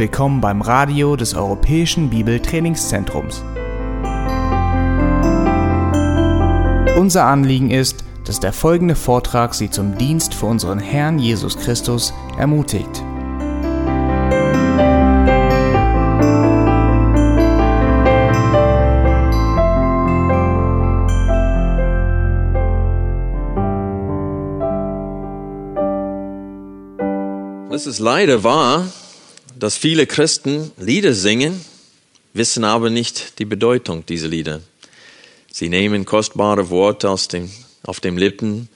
Willkommen 0.00 0.40
beim 0.40 0.62
Radio 0.62 1.14
des 1.14 1.34
Europäischen 1.34 2.08
Bibeltrainingszentrums. 2.08 3.44
Unser 6.96 7.26
Anliegen 7.26 7.70
ist, 7.70 8.02
dass 8.24 8.40
der 8.40 8.54
folgende 8.54 8.94
Vortrag 8.94 9.52
Sie 9.52 9.68
zum 9.68 9.98
Dienst 9.98 10.32
für 10.32 10.46
unseren 10.46 10.78
Herrn 10.78 11.18
Jesus 11.18 11.58
Christus 11.58 12.14
ermutigt. 12.38 13.04
Es 27.70 27.86
ist 27.86 27.98
leider 27.98 28.42
wahr, 28.42 28.86
dass 29.60 29.76
viele 29.76 30.06
Christen 30.06 30.72
Lieder 30.78 31.12
singen, 31.12 31.60
wissen 32.32 32.64
aber 32.64 32.88
nicht 32.88 33.38
die 33.38 33.44
Bedeutung 33.44 34.06
dieser 34.06 34.28
Lieder. 34.28 34.60
Sie 35.52 35.68
nehmen 35.68 36.06
kostbare 36.06 36.70
Worte 36.70 37.10
aus 37.10 37.28
dem, 37.28 37.50
auf 37.82 38.00
den 38.00 38.16
Lippen, 38.16 38.68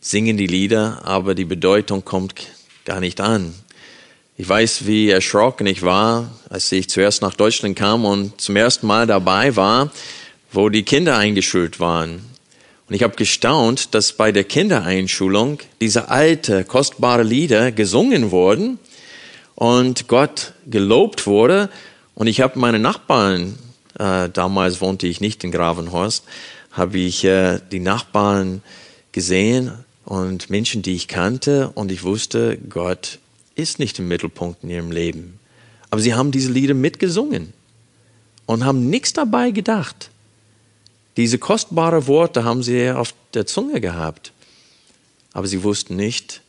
singen 0.00 0.38
die 0.38 0.46
Lieder, 0.46 1.02
aber 1.04 1.34
die 1.34 1.44
Bedeutung 1.44 2.04
kommt 2.04 2.46
gar 2.86 3.00
nicht 3.00 3.20
an. 3.20 3.54
Ich 4.38 4.48
weiß, 4.48 4.86
wie 4.86 5.10
erschrocken 5.10 5.66
ich 5.66 5.82
war, 5.82 6.30
als 6.48 6.72
ich 6.72 6.88
zuerst 6.88 7.20
nach 7.20 7.34
Deutschland 7.34 7.76
kam 7.76 8.06
und 8.06 8.40
zum 8.40 8.56
ersten 8.56 8.86
Mal 8.86 9.06
dabei 9.06 9.54
war, 9.54 9.92
wo 10.50 10.70
die 10.70 10.82
Kinder 10.82 11.18
eingeschult 11.18 11.78
waren. 11.78 12.24
Und 12.88 12.94
ich 12.94 13.02
habe 13.02 13.16
gestaunt, 13.16 13.94
dass 13.94 14.14
bei 14.14 14.32
der 14.32 14.44
Kindereinschulung 14.44 15.58
diese 15.80 16.08
alte, 16.08 16.64
kostbare 16.64 17.22
Lieder 17.22 17.70
gesungen 17.70 18.30
wurden 18.30 18.78
und 19.54 20.08
Gott 20.08 20.54
gelobt 20.66 21.26
wurde. 21.26 21.68
Und 22.14 22.26
ich 22.26 22.40
habe 22.40 22.58
meine 22.58 22.78
Nachbarn, 22.78 23.58
äh, 23.98 24.28
damals 24.28 24.80
wohnte 24.80 25.06
ich 25.06 25.20
nicht 25.20 25.44
in 25.44 25.50
Gravenhorst, 25.50 26.24
habe 26.70 26.98
ich 26.98 27.24
äh, 27.24 27.60
die 27.70 27.80
Nachbarn 27.80 28.62
gesehen 29.12 29.72
und 30.04 30.50
Menschen, 30.50 30.82
die 30.82 30.94
ich 30.94 31.08
kannte. 31.08 31.70
Und 31.74 31.92
ich 31.92 32.02
wusste, 32.02 32.58
Gott 32.68 33.18
ist 33.54 33.78
nicht 33.78 33.98
im 33.98 34.08
Mittelpunkt 34.08 34.62
in 34.64 34.70
ihrem 34.70 34.90
Leben. 34.90 35.38
Aber 35.90 36.00
sie 36.00 36.14
haben 36.14 36.30
diese 36.30 36.50
Lieder 36.50 36.74
mitgesungen 36.74 37.52
und 38.46 38.64
haben 38.64 38.88
nichts 38.88 39.12
dabei 39.12 39.50
gedacht. 39.50 40.10
Diese 41.16 41.38
kostbaren 41.38 42.06
Worte 42.06 42.44
haben 42.44 42.62
sie 42.62 42.90
auf 42.90 43.14
der 43.34 43.46
Zunge 43.46 43.80
gehabt, 43.80 44.32
aber 45.34 45.46
sie 45.46 45.62
wussten 45.62 45.96
nicht, 45.96 46.40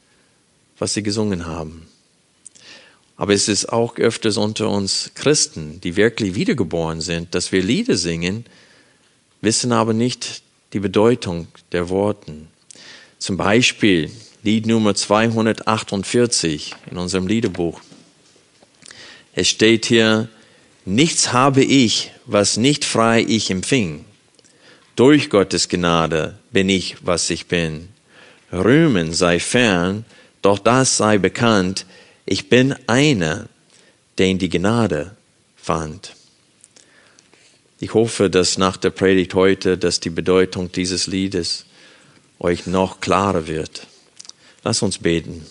was 0.79 0.93
sie 0.93 1.03
gesungen 1.03 1.45
haben. 1.45 1.87
Aber 3.23 3.33
es 3.33 3.47
ist 3.47 3.71
auch 3.71 3.95
öfters 3.95 4.35
unter 4.35 4.69
uns 4.69 5.11
Christen, 5.15 5.79
die 5.79 5.95
wirklich 5.95 6.35
wiedergeboren 6.35 6.99
sind, 6.99 7.33
dass 7.33 7.53
wir 7.53 7.63
Lieder 7.63 7.95
singen, 7.95 8.43
wissen 9.39 9.71
aber 9.71 9.93
nicht 9.93 10.41
die 10.73 10.81
Bedeutung 10.81 11.47
der 11.71 11.87
Worten. 11.87 12.49
Zum 13.19 13.37
Beispiel 13.37 14.11
Lied 14.43 14.65
Nummer 14.65 14.93
248 14.93 16.75
in 16.91 16.97
unserem 16.97 17.25
Liederbuch. 17.25 17.79
Es 19.31 19.47
steht 19.47 19.85
hier, 19.85 20.27
nichts 20.83 21.31
habe 21.31 21.63
ich, 21.63 22.11
was 22.25 22.57
nicht 22.57 22.83
frei 22.83 23.25
ich 23.25 23.49
empfing. 23.49 24.03
Durch 24.97 25.29
Gottes 25.29 25.69
Gnade 25.69 26.37
bin 26.51 26.67
ich, 26.67 26.97
was 27.05 27.29
ich 27.29 27.45
bin. 27.45 27.87
Rühmen 28.51 29.13
sei 29.13 29.39
fern, 29.39 30.03
doch 30.41 30.59
das 30.59 30.97
sei 30.97 31.17
bekannt, 31.19 31.85
ich 32.25 32.49
bin 32.49 32.75
einer, 32.87 33.47
den 34.19 34.39
die 34.39 34.49
Gnade 34.49 35.15
fand. 35.55 36.15
Ich 37.79 37.93
hoffe, 37.93 38.29
dass 38.29 38.57
nach 38.57 38.77
der 38.77 38.91
Predigt 38.91 39.33
heute, 39.33 39.77
dass 39.77 39.99
die 39.99 40.09
Bedeutung 40.09 40.71
dieses 40.71 41.07
Liedes 41.07 41.65
euch 42.39 42.67
noch 42.67 43.01
klarer 43.01 43.47
wird. 43.47 43.87
Lass 44.63 44.81
uns 44.81 44.99
beten. 44.99 45.45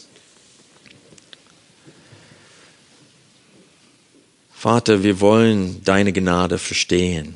Vater, 4.53 5.03
wir 5.03 5.21
wollen 5.21 5.83
deine 5.84 6.12
Gnade 6.12 6.59
verstehen 6.59 7.34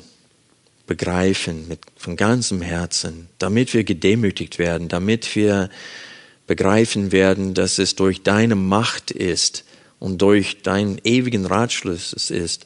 begreifen 0.87 1.67
mit, 1.67 1.81
von 1.97 2.15
ganzem 2.15 2.61
Herzen, 2.61 3.27
damit 3.37 3.73
wir 3.73 3.83
gedemütigt 3.83 4.57
werden, 4.57 4.87
damit 4.87 5.35
wir 5.35 5.69
begreifen 6.47 7.11
werden, 7.11 7.53
dass 7.53 7.77
es 7.77 7.95
durch 7.95 8.23
deine 8.23 8.55
Macht 8.55 9.11
ist 9.11 9.65
und 9.99 10.21
durch 10.21 10.63
deinen 10.63 10.99
ewigen 11.03 11.45
Ratschluss 11.45 12.13
ist, 12.13 12.65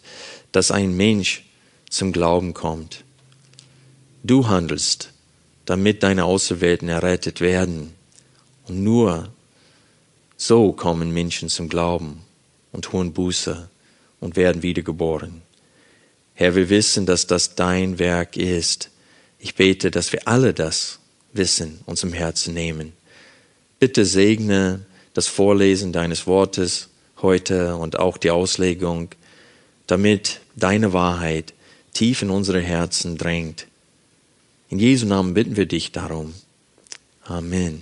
dass 0.51 0.71
ein 0.71 0.95
Mensch 0.95 1.43
zum 1.89 2.11
Glauben 2.11 2.53
kommt. 2.53 3.03
Du 4.23 4.47
handelst, 4.47 5.11
damit 5.65 6.03
deine 6.03 6.25
Auserwählten 6.25 6.89
errettet 6.89 7.41
werden. 7.41 7.93
Und 8.67 8.83
nur 8.83 9.29
so 10.37 10.73
kommen 10.73 11.11
Menschen 11.11 11.49
zum 11.49 11.69
Glauben 11.69 12.21
und 12.71 12.85
tun 12.85 13.13
Buße 13.13 13.69
und 14.19 14.35
werden 14.35 14.63
wiedergeboren. 14.63 15.41
Herr, 16.33 16.55
wir 16.55 16.69
wissen, 16.69 17.05
dass 17.05 17.27
das 17.27 17.55
dein 17.55 17.99
Werk 17.99 18.37
ist. 18.37 18.89
Ich 19.39 19.55
bete, 19.55 19.91
dass 19.91 20.13
wir 20.13 20.27
alle 20.27 20.53
das 20.53 20.99
wissen, 21.33 21.79
uns 21.85 22.03
im 22.03 22.13
Herzen 22.13 22.53
nehmen. 22.53 22.93
Bitte 23.81 24.05
segne 24.05 24.81
das 25.15 25.25
Vorlesen 25.25 25.91
deines 25.91 26.27
Wortes 26.27 26.89
heute 27.23 27.77
und 27.77 27.97
auch 27.97 28.19
die 28.19 28.29
Auslegung, 28.29 29.09
damit 29.87 30.39
deine 30.55 30.93
Wahrheit 30.93 31.55
tief 31.91 32.21
in 32.21 32.29
unsere 32.29 32.61
Herzen 32.61 33.17
drängt. 33.17 33.65
In 34.69 34.77
Jesu 34.77 35.07
Namen 35.07 35.33
bitten 35.33 35.57
wir 35.57 35.65
dich 35.65 35.91
darum. 35.91 36.35
Amen. 37.23 37.81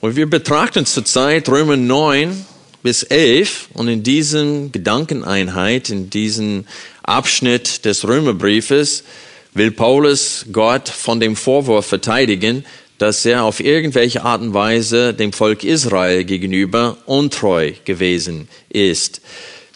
Und 0.00 0.16
wir 0.16 0.28
betrachten 0.28 0.84
zurzeit 0.84 1.48
Römer 1.48 1.76
9, 1.76 2.44
bis 2.82 3.04
11 3.04 3.68
und 3.74 3.86
in 3.86 4.02
diesen 4.02 4.72
Gedankeneinheit, 4.72 5.88
in 5.88 6.10
diesem 6.10 6.66
Abschnitt 7.04 7.84
des 7.84 8.08
Römerbriefes 8.08 9.04
will 9.54 9.70
Paulus 9.70 10.46
Gott 10.50 10.88
von 10.88 11.20
dem 11.20 11.36
Vorwurf 11.36 11.86
verteidigen, 11.86 12.64
dass 13.02 13.26
er 13.26 13.42
auf 13.42 13.58
irgendwelche 13.58 14.22
Art 14.22 14.42
und 14.42 14.54
Weise 14.54 15.12
dem 15.12 15.32
Volk 15.32 15.64
Israel 15.64 16.22
gegenüber 16.22 16.98
untreu 17.06 17.72
gewesen 17.84 18.46
ist. 18.68 19.20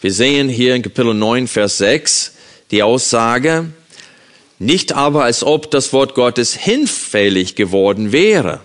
Wir 0.00 0.12
sehen 0.12 0.48
hier 0.48 0.76
in 0.76 0.82
Kapitel 0.82 1.12
9, 1.12 1.48
Vers 1.48 1.78
6 1.78 2.34
die 2.70 2.84
Aussage, 2.84 3.66
nicht 4.60 4.92
aber 4.92 5.24
als 5.24 5.42
ob 5.42 5.72
das 5.72 5.92
Wort 5.92 6.14
Gottes 6.14 6.54
hinfällig 6.54 7.56
geworden 7.56 8.12
wäre. 8.12 8.60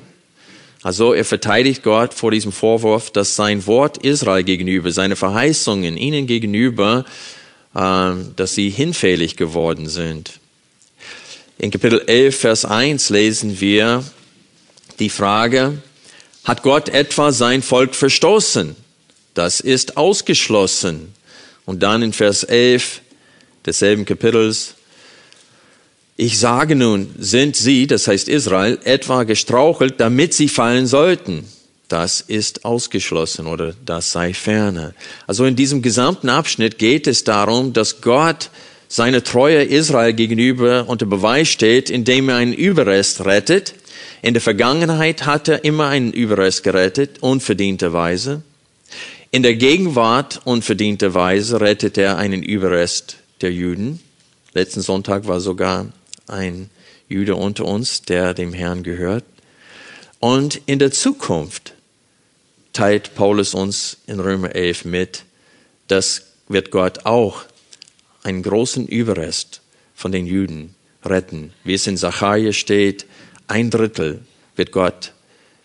Also 0.83 1.15
er 1.15 1.25
verteidigt 1.25 1.81
Gott 1.81 2.13
vor 2.13 2.29
diesem 2.29 2.51
Vorwurf, 2.51 3.09
dass 3.09 3.35
sein 3.35 3.65
Wort 3.65 3.97
Israel 3.97 4.43
gegenüber, 4.43 4.91
seine 4.91 5.15
Verheißungen 5.15 5.97
ihnen 5.97 6.27
gegenüber, 6.27 7.03
äh, 7.73 8.11
dass 8.35 8.53
sie 8.53 8.69
hinfällig 8.69 9.37
geworden 9.37 9.89
sind. 9.89 10.33
In 11.57 11.71
Kapitel 11.71 12.03
11, 12.05 12.35
Vers 12.35 12.65
1 12.65 13.09
lesen 13.09 13.59
wir 13.59 14.03
die 15.01 15.09
Frage, 15.09 15.79
hat 16.45 16.63
Gott 16.63 16.87
etwa 16.87 17.31
sein 17.33 17.61
Volk 17.61 17.93
verstoßen? 17.95 18.75
Das 19.33 19.59
ist 19.59 19.97
ausgeschlossen. 19.97 21.13
Und 21.65 21.83
dann 21.83 22.01
in 22.01 22.13
Vers 22.13 22.43
11 22.43 23.01
desselben 23.65 24.05
Kapitels, 24.05 24.75
ich 26.17 26.37
sage 26.39 26.75
nun, 26.75 27.13
sind 27.17 27.55
sie, 27.55 27.87
das 27.87 28.07
heißt 28.07 28.27
Israel, 28.27 28.79
etwa 28.83 29.23
gestrauchelt, 29.23 29.99
damit 29.99 30.33
sie 30.33 30.49
fallen 30.49 30.87
sollten? 30.87 31.45
Das 31.87 32.21
ist 32.21 32.63
ausgeschlossen 32.63 33.47
oder 33.47 33.73
das 33.85 34.11
sei 34.11 34.33
ferne. 34.33 34.93
Also 35.27 35.45
in 35.45 35.55
diesem 35.55 35.81
gesamten 35.81 36.29
Abschnitt 36.29 36.77
geht 36.77 37.07
es 37.07 37.23
darum, 37.23 37.73
dass 37.73 38.01
Gott 38.01 38.49
seine 38.87 39.23
Treue 39.23 39.63
Israel 39.63 40.13
gegenüber 40.13 40.85
unter 40.87 41.05
Beweis 41.05 41.47
steht, 41.47 41.89
indem 41.89 42.29
er 42.29 42.35
einen 42.35 42.53
Überrest 42.53 43.25
rettet. 43.25 43.73
In 44.21 44.33
der 44.35 44.41
Vergangenheit 44.41 45.25
hat 45.25 45.47
er 45.47 45.63
immer 45.63 45.87
einen 45.87 46.13
Überrest 46.13 46.63
gerettet, 46.63 47.19
unverdienterweise. 47.21 48.43
In 49.31 49.41
der 49.41 49.55
Gegenwart 49.55 50.41
unverdienterweise 50.45 51.59
rettet 51.59 51.97
er 51.97 52.17
einen 52.17 52.43
Überrest 52.43 53.17
der 53.41 53.51
Juden. 53.51 53.99
Letzten 54.53 54.81
Sonntag 54.81 55.27
war 55.27 55.39
sogar 55.39 55.87
ein 56.27 56.69
Jude 57.09 57.35
unter 57.35 57.65
uns, 57.65 58.03
der 58.03 58.33
dem 58.33 58.53
Herrn 58.53 58.83
gehört. 58.83 59.23
Und 60.19 60.61
in 60.67 60.77
der 60.77 60.91
Zukunft 60.91 61.73
teilt 62.73 63.15
Paulus 63.15 63.55
uns 63.55 63.97
in 64.05 64.19
Römer 64.19 64.53
11 64.53 64.85
mit, 64.85 65.23
dass 65.87 66.23
wird 66.47 66.69
Gott 66.69 67.05
auch 67.05 67.43
einen 68.23 68.43
großen 68.43 68.87
Überrest 68.87 69.61
von 69.95 70.11
den 70.11 70.27
Juden 70.27 70.75
retten. 71.03 71.53
Wie 71.63 71.73
es 71.73 71.87
in 71.87 71.97
Zachariah 71.97 72.53
steht, 72.53 73.05
ein 73.51 73.69
Drittel 73.69 74.21
wird 74.55 74.71
Gott 74.71 75.13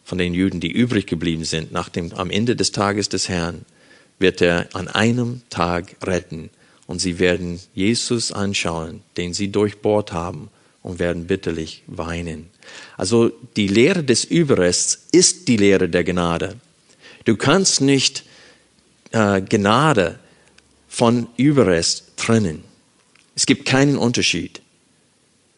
von 0.04 0.18
den 0.18 0.34
Juden, 0.34 0.58
die 0.58 0.72
übrig 0.72 1.06
geblieben 1.06 1.44
sind, 1.44 1.70
nach 1.70 1.88
dem, 1.88 2.12
am 2.14 2.30
Ende 2.30 2.56
des 2.56 2.72
Tages 2.72 3.08
des 3.08 3.28
Herrn, 3.28 3.64
wird 4.18 4.40
er 4.40 4.68
an 4.72 4.88
einem 4.88 5.42
Tag 5.50 5.96
retten. 6.02 6.50
Und 6.88 7.00
sie 7.00 7.18
werden 7.20 7.60
Jesus 7.74 8.32
anschauen, 8.32 9.02
den 9.16 9.34
sie 9.34 9.52
durchbohrt 9.52 10.12
haben, 10.12 10.50
und 10.82 11.00
werden 11.00 11.26
bitterlich 11.26 11.82
weinen. 11.88 12.48
Also 12.96 13.32
die 13.56 13.66
Lehre 13.66 14.04
des 14.04 14.24
Überrests 14.24 15.08
ist 15.10 15.48
die 15.48 15.56
Lehre 15.56 15.88
der 15.88 16.04
Gnade. 16.04 16.60
Du 17.24 17.36
kannst 17.36 17.80
nicht 17.80 18.22
äh, 19.10 19.40
Gnade 19.40 20.20
von 20.86 21.26
Überrest 21.36 22.12
trennen. 22.16 22.62
Es 23.34 23.46
gibt 23.46 23.66
keinen 23.66 23.98
Unterschied. 23.98 24.62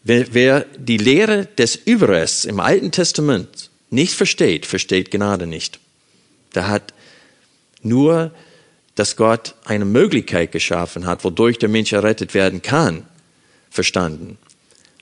Wer, 0.05 0.65
die 0.79 0.97
Lehre 0.97 1.47
des 1.47 1.77
Überrests 1.77 2.45
im 2.45 2.61
Alten 2.61 2.93
Testament 2.93 3.71
nicht 3.91 4.15
versteht, 4.15 4.67
versteht 4.67 5.11
Gnade 5.11 5.47
nicht. 5.47 5.81
Der 6.55 6.69
hat 6.69 6.95
nur, 7.83 8.33
dass 8.95 9.17
Gott 9.17 9.55
eine 9.65 9.85
Möglichkeit 9.85 10.53
geschaffen 10.53 11.07
hat, 11.07 11.25
wodurch 11.25 11.59
der 11.59 11.69
Mensch 11.69 11.93
errettet 11.93 12.35
werden 12.35 12.63
kann, 12.63 13.07
verstanden. 13.71 14.39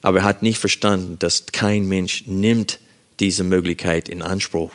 Aber 0.03 0.19
er 0.19 0.25
hat 0.25 0.43
nicht 0.43 0.59
verstanden, 0.59 1.19
dass 1.19 1.47
kein 1.47 1.87
Mensch 1.87 2.25
nimmt 2.27 2.79
diese 3.21 3.45
Möglichkeit 3.45 4.09
in 4.09 4.23
Anspruch. 4.23 4.73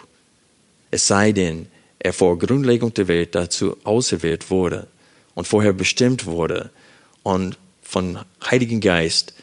Es 0.90 1.08
sei 1.08 1.32
denn, 1.32 1.68
er 2.00 2.14
vor 2.14 2.40
Grundlegung 2.40 2.94
der 2.94 3.08
Welt 3.08 3.36
dazu 3.36 3.78
auserwählt 3.84 4.50
wurde 4.50 4.88
und 5.36 5.48
vorher 5.48 5.74
bestimmt 5.74 6.26
wurde 6.26 6.72
und 7.22 7.58
von 7.84 8.20
Heiligen 8.50 8.82
Geist 8.82 9.34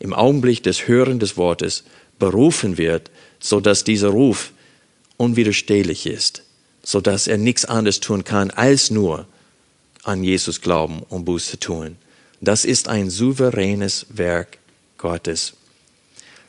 im 0.00 0.12
Augenblick 0.12 0.62
des 0.62 0.88
Hören 0.88 1.20
des 1.20 1.36
Wortes 1.36 1.84
berufen 2.18 2.76
wird, 2.78 3.10
so 3.38 3.60
dass 3.60 3.84
dieser 3.84 4.08
Ruf 4.08 4.52
unwiderstehlich 5.16 6.06
ist, 6.06 6.42
so 6.82 7.00
dass 7.00 7.26
er 7.26 7.38
nichts 7.38 7.64
anderes 7.64 8.00
tun 8.00 8.24
kann, 8.24 8.50
als 8.50 8.90
nur 8.90 9.26
an 10.02 10.24
Jesus 10.24 10.60
glauben 10.60 11.02
und 11.08 11.24
Buße 11.26 11.60
tun. 11.60 11.96
Das 12.40 12.64
ist 12.64 12.88
ein 12.88 13.10
souveränes 13.10 14.06
Werk 14.08 14.58
Gottes. 14.96 15.52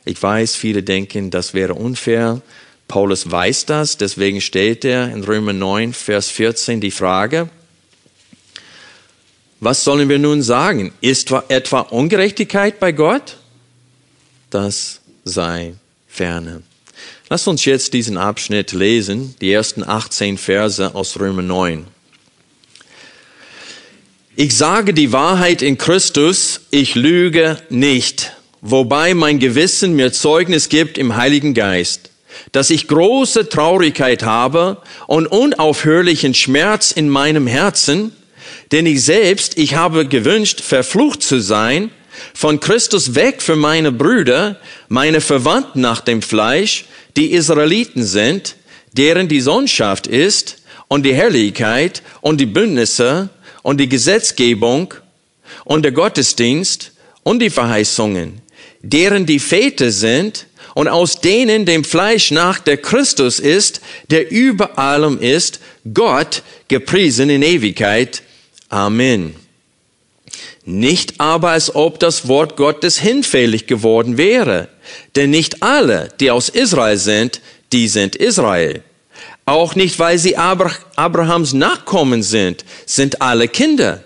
Ich 0.04 0.20
weiß, 0.20 0.56
viele 0.56 0.82
denken, 0.82 1.30
das 1.30 1.54
wäre 1.54 1.74
unfair. 1.74 2.40
Paulus 2.88 3.30
weiß 3.30 3.66
das, 3.66 3.98
deswegen 3.98 4.40
stellt 4.40 4.84
er 4.84 5.12
in 5.12 5.22
Römer 5.22 5.52
9, 5.52 5.92
Vers 5.92 6.28
14 6.28 6.80
die 6.80 6.90
Frage, 6.90 7.48
was 9.60 9.84
sollen 9.84 10.08
wir 10.08 10.18
nun 10.18 10.42
sagen? 10.42 10.92
Ist 11.00 11.30
etwa 11.48 11.80
Ungerechtigkeit 11.80 12.80
bei 12.80 12.90
Gott? 12.90 13.36
Das 14.52 15.00
sei 15.24 15.72
ferne. 16.06 16.62
Lass 17.30 17.48
uns 17.48 17.64
jetzt 17.64 17.94
diesen 17.94 18.18
Abschnitt 18.18 18.72
lesen, 18.72 19.34
die 19.40 19.50
ersten 19.50 19.82
18 19.82 20.36
Verse 20.36 20.94
aus 20.94 21.18
Römer 21.18 21.40
9. 21.40 21.86
Ich 24.36 24.54
sage 24.54 24.92
die 24.92 25.10
Wahrheit 25.10 25.62
in 25.62 25.78
Christus, 25.78 26.60
ich 26.70 26.94
lüge 26.96 27.62
nicht, 27.70 28.36
wobei 28.60 29.14
mein 29.14 29.38
Gewissen 29.38 29.96
mir 29.96 30.12
Zeugnis 30.12 30.68
gibt 30.68 30.98
im 30.98 31.16
Heiligen 31.16 31.54
Geist, 31.54 32.10
dass 32.52 32.68
ich 32.68 32.88
große 32.88 33.48
Traurigkeit 33.48 34.22
habe 34.22 34.82
und 35.06 35.28
unaufhörlichen 35.28 36.34
Schmerz 36.34 36.90
in 36.90 37.08
meinem 37.08 37.46
Herzen, 37.46 38.12
denn 38.70 38.84
ich 38.84 39.02
selbst, 39.02 39.56
ich 39.56 39.76
habe 39.76 40.06
gewünscht, 40.06 40.60
verflucht 40.60 41.22
zu 41.22 41.40
sein, 41.40 41.90
von 42.34 42.60
Christus 42.60 43.14
weg 43.14 43.42
für 43.42 43.56
meine 43.56 43.92
Brüder, 43.92 44.58
meine 44.88 45.20
Verwandten 45.20 45.80
nach 45.80 46.00
dem 46.00 46.22
Fleisch, 46.22 46.84
die 47.16 47.32
Israeliten 47.32 48.04
sind, 48.04 48.56
deren 48.92 49.28
die 49.28 49.40
Sohnschaft 49.40 50.06
ist 50.06 50.58
und 50.88 51.04
die 51.04 51.14
Herrlichkeit 51.14 52.02
und 52.20 52.40
die 52.40 52.46
Bündnisse 52.46 53.30
und 53.62 53.78
die 53.78 53.88
Gesetzgebung 53.88 54.94
und 55.64 55.82
der 55.82 55.92
Gottesdienst 55.92 56.92
und 57.22 57.40
die 57.40 57.50
Verheißungen, 57.50 58.40
deren 58.82 59.26
die 59.26 59.38
Väter 59.38 59.90
sind 59.90 60.46
und 60.74 60.88
aus 60.88 61.20
denen 61.20 61.66
dem 61.66 61.84
Fleisch 61.84 62.30
nach 62.30 62.58
der 62.58 62.78
Christus 62.78 63.38
ist, 63.38 63.80
der 64.10 64.30
über 64.30 64.78
allem 64.78 65.20
ist, 65.20 65.60
Gott 65.92 66.42
gepriesen 66.68 67.30
in 67.30 67.42
Ewigkeit. 67.42 68.22
Amen. 68.68 69.41
Nicht 70.64 71.20
aber, 71.20 71.50
als 71.50 71.74
ob 71.74 71.98
das 71.98 72.28
Wort 72.28 72.56
Gottes 72.56 72.98
hinfällig 72.98 73.66
geworden 73.66 74.16
wäre. 74.16 74.68
Denn 75.16 75.30
nicht 75.30 75.62
alle, 75.62 76.08
die 76.20 76.30
aus 76.30 76.48
Israel 76.48 76.96
sind, 76.96 77.40
die 77.72 77.88
sind 77.88 78.14
Israel. 78.14 78.82
Auch 79.44 79.74
nicht, 79.74 79.98
weil 79.98 80.18
sie 80.18 80.36
Abrahams 80.36 81.52
Nachkommen 81.52 82.22
sind, 82.22 82.64
sind 82.86 83.20
alle 83.20 83.48
Kinder, 83.48 84.04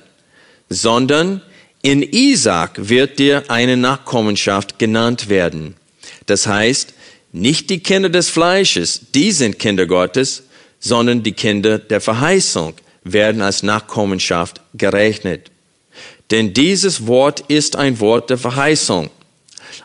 sondern 0.70 1.42
in 1.82 2.02
Isaac 2.02 2.88
wird 2.88 3.18
dir 3.18 3.44
eine 3.48 3.76
Nachkommenschaft 3.76 4.78
genannt 4.78 5.28
werden. 5.28 5.76
Das 6.24 6.46
heißt, 6.46 6.94
nicht 7.32 7.68
die 7.68 7.80
Kinder 7.80 8.08
des 8.08 8.30
Fleisches, 8.30 9.02
die 9.14 9.30
sind 9.30 9.58
Kinder 9.58 9.86
Gottes, 9.86 10.44
sondern 10.80 11.22
die 11.22 11.32
Kinder 11.32 11.78
der 11.78 12.00
Verheißung 12.00 12.74
werden 13.04 13.42
als 13.42 13.62
Nachkommenschaft 13.62 14.62
gerechnet. 14.74 15.50
Denn 16.30 16.52
dieses 16.52 17.06
Wort 17.06 17.44
ist 17.48 17.76
ein 17.76 18.00
Wort 18.00 18.30
der 18.30 18.38
Verheißung. 18.38 19.10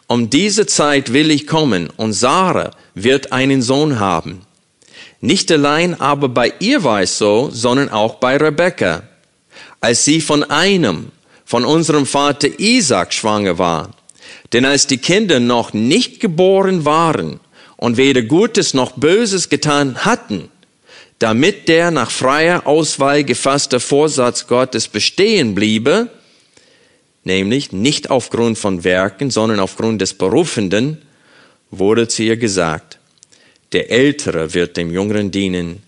Um 0.08 0.30
diese 0.30 0.66
Zeit 0.66 1.14
will 1.14 1.32
ich 1.32 1.48
kommen 1.48 1.90
und 1.98 2.14
Sarah 2.14 2.72
wird 2.96 3.32
einen 3.32 3.62
Sohn 3.62 4.00
haben. 4.00 4.42
Nicht 5.20 5.52
allein 5.52 6.00
aber 6.00 6.30
bei 6.30 6.54
ihr 6.60 6.84
war 6.84 7.02
es 7.02 7.18
so, 7.18 7.50
sondern 7.52 7.90
auch 7.90 8.16
bei 8.16 8.38
Rebekka, 8.38 9.04
als 9.80 10.04
sie 10.04 10.20
von 10.20 10.44
einem, 10.44 11.12
von 11.46 11.64
unserem 11.64 12.06
Vater 12.06 12.48
Isaac 12.60 13.14
schwanger 13.14 13.58
war. 13.58 13.92
Denn 14.52 14.66
als 14.66 14.88
die 14.88 14.98
Kinder 14.98 15.40
noch 15.40 15.74
nicht 15.74 16.20
geboren 16.20 16.86
waren 16.86 17.40
und 17.78 17.98
weder 17.98 18.24
Gutes 18.24 18.74
noch 18.74 18.94
Böses 18.94 19.50
getan 19.50 19.96
hatten, 20.06 20.50
damit 21.20 21.68
der 21.68 21.92
nach 21.92 22.10
freier 22.10 22.66
Auswahl 22.66 23.24
gefasste 23.24 23.80
Vorsatz 23.80 24.48
Gottes 24.48 24.88
bestehen 24.88 25.54
bliebe, 25.54 26.10
nämlich 27.24 27.72
nicht 27.72 28.10
aufgrund 28.10 28.58
von 28.58 28.84
Werken, 28.84 29.30
sondern 29.30 29.60
aufgrund 29.60 30.02
des 30.02 30.14
Berufenden, 30.14 31.02
wurde 31.70 32.08
zu 32.08 32.24
ihr 32.24 32.38
gesagt, 32.38 33.00
der 33.72 33.90
Ältere 33.90 34.54
wird 34.54 34.78
dem 34.78 34.92
Jüngeren 34.92 35.32
dienen, 35.32 35.84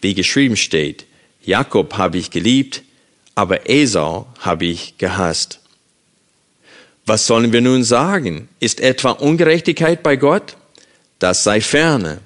wie 0.00 0.14
geschrieben 0.14 0.56
steht, 0.56 1.04
Jakob 1.44 1.96
habe 1.96 2.18
ich 2.18 2.30
geliebt, 2.30 2.82
aber 3.34 3.70
Esau 3.70 4.26
habe 4.40 4.66
ich 4.66 4.98
gehasst. 4.98 5.60
Was 7.06 7.26
sollen 7.26 7.52
wir 7.52 7.60
nun 7.60 7.84
sagen? 7.84 8.48
Ist 8.60 8.80
etwa 8.80 9.12
Ungerechtigkeit 9.12 10.02
bei 10.02 10.16
Gott? 10.16 10.56
Das 11.18 11.44
sei 11.44 11.60
ferne. 11.60 12.18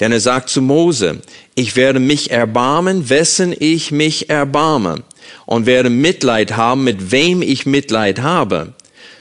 Denn 0.00 0.10
er 0.10 0.20
sagt 0.20 0.48
zu 0.48 0.62
Mose, 0.62 1.20
ich 1.54 1.76
werde 1.76 2.00
mich 2.00 2.30
erbarmen, 2.30 3.10
wessen 3.10 3.54
ich 3.58 3.92
mich 3.92 4.30
erbarme, 4.30 5.02
und 5.46 5.66
werde 5.66 5.90
Mitleid 5.90 6.56
haben, 6.56 6.84
mit 6.84 7.10
wem 7.10 7.42
ich 7.42 7.66
Mitleid 7.66 8.20
habe. 8.20 8.74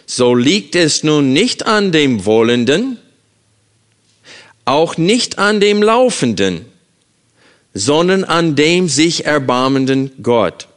So 0.05 0.35
liegt 0.35 0.75
es 0.75 1.03
nun 1.03 1.33
nicht 1.33 1.65
an 1.65 1.91
dem 1.91 2.25
Wollenden, 2.25 2.97
auch 4.65 4.97
nicht 4.97 5.39
an 5.39 5.59
dem 5.59 5.81
Laufenden, 5.81 6.65
sondern 7.73 8.23
an 8.23 8.55
dem 8.55 8.89
sich 8.89 9.25
erbarmenden 9.25 10.11
Gott. 10.21 10.67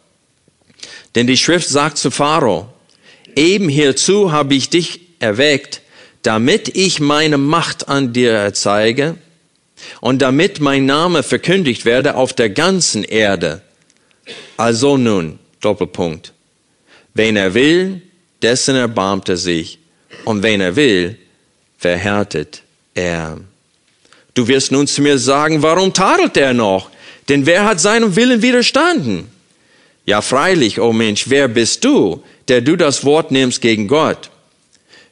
Denn 1.15 1.27
die 1.27 1.37
Schrift 1.37 1.69
sagt 1.69 1.99
zu 1.99 2.11
Pharao, 2.11 2.69
eben 3.37 3.69
hierzu 3.69 4.33
habe 4.33 4.55
ich 4.55 4.71
dich 4.71 5.01
erweckt, 5.19 5.81
damit 6.23 6.75
ich 6.77 7.01
meine 7.01 7.39
Macht 7.39 7.89
an 7.89 8.13
dir 8.13 8.33
erzeige 8.33 9.17
und 10.01 10.23
damit 10.23 10.61
mein 10.61 10.87
Name 10.87 11.23
verkündigt 11.23 11.85
werde 11.85 12.15
auf 12.15 12.33
der 12.33 12.51
ganzen 12.51 13.05
Erde. 13.05 13.63
Also 14.57 14.97
nun, 14.97 15.39
Doppelpunkt. 15.61 16.33
Wen 17.15 17.37
er 17.37 17.55
will, 17.55 18.03
dessen 18.43 18.77
erbarmt 18.77 19.29
er 19.29 19.37
sich. 19.37 19.79
Und 20.25 20.43
wen 20.43 20.61
er 20.61 20.77
will, 20.77 21.19
verhärtet 21.79 22.63
er. 22.95 23.39
Du 24.35 24.49
wirst 24.49 24.73
nun 24.73 24.87
zu 24.87 25.03
mir 25.03 25.19
sagen, 25.19 25.63
warum 25.63 25.93
tadelt 25.93 26.37
er 26.37 26.55
noch? 26.55 26.91
Denn 27.29 27.47
wer 27.47 27.65
hat 27.65 27.81
seinem 27.81 28.17
Willen 28.17 28.43
widerstanden? 28.43 29.29
Ja, 30.07 30.21
freilich, 30.21 30.81
o 30.81 30.89
oh 30.89 30.93
Mensch, 30.93 31.31
wer 31.31 31.49
bist 31.49 31.85
du, 31.85 32.23
der 32.49 32.61
du 32.61 32.77
das 32.77 33.05
Wort 33.05 33.31
nimmst 33.31 33.63
gegen 33.63 33.89
Gott? 33.89 34.31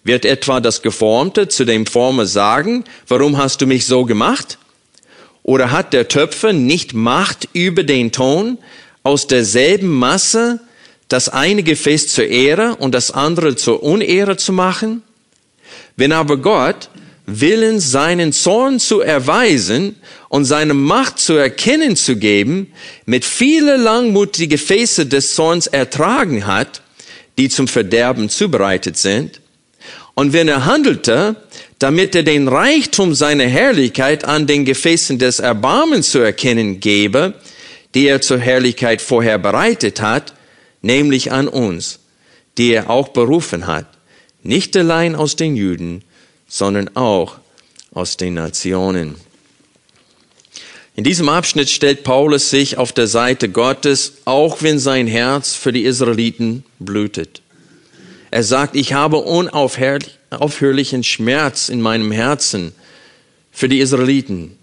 Wird 0.04 0.24
etwa 0.24 0.60
das 0.60 0.82
Geformte 0.82 1.48
zu 1.48 1.64
dem 1.64 1.86
Former 1.86 2.26
sagen, 2.26 2.84
warum 3.08 3.38
hast 3.38 3.60
du 3.60 3.66
mich 3.66 3.86
so 3.86 4.04
gemacht? 4.04 4.58
Oder 5.42 5.70
hat 5.70 5.92
der 5.92 6.08
Töpfer 6.08 6.52
nicht 6.52 6.92
Macht 6.92 7.48
über 7.52 7.84
den 7.84 8.12
Ton, 8.12 8.58
aus 9.02 9.26
derselben 9.26 9.88
Masse 9.88 10.60
das 11.08 11.28
eine 11.28 11.62
Gefäß 11.62 12.08
zur 12.08 12.26
Ehre 12.26 12.76
und 12.76 12.94
das 12.94 13.10
andere 13.10 13.56
zur 13.56 13.82
Unehre 13.82 14.36
zu 14.36 14.52
machen? 14.52 15.02
Wenn 15.96 16.12
aber 16.12 16.38
Gott, 16.38 16.88
willens 17.26 17.90
seinen 17.90 18.32
Zorn 18.32 18.80
zu 18.80 19.00
erweisen 19.00 19.96
und 20.28 20.44
seine 20.44 20.74
Macht 20.74 21.18
zu 21.18 21.34
erkennen 21.34 21.96
zu 21.96 22.16
geben, 22.16 22.72
mit 23.06 23.24
viele 23.24 23.76
langmutige 23.76 24.56
Gefäße 24.56 25.06
des 25.06 25.34
Zorns 25.34 25.66
ertragen 25.66 26.46
hat, 26.46 26.82
die 27.38 27.48
zum 27.48 27.68
Verderben 27.68 28.28
zubereitet 28.28 28.96
sind. 28.96 29.40
Und 30.14 30.32
wenn 30.32 30.48
er 30.48 30.64
handelte, 30.66 31.36
damit 31.78 32.14
er 32.14 32.22
den 32.22 32.48
Reichtum 32.48 33.14
seiner 33.14 33.44
Herrlichkeit 33.44 34.24
an 34.24 34.46
den 34.46 34.64
Gefäßen 34.64 35.18
des 35.18 35.38
Erbarmens 35.38 36.10
zu 36.10 36.18
erkennen 36.18 36.80
gebe, 36.80 37.34
die 37.94 38.06
er 38.06 38.20
zur 38.20 38.38
Herrlichkeit 38.38 39.02
vorher 39.02 39.38
bereitet 39.38 40.00
hat, 40.00 40.34
nämlich 40.80 41.32
an 41.32 41.48
uns, 41.48 42.00
die 42.58 42.72
er 42.72 42.90
auch 42.90 43.08
berufen 43.08 43.66
hat, 43.66 43.86
nicht 44.42 44.76
allein 44.76 45.14
aus 45.14 45.36
den 45.36 45.56
Juden, 45.56 46.02
sondern 46.48 46.96
auch 46.96 47.38
aus 47.92 48.16
den 48.16 48.34
Nationen. 48.34 49.14
In 50.94 51.04
diesem 51.04 51.28
Abschnitt 51.30 51.70
stellt 51.70 52.04
Paulus 52.04 52.50
sich 52.50 52.76
auf 52.76 52.92
der 52.92 53.06
Seite 53.06 53.48
Gottes, 53.48 54.14
auch 54.26 54.60
wenn 54.60 54.78
sein 54.78 55.06
Herz 55.06 55.54
für 55.54 55.72
die 55.72 55.84
Israeliten 55.84 56.64
blutet. 56.78 57.40
Er 58.30 58.42
sagt, 58.42 58.76
ich 58.76 58.92
habe 58.92 59.18
unaufhörlichen 59.18 61.02
Schmerz 61.02 61.70
in 61.70 61.80
meinem 61.80 62.12
Herzen 62.12 62.72
für 63.50 63.68
die 63.68 63.80
Israeliten. 63.80 64.58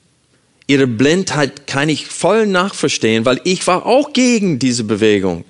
Ihre 0.70 0.86
Blindheit 0.86 1.66
kann 1.66 1.90
ich 1.90 2.06
voll 2.06 2.46
nachverstehen, 2.46 3.26
weil 3.26 3.42
ich 3.44 3.66
war 3.66 3.88
auch 3.88 4.14
gegen 4.14 4.60
diese 4.60 4.84
Bewegung. 4.84 5.44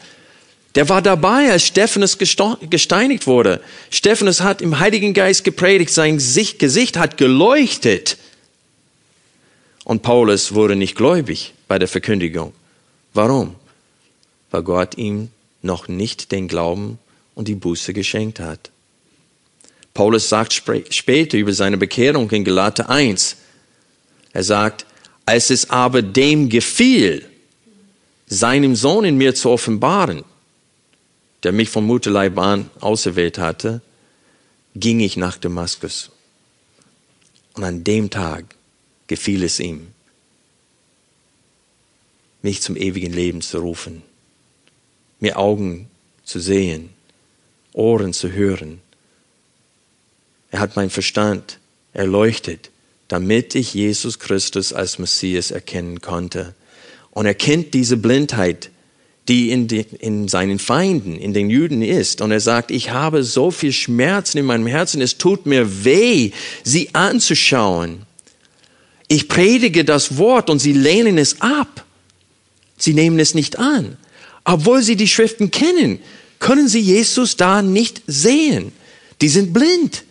Der 0.75 0.87
war 0.87 1.01
dabei, 1.01 1.51
als 1.51 1.65
Stephanus 1.65 2.17
gesteinigt 2.17 3.27
wurde. 3.27 3.59
Stephanus 3.89 4.39
hat 4.39 4.61
im 4.61 4.79
Heiligen 4.79 5.13
Geist 5.13 5.43
gepredigt, 5.43 5.93
sein 5.93 6.19
Gesicht 6.19 6.97
hat 6.97 7.17
geleuchtet. 7.17 8.17
Und 9.83 10.03
Paulus 10.03 10.53
wurde 10.53 10.77
nicht 10.77 10.95
gläubig 10.95 11.53
bei 11.67 11.77
der 11.77 11.89
Verkündigung. 11.89 12.53
Warum? 13.13 13.55
Weil 14.51 14.63
Gott 14.63 14.97
ihm 14.97 15.31
noch 15.61 15.89
nicht 15.89 16.31
den 16.31 16.47
Glauben 16.47 16.97
und 17.35 17.49
die 17.49 17.55
Buße 17.55 17.91
geschenkt 17.91 18.39
hat. 18.39 18.71
Paulus 19.93 20.29
sagt 20.29 20.53
später 20.53 21.37
über 21.37 21.51
seine 21.51 21.77
Bekehrung 21.77 22.31
in 22.31 22.45
Galater 22.45 22.89
1, 22.89 23.35
er 24.31 24.43
sagt, 24.43 24.85
als 25.29 25.51
es 25.51 25.69
aber 25.69 26.01
dem 26.01 26.49
gefiel, 26.49 27.23
seinem 28.25 28.75
Sohn 28.75 29.05
in 29.05 29.15
mir 29.15 29.35
zu 29.35 29.51
offenbaren, 29.51 30.23
der 31.43 31.51
mich 31.51 31.69
von 31.69 31.85
Mutterleib 31.85 32.35
an 32.39 32.71
auserwählt 32.79 33.37
hatte, 33.37 33.81
ging 34.73 34.99
ich 35.01 35.17
nach 35.17 35.37
Damaskus. 35.37 36.09
Und 37.53 37.63
an 37.63 37.83
dem 37.83 38.09
Tag 38.09 38.55
gefiel 39.05 39.43
es 39.43 39.59
ihm, 39.59 39.89
mich 42.41 42.63
zum 42.63 42.75
ewigen 42.75 43.13
Leben 43.13 43.41
zu 43.41 43.59
rufen, 43.59 44.01
mir 45.19 45.37
Augen 45.37 45.91
zu 46.23 46.39
sehen, 46.39 46.89
Ohren 47.73 48.13
zu 48.13 48.31
hören. 48.31 48.81
Er 50.49 50.59
hat 50.59 50.75
mein 50.75 50.89
Verstand 50.89 51.59
erleuchtet, 51.93 52.71
damit 53.09 53.55
ich 53.55 53.73
Jesus 53.73 54.19
Christus 54.19 54.71
als 54.71 54.99
Messias 54.99 55.51
erkennen 55.51 55.99
konnte. 55.99 56.55
Und 57.11 57.25
er 57.25 57.33
kennt 57.33 57.73
diese 57.73 57.97
Blindheit, 57.97 58.69
die 59.27 59.51
in, 59.51 59.67
die, 59.67 59.85
in 59.99 60.27
seinen 60.27 60.57
Feinden, 60.57 61.17
in 61.17 61.33
den 61.33 61.49
Juden 61.49 61.81
ist. 61.81 62.21
Und 62.21 62.31
er 62.31 62.39
sagt, 62.39 62.71
ich 62.71 62.91
habe 62.91 63.23
so 63.23 63.51
viel 63.51 63.73
Schmerzen 63.73 64.37
in 64.37 64.45
meinem 64.45 64.67
Herzen, 64.67 65.01
es 65.01 65.17
tut 65.17 65.45
mir 65.45 65.83
weh, 65.83 66.31
sie 66.63 66.89
anzuschauen. 66.93 68.03
Ich 69.07 69.27
predige 69.27 69.83
das 69.83 70.17
Wort 70.17 70.49
und 70.49 70.59
sie 70.59 70.73
lehnen 70.73 71.17
es 71.17 71.41
ab. 71.41 71.85
Sie 72.77 72.93
nehmen 72.93 73.19
es 73.19 73.33
nicht 73.33 73.59
an. 73.59 73.97
Obwohl 74.45 74.83
sie 74.83 74.95
die 74.95 75.07
Schriften 75.07 75.51
kennen, 75.51 75.99
können 76.39 76.67
sie 76.67 76.79
Jesus 76.79 77.37
da 77.37 77.61
nicht 77.61 78.03
sehen. 78.07 78.71
Die 79.21 79.29
sind 79.29 79.51
blind. 79.51 80.03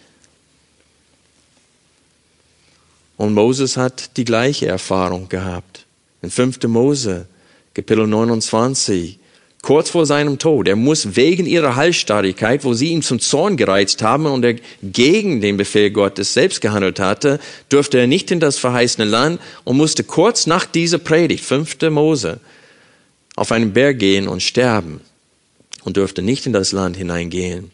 Und 3.18 3.34
Moses 3.34 3.76
hat 3.76 4.16
die 4.16 4.24
gleiche 4.24 4.66
Erfahrung 4.66 5.28
gehabt. 5.28 5.84
In 6.22 6.30
5. 6.30 6.62
Mose 6.68 7.26
Kapitel 7.74 8.06
29, 8.06 9.18
kurz 9.62 9.90
vor 9.90 10.06
seinem 10.06 10.38
Tod. 10.38 10.66
Er 10.66 10.76
muss 10.76 11.16
wegen 11.16 11.46
ihrer 11.46 11.76
Halsstarrigkeit, 11.76 12.64
wo 12.64 12.74
sie 12.74 12.88
ihn 12.88 13.02
zum 13.02 13.20
Zorn 13.20 13.56
gereizt 13.56 14.02
haben 14.02 14.26
und 14.26 14.44
er 14.44 14.56
gegen 14.82 15.40
den 15.40 15.56
Befehl 15.56 15.90
Gottes 15.90 16.32
selbst 16.32 16.60
gehandelt 16.60 16.98
hatte, 16.98 17.38
durfte 17.68 17.98
er 17.98 18.06
nicht 18.06 18.30
in 18.30 18.40
das 18.40 18.56
verheißene 18.58 19.04
Land 19.04 19.40
und 19.64 19.76
musste 19.76 20.04
kurz 20.04 20.46
nach 20.46 20.64
dieser 20.64 20.98
Predigt, 20.98 21.44
5. 21.44 21.82
Mose, 21.90 22.40
auf 23.36 23.52
einen 23.52 23.72
Berg 23.72 23.98
gehen 23.98 24.26
und 24.26 24.42
sterben 24.42 25.00
und 25.84 25.96
durfte 25.96 26.22
nicht 26.22 26.46
in 26.46 26.52
das 26.52 26.72
Land 26.72 26.96
hineingehen. 26.96 27.70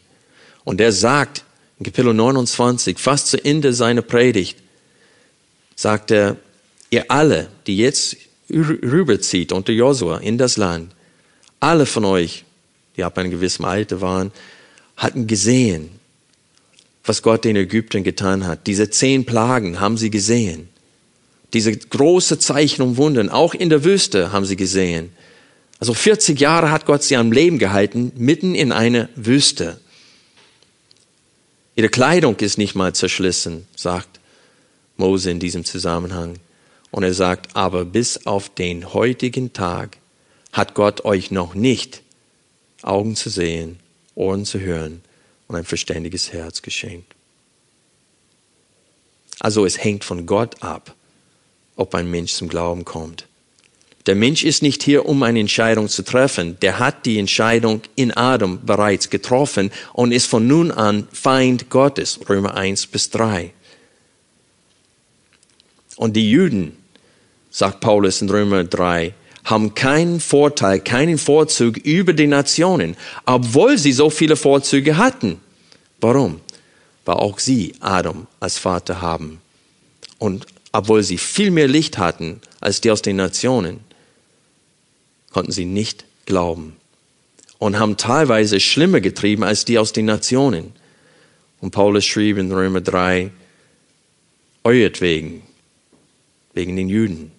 Und 0.63 0.81
er 0.81 0.91
sagt 0.91 1.43
in 1.79 1.85
Kapitel 1.85 2.13
29, 2.13 2.97
fast 2.97 3.27
zu 3.27 3.43
Ende 3.43 3.73
seiner 3.73 4.01
Predigt, 4.01 4.57
sagt 5.75 6.11
er, 6.11 6.37
ihr 6.89 7.09
alle, 7.09 7.49
die 7.67 7.77
jetzt 7.77 8.17
rüberzieht 8.49 9.51
unter 9.51 9.73
Josua 9.73 10.17
in 10.17 10.37
das 10.37 10.57
Land, 10.57 10.93
alle 11.59 11.85
von 11.85 12.05
euch, 12.05 12.45
die 12.95 13.03
ab 13.03 13.17
einem 13.17 13.31
gewissen 13.31 13.65
Alter 13.65 14.01
waren, 14.01 14.31
hatten 14.95 15.27
gesehen, 15.27 15.89
was 17.03 17.21
Gott 17.21 17.43
den 17.43 17.55
Ägyptern 17.55 18.03
getan 18.03 18.45
hat. 18.45 18.67
Diese 18.67 18.89
zehn 18.89 19.25
Plagen 19.25 19.79
haben 19.79 19.97
sie 19.97 20.09
gesehen. 20.09 20.69
Diese 21.53 21.75
große 21.75 22.39
Zeichen 22.39 22.81
und 22.81 22.97
Wunden, 22.97 23.29
auch 23.29 23.53
in 23.53 23.69
der 23.69 23.83
Wüste 23.83 24.31
haben 24.31 24.45
sie 24.45 24.55
gesehen. 24.55 25.11
Also 25.79 25.93
40 25.93 26.39
Jahre 26.39 26.71
hat 26.71 26.85
Gott 26.85 27.03
sie 27.03 27.17
am 27.17 27.31
Leben 27.31 27.59
gehalten, 27.59 28.11
mitten 28.15 28.55
in 28.55 28.71
einer 28.71 29.09
Wüste. 29.15 29.79
Ihre 31.75 31.89
Kleidung 31.89 32.37
ist 32.37 32.57
nicht 32.57 32.75
mal 32.75 32.93
zerschlissen, 32.93 33.67
sagt 33.75 34.19
Mose 34.97 35.31
in 35.31 35.39
diesem 35.39 35.65
Zusammenhang. 35.65 36.39
Und 36.91 37.03
er 37.03 37.13
sagt, 37.13 37.55
aber 37.55 37.85
bis 37.85 38.25
auf 38.25 38.49
den 38.49 38.93
heutigen 38.93 39.53
Tag 39.53 39.97
hat 40.53 40.73
Gott 40.73 41.03
euch 41.03 41.31
noch 41.31 41.53
nicht 41.55 42.01
Augen 42.81 43.15
zu 43.15 43.29
sehen, 43.29 43.79
Ohren 44.15 44.45
zu 44.45 44.59
hören 44.59 45.01
und 45.47 45.55
ein 45.55 45.65
verständiges 45.65 46.31
Herz 46.31 46.61
geschenkt. 46.61 47.13
Also 49.39 49.65
es 49.65 49.83
hängt 49.83 50.03
von 50.03 50.25
Gott 50.25 50.63
ab, 50.63 50.95
ob 51.75 51.93
ein 51.95 52.09
Mensch 52.09 52.33
zum 52.33 52.47
Glauben 52.47 52.85
kommt. 52.85 53.27
Der 54.05 54.15
Mensch 54.15 54.43
ist 54.43 54.61
nicht 54.61 54.83
hier, 54.83 55.07
um 55.07 55.23
eine 55.23 55.39
Entscheidung 55.39 55.89
zu 55.89 56.03
treffen. 56.03 56.59
Der 56.61 56.77
hat 56.77 57.05
die 57.07 57.17
Entscheidung 57.17 57.81
in 57.95 58.15
Adam 58.15 58.63
bereits 58.63 59.09
getroffen 59.09 59.71
und 59.93 60.11
ist 60.11 60.27
von 60.27 60.47
nun 60.47 60.71
an 60.71 61.07
Feind 61.11 61.69
Gottes. 61.71 62.19
Römer 62.29 62.55
1 62.55 62.87
bis 62.87 63.09
3. 63.09 63.51
Und 65.95 66.15
die 66.15 66.29
Juden, 66.29 66.77
sagt 67.49 67.79
Paulus 67.79 68.21
in 68.21 68.29
Römer 68.29 68.63
3, 68.63 69.13
haben 69.45 69.75
keinen 69.75 70.19
Vorteil, 70.19 70.79
keinen 70.79 71.17
Vorzug 71.17 71.77
über 71.77 72.13
die 72.13 72.27
Nationen, 72.27 72.97
obwohl 73.25 73.77
sie 73.77 73.93
so 73.93 74.09
viele 74.09 74.35
Vorzüge 74.35 74.97
hatten. 74.97 75.39
Warum? 76.01 76.41
Weil 77.05 77.15
auch 77.15 77.39
sie 77.39 77.75
Adam 77.79 78.27
als 78.39 78.57
Vater 78.57 79.01
haben. 79.01 79.39
Und 80.17 80.47
obwohl 80.71 81.03
sie 81.03 81.17
viel 81.17 81.51
mehr 81.51 81.67
Licht 81.67 81.97
hatten 81.97 82.41
als 82.59 82.81
die 82.81 82.91
aus 82.91 83.01
den 83.01 83.15
Nationen, 83.15 83.79
konnten 85.31 85.51
sie 85.51 85.65
nicht 85.65 86.05
glauben 86.25 86.75
und 87.59 87.79
haben 87.79 87.97
teilweise 87.97 88.59
schlimmer 88.59 88.99
getrieben 88.99 89.43
als 89.43 89.65
die 89.65 89.77
aus 89.77 89.93
den 89.93 90.05
Nationen. 90.05 90.73
Und 91.61 91.71
Paulus 91.71 92.05
schrieb 92.05 92.37
in 92.37 92.51
Römer 92.51 92.81
3, 92.81 93.31
euretwegen, 94.63 95.43
wegen 96.55 96.75
den 96.75 96.89
Juden, 96.89 97.31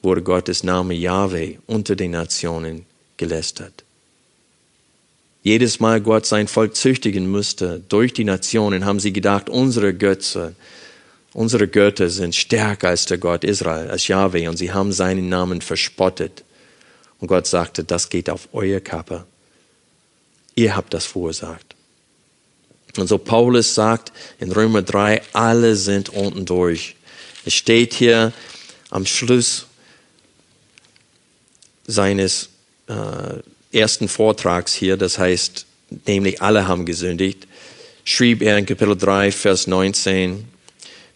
wurde 0.00 0.22
Gottes 0.22 0.64
Name 0.64 0.94
Yahweh 0.94 1.58
unter 1.66 1.94
den 1.94 2.12
Nationen 2.12 2.86
gelästert. 3.18 3.84
Jedes 5.42 5.80
Mal 5.80 6.00
Gott 6.00 6.24
sein 6.24 6.46
Volk 6.46 6.76
züchtigen 6.76 7.28
musste 7.28 7.82
durch 7.88 8.12
die 8.12 8.24
Nationen, 8.24 8.84
haben 8.84 9.00
sie 9.00 9.12
gedacht, 9.12 9.50
unsere 9.50 9.92
Götze, 9.92 10.54
unsere 11.32 11.66
Götter 11.66 12.08
sind 12.08 12.34
stärker 12.34 12.88
als 12.88 13.06
der 13.06 13.18
Gott 13.18 13.42
Israel, 13.42 13.90
als 13.90 14.06
Yahweh, 14.06 14.46
und 14.46 14.56
sie 14.56 14.72
haben 14.72 14.92
seinen 14.92 15.28
Namen 15.28 15.60
verspottet. 15.60 16.44
Und 17.18 17.28
Gott 17.28 17.46
sagte, 17.48 17.82
das 17.82 18.08
geht 18.08 18.30
auf 18.30 18.48
euer 18.52 18.80
Kappe. 18.80 19.24
Ihr 20.54 20.76
habt 20.76 20.94
das 20.94 21.06
verursacht. 21.06 21.74
Und 22.96 23.08
so 23.08 23.18
Paulus 23.18 23.74
sagt 23.74 24.12
in 24.38 24.52
Römer 24.52 24.82
3, 24.82 25.22
alle 25.32 25.76
sind 25.76 26.10
unten 26.10 26.44
durch. 26.44 26.94
Es 27.44 27.54
steht 27.54 27.94
hier 27.94 28.32
am 28.92 29.06
Schluss 29.06 29.66
seines 31.86 32.50
äh, 32.88 33.76
ersten 33.76 34.06
Vortrags 34.06 34.74
hier, 34.74 34.96
das 34.96 35.18
heißt, 35.18 35.66
nämlich 36.06 36.42
alle 36.42 36.68
haben 36.68 36.84
gesündigt, 36.84 37.48
schrieb 38.04 38.42
er 38.42 38.58
in 38.58 38.66
Kapitel 38.66 38.96
3, 38.96 39.32
Vers 39.32 39.66
19, 39.66 40.44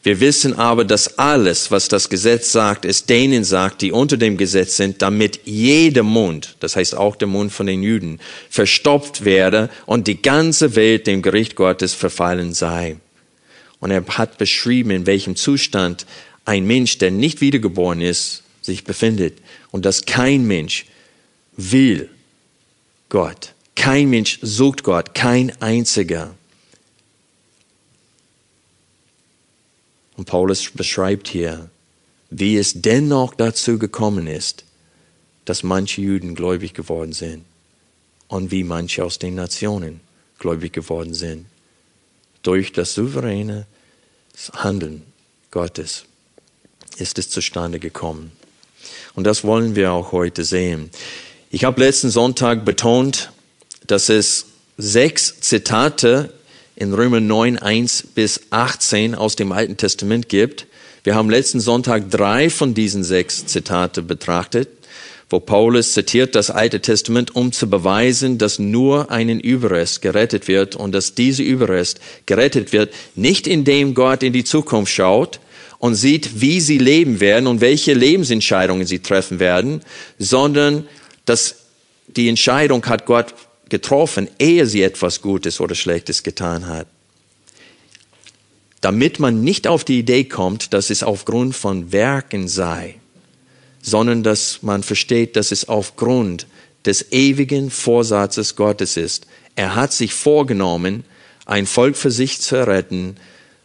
Wir 0.03 0.21
wissen 0.21 0.55
aber, 0.59 0.85
dass 0.85 1.19
alles, 1.19 1.71
was 1.71 1.89
das 1.89 2.09
Gesetz 2.09 2.51
sagt, 2.51 2.87
es 2.87 3.05
denen 3.05 3.45
sagt, 3.45 3.83
die 3.83 3.93
unter 3.93 4.17
dem 4.17 4.39
Gesetz 4.39 4.77
sind, 4.77 5.03
damit 5.03 5.41
jeder 5.45 6.03
Mund, 6.03 6.57
das 6.61 6.77
heißt 6.77 6.95
auch 6.95 7.15
der 7.17 7.29
Mund 7.29 7.53
von 7.53 7.67
den 7.67 7.83
Juden, 7.83 8.21
verstopft 8.49 9.25
werde 9.25 9.69
und 9.85 10.07
die 10.07 10.23
ganze 10.23 10.77
Welt 10.77 11.07
dem 11.07 11.21
Gericht 11.21 11.57
Gottes 11.57 11.93
verfallen 11.93 12.55
sei. 12.55 12.97
Und 13.81 13.91
er 13.91 14.03
hat 14.07 14.39
beschrieben, 14.39 14.91
in 14.91 15.07
welchem 15.07 15.37
Zustand 15.37 16.07
ein 16.47 16.65
Mensch, 16.65 16.97
der 16.99 17.11
nicht 17.11 17.41
wiedergeboren 17.43 18.01
ist, 18.01 18.43
sich 18.63 18.85
befindet 18.85 19.39
und 19.71 19.85
dass 19.85 20.07
kein 20.07 20.47
Mensch 20.47 20.87
will 21.57 22.09
Gott. 23.09 23.53
Kein 23.75 24.09
Mensch 24.09 24.39
sucht 24.41 24.83
Gott, 24.83 25.15
kein 25.15 25.61
einziger. 25.61 26.35
Und 30.17 30.25
Paulus 30.25 30.71
beschreibt 30.71 31.29
hier, 31.29 31.69
wie 32.31 32.57
es 32.57 32.81
dennoch 32.81 33.35
dazu 33.35 33.79
gekommen 33.79 34.27
ist, 34.27 34.65
dass 35.45 35.63
manche 35.63 36.01
Juden 36.01 36.35
gläubig 36.35 36.75
geworden 36.75 37.13
sind 37.13 37.45
und 38.29 38.51
wie 38.51 38.65
manche 38.65 39.05
aus 39.05 39.19
den 39.19 39.35
Nationen 39.35 40.01
gläubig 40.39 40.73
geworden 40.73 41.15
sind. 41.15 41.47
Durch 42.43 42.73
das 42.73 42.95
souveräne 42.95 43.67
Handeln 44.55 45.03
Gottes 45.51 46.07
ist 46.99 47.19
es 47.19 47.31
zustande 47.31 47.79
gekommen. 47.79 48.33
Und 49.15 49.25
das 49.25 49.45
wollen 49.45 49.77
wir 49.77 49.93
auch 49.93 50.13
heute 50.13 50.45
sehen. 50.45 50.91
Ich 51.51 51.65
habe 51.65 51.81
letzten 51.81 52.11
Sonntag 52.11 52.65
betont, 52.65 53.31
dass 53.87 54.09
es 54.09 54.47
sechs 54.77 55.41
Zitate 55.41 56.33
in 56.75 56.93
Römer 56.93 57.21
9, 57.21 57.59
1 57.59 58.09
bis 58.15 58.41
18 58.51 59.15
aus 59.15 59.37
dem 59.37 59.53
Alten 59.53 59.77
Testament 59.77 60.29
gibt. 60.29 60.67
Wir 61.05 61.15
haben 61.15 61.31
letzten 61.31 61.61
Sonntag 61.61 62.11
drei 62.11 62.51
von 62.51 62.75
diesen 62.75 63.05
sechs 63.05 63.47
Zitate 63.47 64.03
betrachtet, 64.03 64.69
wo 65.31 65.41
Paulus 65.41 65.93
zitiert 65.93 66.35
das 66.35 66.51
Alte 66.51 66.81
Testament, 66.81 67.35
um 67.35 67.53
zu 67.53 67.71
beweisen, 67.71 68.39
dass 68.39 68.59
nur 68.59 69.11
einen 69.11 69.41
Überrest 69.41 70.03
gerettet 70.03 70.49
wird 70.49 70.77
und 70.77 70.93
dass 70.93 71.15
dieser 71.15 71.45
Überrest 71.45 72.01
gerettet 72.27 72.73
wird, 72.73 72.93
nicht 73.15 73.47
indem 73.47 73.95
Gott 73.95 74.23
in 74.23 74.33
die 74.33 74.45
Zukunft 74.45 74.93
schaut 74.93 75.41
und 75.79 75.95
sieht, 75.95 76.41
wie 76.41 76.61
sie 76.61 76.79
leben 76.79 77.21
werden 77.21 77.47
und 77.47 77.61
welche 77.61 77.95
Lebensentscheidungen 77.95 78.87
sie 78.87 79.01
treffen 79.01 79.41
werden, 79.41 79.83
sondern 80.19 80.87
dass 81.25 81.57
die 82.07 82.29
Entscheidung 82.29 82.85
hat 82.87 83.07
Gott 83.07 83.35
getroffen, 83.69 84.29
ehe 84.39 84.67
sie 84.67 84.83
etwas 84.83 85.21
Gutes 85.21 85.61
oder 85.61 85.75
Schlechtes 85.75 86.23
getan 86.23 86.67
hat. 86.67 86.87
Damit 88.81 89.19
man 89.19 89.43
nicht 89.43 89.67
auf 89.67 89.85
die 89.85 89.99
Idee 89.99 90.25
kommt, 90.25 90.73
dass 90.73 90.91
es 90.91 91.03
aufgrund 91.03 91.57
von 91.57 91.93
Werken 91.93 92.47
sei, 92.47 92.97
sondern 93.83 94.23
dass 94.23 94.63
man 94.63 94.83
versteht, 94.83 95.37
dass 95.37 95.51
es 95.51 95.69
aufgrund 95.69 96.47
des 96.85 97.11
ewigen 97.11 97.71
Vorsatzes 97.71 98.55
Gottes 98.55 98.97
ist. 98.97 99.27
Er 99.57 99.75
hat 99.75 99.93
sich 99.93 100.15
vorgenommen, 100.15 101.05
ein 101.47 101.67
Volk 101.67 101.97
für 101.97 102.11
sich 102.11 102.41
zu 102.41 102.67
retten 102.67 103.17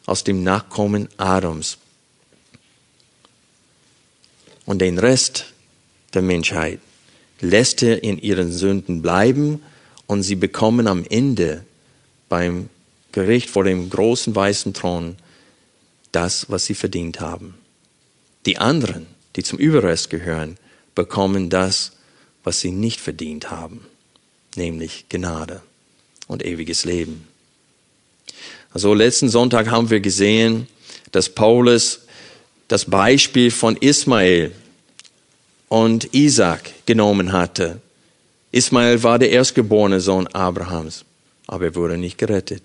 aus 0.05 0.23
dem 0.23 0.43
Nachkommen 0.43 1.07
Adams. 1.17 1.77
Und 4.71 4.79
den 4.79 4.99
Rest 4.99 5.47
der 6.13 6.21
Menschheit 6.21 6.79
lässt 7.41 7.83
er 7.83 8.05
in 8.05 8.17
ihren 8.17 8.53
Sünden 8.53 9.01
bleiben 9.01 9.61
und 10.07 10.23
sie 10.23 10.35
bekommen 10.35 10.87
am 10.87 11.03
Ende 11.09 11.65
beim 12.29 12.69
Gericht 13.11 13.49
vor 13.49 13.65
dem 13.65 13.89
großen 13.89 14.33
weißen 14.33 14.73
Thron 14.73 15.17
das, 16.13 16.49
was 16.49 16.67
sie 16.67 16.73
verdient 16.73 17.19
haben. 17.19 17.55
Die 18.45 18.59
anderen, 18.59 19.07
die 19.35 19.43
zum 19.43 19.59
Überrest 19.59 20.09
gehören, 20.09 20.55
bekommen 20.95 21.49
das, 21.49 21.91
was 22.45 22.61
sie 22.61 22.71
nicht 22.71 23.01
verdient 23.01 23.51
haben, 23.51 23.85
nämlich 24.55 25.07
Gnade 25.09 25.61
und 26.27 26.45
ewiges 26.45 26.85
Leben. 26.85 27.27
Also 28.73 28.93
letzten 28.93 29.27
Sonntag 29.27 29.69
haben 29.69 29.89
wir 29.89 29.99
gesehen, 29.99 30.67
dass 31.11 31.27
Paulus 31.27 32.03
das 32.69 32.85
Beispiel 32.85 33.51
von 33.51 33.75
Ismael 33.75 34.53
und 35.71 36.13
Isaac 36.13 36.85
genommen 36.85 37.31
hatte 37.31 37.79
Ismael 38.51 39.01
war 39.03 39.17
der 39.17 39.29
erstgeborene 39.29 40.01
Sohn 40.01 40.27
Abrahams, 40.27 41.05
aber 41.47 41.65
er 41.65 41.75
wurde 41.75 41.97
nicht 41.97 42.17
gerettet. 42.17 42.61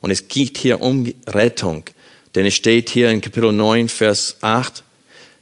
Und 0.00 0.12
es 0.12 0.28
geht 0.28 0.56
hier 0.56 0.80
um 0.80 1.12
Rettung, 1.26 1.82
denn 2.36 2.46
es 2.46 2.54
steht 2.54 2.90
hier 2.90 3.10
in 3.10 3.20
Kapitel 3.20 3.52
9, 3.52 3.88
Vers 3.88 4.36
8, 4.40 4.84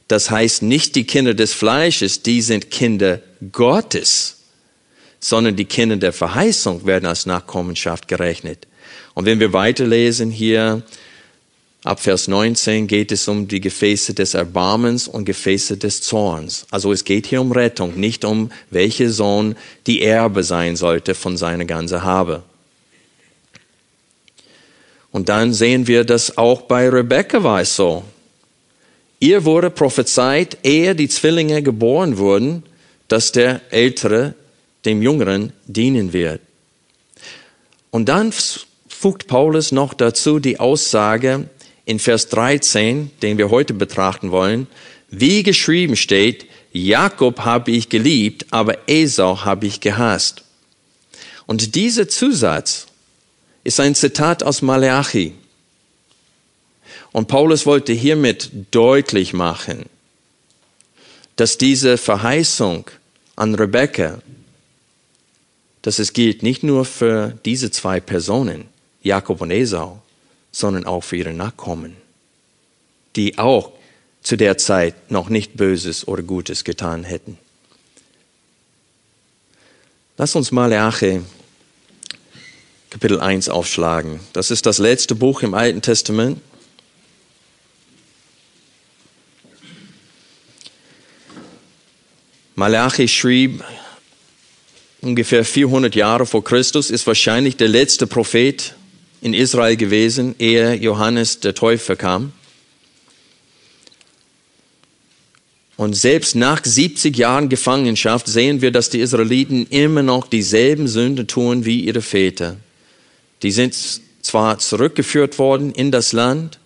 das 0.07 0.31
heißt 0.31 0.63
nicht 0.63 0.95
die 0.95 1.05
Kinder 1.05 1.35
des 1.35 1.53
Fleisches, 1.53 2.23
die 2.23 2.41
sind 2.41 2.71
Kinder 2.71 3.21
Gottes, 3.51 4.37
sondern 5.19 5.55
die 5.55 5.65
Kinder 5.65 5.97
der 5.97 6.13
Verheißung 6.13 6.87
werden 6.87 7.05
als 7.05 7.27
Nachkommenschaft 7.27 8.07
gerechnet. 8.07 8.67
Und 9.13 9.25
wenn 9.25 9.39
wir 9.39 9.53
weiterlesen 9.53 10.31
hier 10.31 10.81
Ab 11.83 11.99
Vers 11.99 12.27
19 12.27 12.85
geht 12.85 13.11
es 13.11 13.27
um 13.27 13.47
die 13.47 13.59
Gefäße 13.59 14.13
des 14.13 14.35
Erbarmens 14.35 15.07
und 15.07 15.25
Gefäße 15.25 15.77
des 15.77 16.03
Zorns. 16.03 16.67
Also 16.69 16.91
es 16.91 17.03
geht 17.03 17.25
hier 17.25 17.41
um 17.41 17.51
Rettung, 17.51 17.99
nicht 17.99 18.23
um 18.23 18.51
welcher 18.69 19.09
Sohn 19.09 19.55
die 19.87 20.03
Erbe 20.03 20.43
sein 20.43 20.75
sollte 20.75 21.15
von 21.15 21.37
seiner 21.37 21.65
ganzen 21.65 22.03
Habe. 22.03 22.43
Und 25.11 25.27
dann 25.27 25.53
sehen 25.53 25.87
wir, 25.87 26.03
dass 26.03 26.37
auch 26.37 26.61
bei 26.61 26.87
Rebecca 26.87 27.43
war 27.43 27.61
es 27.61 27.75
so. 27.75 28.03
Ihr 29.19 29.43
wurde 29.43 29.71
prophezeit, 29.71 30.59
ehe 30.63 30.95
die 30.95 31.09
Zwillinge 31.09 31.63
geboren 31.63 32.19
wurden, 32.19 32.63
dass 33.07 33.31
der 33.31 33.59
Ältere 33.71 34.35
dem 34.85 35.01
Jüngeren 35.01 35.51
dienen 35.65 36.13
wird. 36.13 36.41
Und 37.89 38.07
dann 38.07 38.31
fügt 38.87 39.27
Paulus 39.27 39.71
noch 39.71 39.95
dazu 39.95 40.39
die 40.39 40.59
Aussage, 40.59 41.49
in 41.85 41.99
Vers 41.99 42.29
13, 42.29 43.11
den 43.21 43.37
wir 43.37 43.49
heute 43.49 43.73
betrachten 43.73 44.31
wollen, 44.31 44.67
wie 45.09 45.43
geschrieben 45.43 45.95
steht, 45.95 46.45
Jakob 46.73 47.41
habe 47.41 47.71
ich 47.71 47.89
geliebt, 47.89 48.45
aber 48.51 48.77
Esau 48.87 49.43
habe 49.43 49.67
ich 49.67 49.81
gehasst. 49.81 50.43
Und 51.45 51.75
dieser 51.75 52.07
Zusatz 52.07 52.87
ist 53.63 53.79
ein 53.79 53.95
Zitat 53.95 54.41
aus 54.43 54.61
Maleachi. 54.61 55.33
Und 57.11 57.27
Paulus 57.27 57.65
wollte 57.65 57.91
hiermit 57.91 58.51
deutlich 58.71 59.33
machen, 59.33 59.85
dass 61.35 61.57
diese 61.57 61.97
Verheißung 61.97 62.89
an 63.35 63.55
Rebekka, 63.55 64.21
dass 65.81 65.99
es 65.99 66.13
gilt 66.13 66.43
nicht 66.43 66.63
nur 66.63 66.85
für 66.85 67.37
diese 67.43 67.71
zwei 67.71 67.99
Personen, 67.99 68.65
Jakob 69.03 69.41
und 69.41 69.51
Esau, 69.51 70.01
sondern 70.51 70.85
auch 70.85 71.01
für 71.01 71.17
ihre 71.17 71.33
Nachkommen, 71.33 71.95
die 73.15 73.37
auch 73.37 73.71
zu 74.21 74.35
der 74.35 74.57
Zeit 74.57 75.11
noch 75.11 75.29
nicht 75.29 75.57
Böses 75.57 76.07
oder 76.07 76.23
Gutes 76.23 76.63
getan 76.63 77.03
hätten. 77.03 77.37
Lass 80.17 80.35
uns 80.35 80.51
Malachi 80.51 81.21
Kapitel 82.91 83.21
1 83.21 83.47
aufschlagen. 83.47 84.19
Das 84.33 84.51
ist 84.51 84.65
das 84.65 84.77
letzte 84.77 85.15
Buch 85.15 85.43
im 85.43 85.53
Alten 85.53 85.81
Testament. 85.81 86.41
Malachi 92.55 93.07
schrieb 93.07 93.63
ungefähr 94.99 95.45
400 95.45 95.95
Jahre 95.95 96.25
vor 96.25 96.43
Christus, 96.43 96.91
ist 96.91 97.07
wahrscheinlich 97.07 97.55
der 97.55 97.69
letzte 97.69 98.07
Prophet 98.07 98.75
in 99.21 99.33
Israel 99.33 99.77
gewesen, 99.77 100.35
ehe 100.39 100.73
Johannes 100.73 101.39
der 101.39 101.53
Täufer 101.53 101.95
kam. 101.95 102.33
Und 105.77 105.95
selbst 105.95 106.35
nach 106.35 106.63
70 106.63 107.17
Jahren 107.17 107.49
Gefangenschaft 107.49 108.27
sehen 108.27 108.61
wir, 108.61 108.71
dass 108.71 108.89
die 108.89 108.99
Israeliten 108.99 109.65
immer 109.67 110.03
noch 110.03 110.27
dieselben 110.27 110.87
Sünden 110.87 111.27
tun 111.27 111.65
wie 111.65 111.81
ihre 111.81 112.01
Väter. 112.01 112.57
Die 113.41 113.51
sind 113.51 113.75
zwar 114.21 114.59
zurückgeführt 114.59 115.39
worden 115.39 115.71
in 115.71 115.91
das 115.91 116.13
Land, 116.13 116.59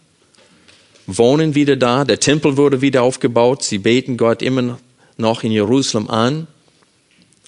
wohnen 1.08 1.56
wieder 1.56 1.76
da, 1.78 2.04
der 2.04 2.20
Tempel 2.20 2.58
wurde 2.58 2.82
wieder 2.82 3.04
aufgebaut, 3.04 3.63
sie 3.63 3.78
beten 3.78 4.18
Gott 4.18 4.41
immer 4.41 4.80
noch 5.18 5.44
in 5.44 5.52
Jerusalem 5.52 6.10
an, 6.10 6.48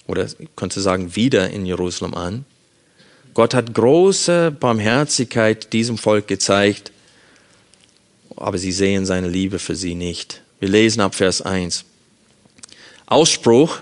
oder 0.06 0.26
ich 0.26 0.50
könnte 0.56 0.80
sagen 0.80 1.16
wieder 1.16 1.50
in 1.50 1.66
Jerusalem 1.66 2.14
an. 2.14 2.46
Gott 3.38 3.54
hat 3.54 3.76
große 3.76 4.50
Barmherzigkeit 4.50 5.72
diesem 5.72 6.00
Volk 6.00 6.28
gezeigt, 6.28 6.92
aber 8.36 8.58
sie 8.58 8.72
sehen 8.72 9.06
seine 9.06 9.30
Liebe 9.30 9.60
für 9.60 9.76
sie 9.76 9.94
nicht. 9.94 10.42
Wir 10.60 10.70
lesen 10.70 11.02
ab 11.02 11.14
Vers 11.14 11.44
1. 11.44 11.86
Ausspruch 13.06 13.78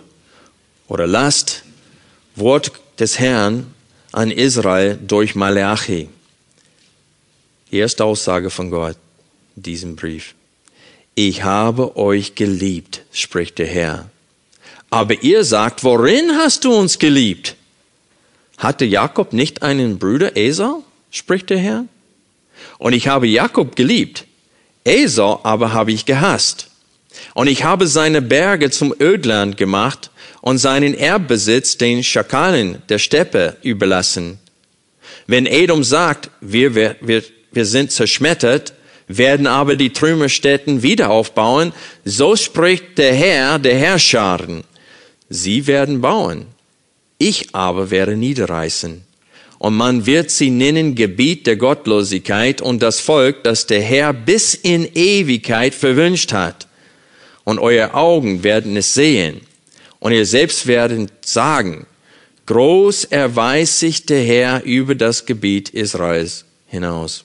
oder 0.90 1.08
Last, 1.08 1.64
Wort 2.36 2.74
des 3.00 3.18
Herrn 3.18 3.74
an 4.12 4.30
Israel 4.30 5.00
durch 5.02 5.36
Malachi. 5.36 6.10
Erste 7.72 8.04
Aussage 8.04 8.50
von 8.50 8.70
Gott. 8.70 8.98
in 9.56 9.64
diesem 9.64 9.96
Brief. 9.96 10.36
Ich 11.16 11.44
habe 11.46 11.96
euch 11.96 12.36
geliebt, 12.36 13.04
spricht 13.14 13.58
der 13.60 13.68
Herr. 13.68 14.10
Aber 14.90 15.24
ihr 15.24 15.46
sagt, 15.46 15.86
worin 15.86 16.32
hast 16.34 16.66
du 16.66 16.74
uns 16.76 17.00
geliebt? 17.00 17.56
Hatte 18.58 18.86
Jakob 18.86 19.34
nicht 19.34 19.64
einen 19.64 20.00
Bruder 20.00 20.38
Esau? 20.38 20.84
spricht 21.12 21.50
der 21.50 21.58
Herr. 21.58 21.86
Und 22.78 22.94
ich 22.94 23.08
habe 23.08 23.28
Jakob 23.28 23.76
geliebt. 23.76 24.26
Esau 24.84 25.40
aber 25.44 25.74
habe 25.74 25.92
ich 25.92 26.06
gehasst. 26.06 26.70
Und 27.34 27.48
ich 27.48 27.64
habe 27.64 27.88
seine 27.88 28.22
Berge 28.22 28.70
zum 28.72 28.94
Ödland 29.00 29.58
gemacht 29.58 30.12
und 30.42 30.58
seinen 30.58 30.94
Erbbesitz 30.94 31.78
den 31.78 32.04
Schakalen 32.04 32.82
der 32.90 33.00
Steppe 33.00 33.58
überlassen. 33.62 34.40
Wenn 35.28 35.46
Edom 35.46 35.84
sagt, 35.84 36.30
wir, 36.42 36.76
wir, 36.76 37.24
wir 37.52 37.66
sind 37.66 37.92
zerschmettert, 37.92 38.74
werden 39.08 39.48
aber 39.48 39.76
die 39.76 39.92
Trümmerstätten 39.92 40.84
wieder 40.84 41.10
aufbauen, 41.10 41.74
so 42.04 42.36
spricht 42.36 42.98
der 42.98 43.14
Herr 43.14 43.60
der 43.60 43.78
Herrscharen. 43.78 44.64
Sie 45.30 45.68
werden 45.68 46.02
bauen, 46.02 46.46
ich 47.18 47.56
aber 47.56 47.92
werde 47.92 48.16
niederreißen. 48.16 49.04
Und 49.58 49.76
man 49.76 50.06
wird 50.06 50.32
sie 50.32 50.50
nennen 50.50 50.96
Gebiet 50.96 51.48
der 51.48 51.56
Gottlosigkeit 51.56 52.62
und 52.62 52.82
das 52.84 53.00
Volk, 53.00 53.44
das 53.44 53.66
der 53.66 53.82
Herr 53.82 54.14
bis 54.14 54.54
in 54.54 54.88
Ewigkeit 54.94 55.74
verwünscht 55.74 56.34
hat. 56.34 56.68
Und 57.46 57.60
eure 57.60 57.94
Augen 57.94 58.44
werden 58.44 58.76
es 58.76 58.94
sehen. 58.94 59.42
Und 60.00 60.12
ihr 60.12 60.26
selbst 60.26 60.68
werdet 60.68 61.26
sagen, 61.26 61.88
groß 62.46 63.06
erweist 63.06 63.80
sich 63.80 64.06
der 64.06 64.24
Herr 64.24 64.64
über 64.64 64.94
das 64.94 65.26
Gebiet 65.26 65.70
Israels 65.70 66.46
hinaus. 66.68 67.24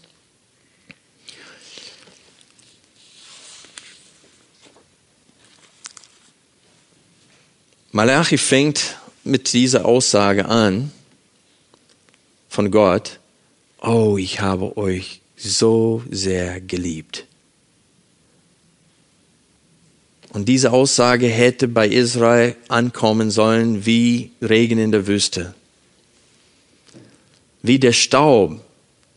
Malachi 7.92 8.38
fängt 8.38 8.99
mit 9.24 9.52
dieser 9.52 9.84
Aussage 9.84 10.46
an 10.46 10.92
von 12.48 12.70
Gott, 12.70 13.20
oh, 13.80 14.16
ich 14.18 14.40
habe 14.40 14.76
euch 14.76 15.20
so 15.36 16.02
sehr 16.10 16.60
geliebt. 16.60 17.26
Und 20.32 20.48
diese 20.48 20.72
Aussage 20.72 21.26
hätte 21.26 21.66
bei 21.66 21.88
Israel 21.88 22.54
ankommen 22.68 23.30
sollen 23.30 23.84
wie 23.84 24.30
Regen 24.40 24.78
in 24.78 24.92
der 24.92 25.06
Wüste. 25.06 25.54
Wie 27.62 27.78
der 27.78 27.92
Staub 27.92 28.60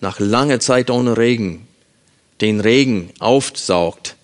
nach 0.01 0.19
langer 0.19 0.59
Zeit 0.59 0.89
ohne 0.89 1.17
Regen 1.17 1.67
den 2.41 2.59
Regen 2.59 3.11
aufsaugt, 3.19 4.15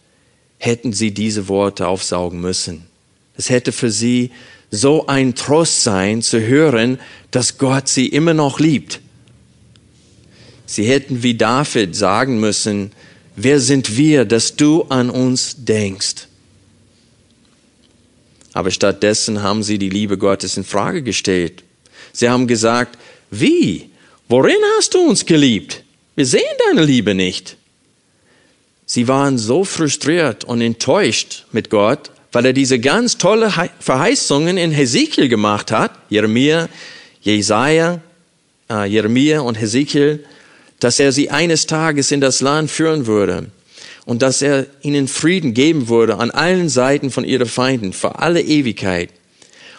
hätten 0.58 0.92
sie 0.92 1.12
diese 1.12 1.48
Worte 1.48 1.88
aufsaugen 1.88 2.42
müssen. 2.42 2.86
Es 3.36 3.50
hätte 3.50 3.72
für 3.72 3.92
sie 3.92 4.32
so 4.72 5.08
ein 5.08 5.36
Trost 5.36 5.84
sein, 5.84 6.22
zu 6.22 6.42
hören, 6.42 7.00
dass 7.32 7.58
Gott 7.58 7.88
sie 7.88 8.08
immer 8.08 8.34
noch 8.34 8.60
liebt. 8.60 9.02
Sie 10.66 10.84
hätten 10.84 11.24
wie 11.24 11.34
David 11.34 11.96
sagen 11.96 12.40
müssen, 12.40 12.92
wer 13.36 13.60
sind 13.60 13.98
wir, 13.98 14.26
dass 14.26 14.56
du 14.56 14.84
an 14.84 15.10
uns 15.10 15.56
denkst? 15.58 16.28
Aber 18.54 18.72
stattdessen 18.72 19.42
haben 19.42 19.64
sie 19.64 19.78
die 19.78 19.90
Liebe 19.90 20.18
Gottes 20.18 20.58
in 20.58 20.64
Frage 20.64 21.02
gestellt. 21.02 21.64
Sie 22.14 22.30
haben 22.30 22.48
gesagt, 22.48 22.98
wie? 23.32 23.90
Worin 24.28 24.58
hast 24.78 24.94
du 24.94 25.00
uns 25.00 25.26
geliebt? 25.26 25.84
Wir 26.16 26.26
sehen 26.26 26.42
deine 26.68 26.84
Liebe 26.84 27.16
nicht. 27.16 27.58
Sie 28.86 29.08
waren 29.08 29.38
so 29.38 29.64
frustriert 29.64 30.44
und 30.44 30.62
enttäuscht 30.62 31.46
mit 31.52 31.70
Gott, 31.70 32.12
weil 32.32 32.46
er 32.46 32.54
diese 32.54 32.80
ganz 32.80 33.18
tolle 33.18 33.52
Verheißungen 33.80 34.58
in 34.58 34.72
Hesekiel 34.72 35.30
gemacht 35.30 35.72
hat, 35.72 35.92
Jeremia, 36.10 36.70
Jesaja, 37.22 38.02
äh, 38.70 38.86
Jeremia 38.86 39.42
und 39.42 39.60
Hesekiel, 39.60 40.24
dass 40.80 41.00
er 41.00 41.12
sie 41.12 41.30
eines 41.30 41.66
Tages 41.66 42.12
in 42.12 42.22
das 42.22 42.42
Land 42.42 42.72
führen 42.72 43.06
würde 43.06 43.48
und 44.06 44.22
dass 44.22 44.42
er 44.42 44.66
ihnen 44.82 45.08
Frieden 45.08 45.54
geben 45.54 45.90
würde 45.90 46.18
an 46.18 46.32
allen 46.32 46.70
Seiten 46.70 47.12
von 47.12 47.24
ihren 47.24 47.48
Feinden 47.48 47.94
für 47.94 48.20
alle 48.20 48.42
Ewigkeit. 48.42 49.10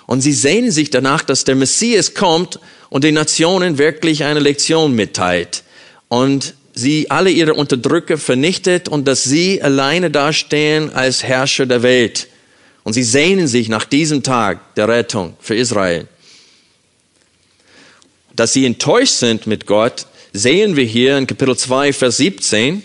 Und 0.06 0.20
sie 0.20 0.32
sehnen 0.32 0.72
sich 0.72 0.90
danach, 0.90 1.22
dass 1.22 1.44
der 1.44 1.54
Messias 1.54 2.14
kommt 2.14 2.58
und 2.90 3.04
den 3.04 3.14
Nationen 3.14 3.78
wirklich 3.78 4.24
eine 4.24 4.40
Lektion 4.40 4.94
mitteilt 4.94 5.62
und 6.08 6.54
sie 6.74 7.10
alle 7.10 7.30
ihre 7.30 7.54
Unterdrücker 7.54 8.18
vernichtet 8.18 8.88
und 8.88 9.06
dass 9.06 9.22
sie 9.22 9.62
alleine 9.62 10.10
dastehen 10.10 10.92
als 10.92 11.22
Herrscher 11.22 11.66
der 11.66 11.82
Welt. 11.82 12.26
Und 12.84 12.94
sie 12.94 13.02
sehnen 13.02 13.46
sich 13.46 13.68
nach 13.68 13.84
diesem 13.84 14.22
Tag 14.22 14.74
der 14.74 14.88
Rettung 14.88 15.36
für 15.40 15.54
Israel. 15.54 16.08
Dass 18.34 18.52
sie 18.52 18.64
enttäuscht 18.64 19.14
sind 19.14 19.46
mit 19.46 19.66
Gott, 19.66 20.06
sehen 20.32 20.76
wir 20.76 20.84
hier 20.84 21.18
in 21.18 21.26
Kapitel 21.26 21.56
2, 21.56 21.92
Vers 21.92 22.16
17. 22.16 22.82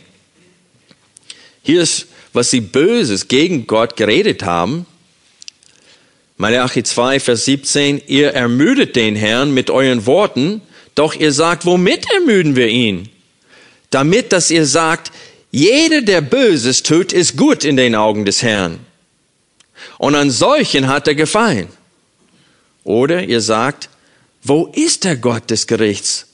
Hier 1.64 1.82
ist, 1.82 2.08
was 2.34 2.52
sie 2.52 2.62
Böses 2.62 3.28
gegen 3.28 3.66
Gott 3.68 3.96
geredet 3.96 4.44
haben. 4.44 4.86
Malachi 6.38 6.84
2, 6.84 7.20
Vers 7.22 7.46
17, 7.46 8.02
ihr 8.08 8.34
ermüdet 8.34 8.96
den 8.96 9.16
Herrn 9.16 9.54
mit 9.54 9.70
euren 9.70 10.06
Worten, 10.06 10.62
doch 10.94 11.16
ihr 11.16 11.32
sagt, 11.32 11.66
womit 11.66 12.06
ermüden 12.12 12.56
wir 12.58 12.68
ihn? 12.68 13.10
Damit, 13.90 14.34
dass 14.34 14.52
ihr 14.52 14.66
sagt, 14.66 15.12
jeder, 15.52 16.02
der 16.02 16.20
Böses 16.20 16.84
tut, 16.84 17.14
ist 17.14 17.38
gut 17.38 17.64
in 17.64 17.78
den 17.78 17.96
Augen 17.96 18.26
des 18.26 18.44
Herrn. 18.44 18.80
Und 19.98 20.16
an 20.16 20.32
solchen 20.32 20.88
hat 20.88 21.08
er 21.08 21.16
gefallen. 21.16 21.68
Oder 22.84 23.24
ihr 23.24 23.42
sagt, 23.42 23.90
wo 24.44 24.68
ist 24.74 25.04
der 25.04 25.18
Gott 25.18 25.50
des 25.50 25.68
Gerichts? 25.68 26.28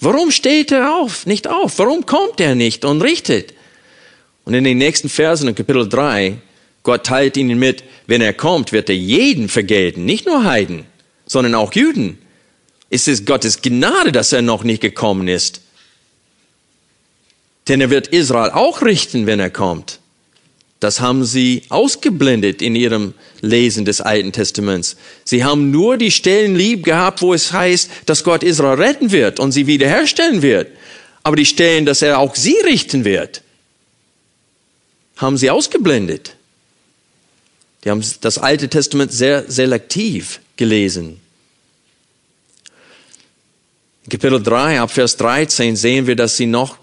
Warum 0.00 0.30
steht 0.30 0.70
er 0.70 0.94
auf, 0.96 1.24
nicht 1.24 1.48
auf? 1.48 1.78
Warum 1.78 2.04
kommt 2.04 2.40
er 2.40 2.54
nicht 2.54 2.84
und 2.84 3.00
richtet? 3.02 3.54
Und 4.44 4.52
in 4.54 4.64
den 4.64 4.78
nächsten 4.78 5.08
Versen 5.08 5.48
in 5.48 5.54
Kapitel 5.54 5.88
3, 5.88 6.36
Gott 6.82 7.06
teilt 7.06 7.38
ihnen 7.38 7.58
mit, 7.58 7.82
wenn 8.06 8.20
er 8.20 8.34
kommt, 8.34 8.72
wird 8.72 8.90
er 8.90 8.96
jeden 8.96 9.48
vergelten, 9.48 10.04
nicht 10.04 10.26
nur 10.26 10.44
Heiden, 10.44 10.84
sondern 11.24 11.54
auch 11.54 11.72
Juden. 11.72 12.18
Es 12.90 13.08
ist 13.08 13.24
Gottes 13.24 13.62
Gnade, 13.62 14.12
dass 14.12 14.32
er 14.32 14.42
noch 14.42 14.62
nicht 14.62 14.82
gekommen 14.82 15.26
ist. 15.26 15.62
Denn 17.68 17.80
er 17.80 17.88
wird 17.88 18.08
Israel 18.08 18.50
auch 18.50 18.82
richten, 18.82 19.26
wenn 19.26 19.40
er 19.40 19.48
kommt. 19.48 20.00
Das 20.84 21.00
haben 21.00 21.24
sie 21.24 21.62
ausgeblendet 21.70 22.60
in 22.60 22.76
ihrem 22.76 23.14
Lesen 23.40 23.86
des 23.86 24.02
Alten 24.02 24.32
Testaments. 24.32 24.96
Sie 25.24 25.42
haben 25.42 25.70
nur 25.70 25.96
die 25.96 26.10
Stellen 26.10 26.54
lieb 26.54 26.84
gehabt, 26.84 27.22
wo 27.22 27.32
es 27.32 27.54
heißt, 27.54 27.88
dass 28.04 28.22
Gott 28.22 28.42
Israel 28.42 28.74
retten 28.74 29.10
wird 29.10 29.40
und 29.40 29.52
sie 29.52 29.66
wiederherstellen 29.66 30.42
wird. 30.42 30.68
Aber 31.22 31.36
die 31.36 31.46
Stellen, 31.46 31.86
dass 31.86 32.02
er 32.02 32.18
auch 32.18 32.34
sie 32.34 32.58
richten 32.66 33.06
wird, 33.06 33.40
haben 35.16 35.38
sie 35.38 35.48
ausgeblendet. 35.48 36.36
Die 37.82 37.90
haben 37.90 38.04
das 38.20 38.36
Alte 38.36 38.68
Testament 38.68 39.10
sehr 39.10 39.50
selektiv 39.50 40.40
gelesen. 40.58 41.18
In 44.02 44.10
Kapitel 44.10 44.42
3, 44.42 44.82
ab 44.82 44.90
Vers 44.90 45.16
13 45.16 45.76
sehen 45.76 46.06
wir, 46.06 46.14
dass 46.14 46.36
sie 46.36 46.44
noch 46.44 46.76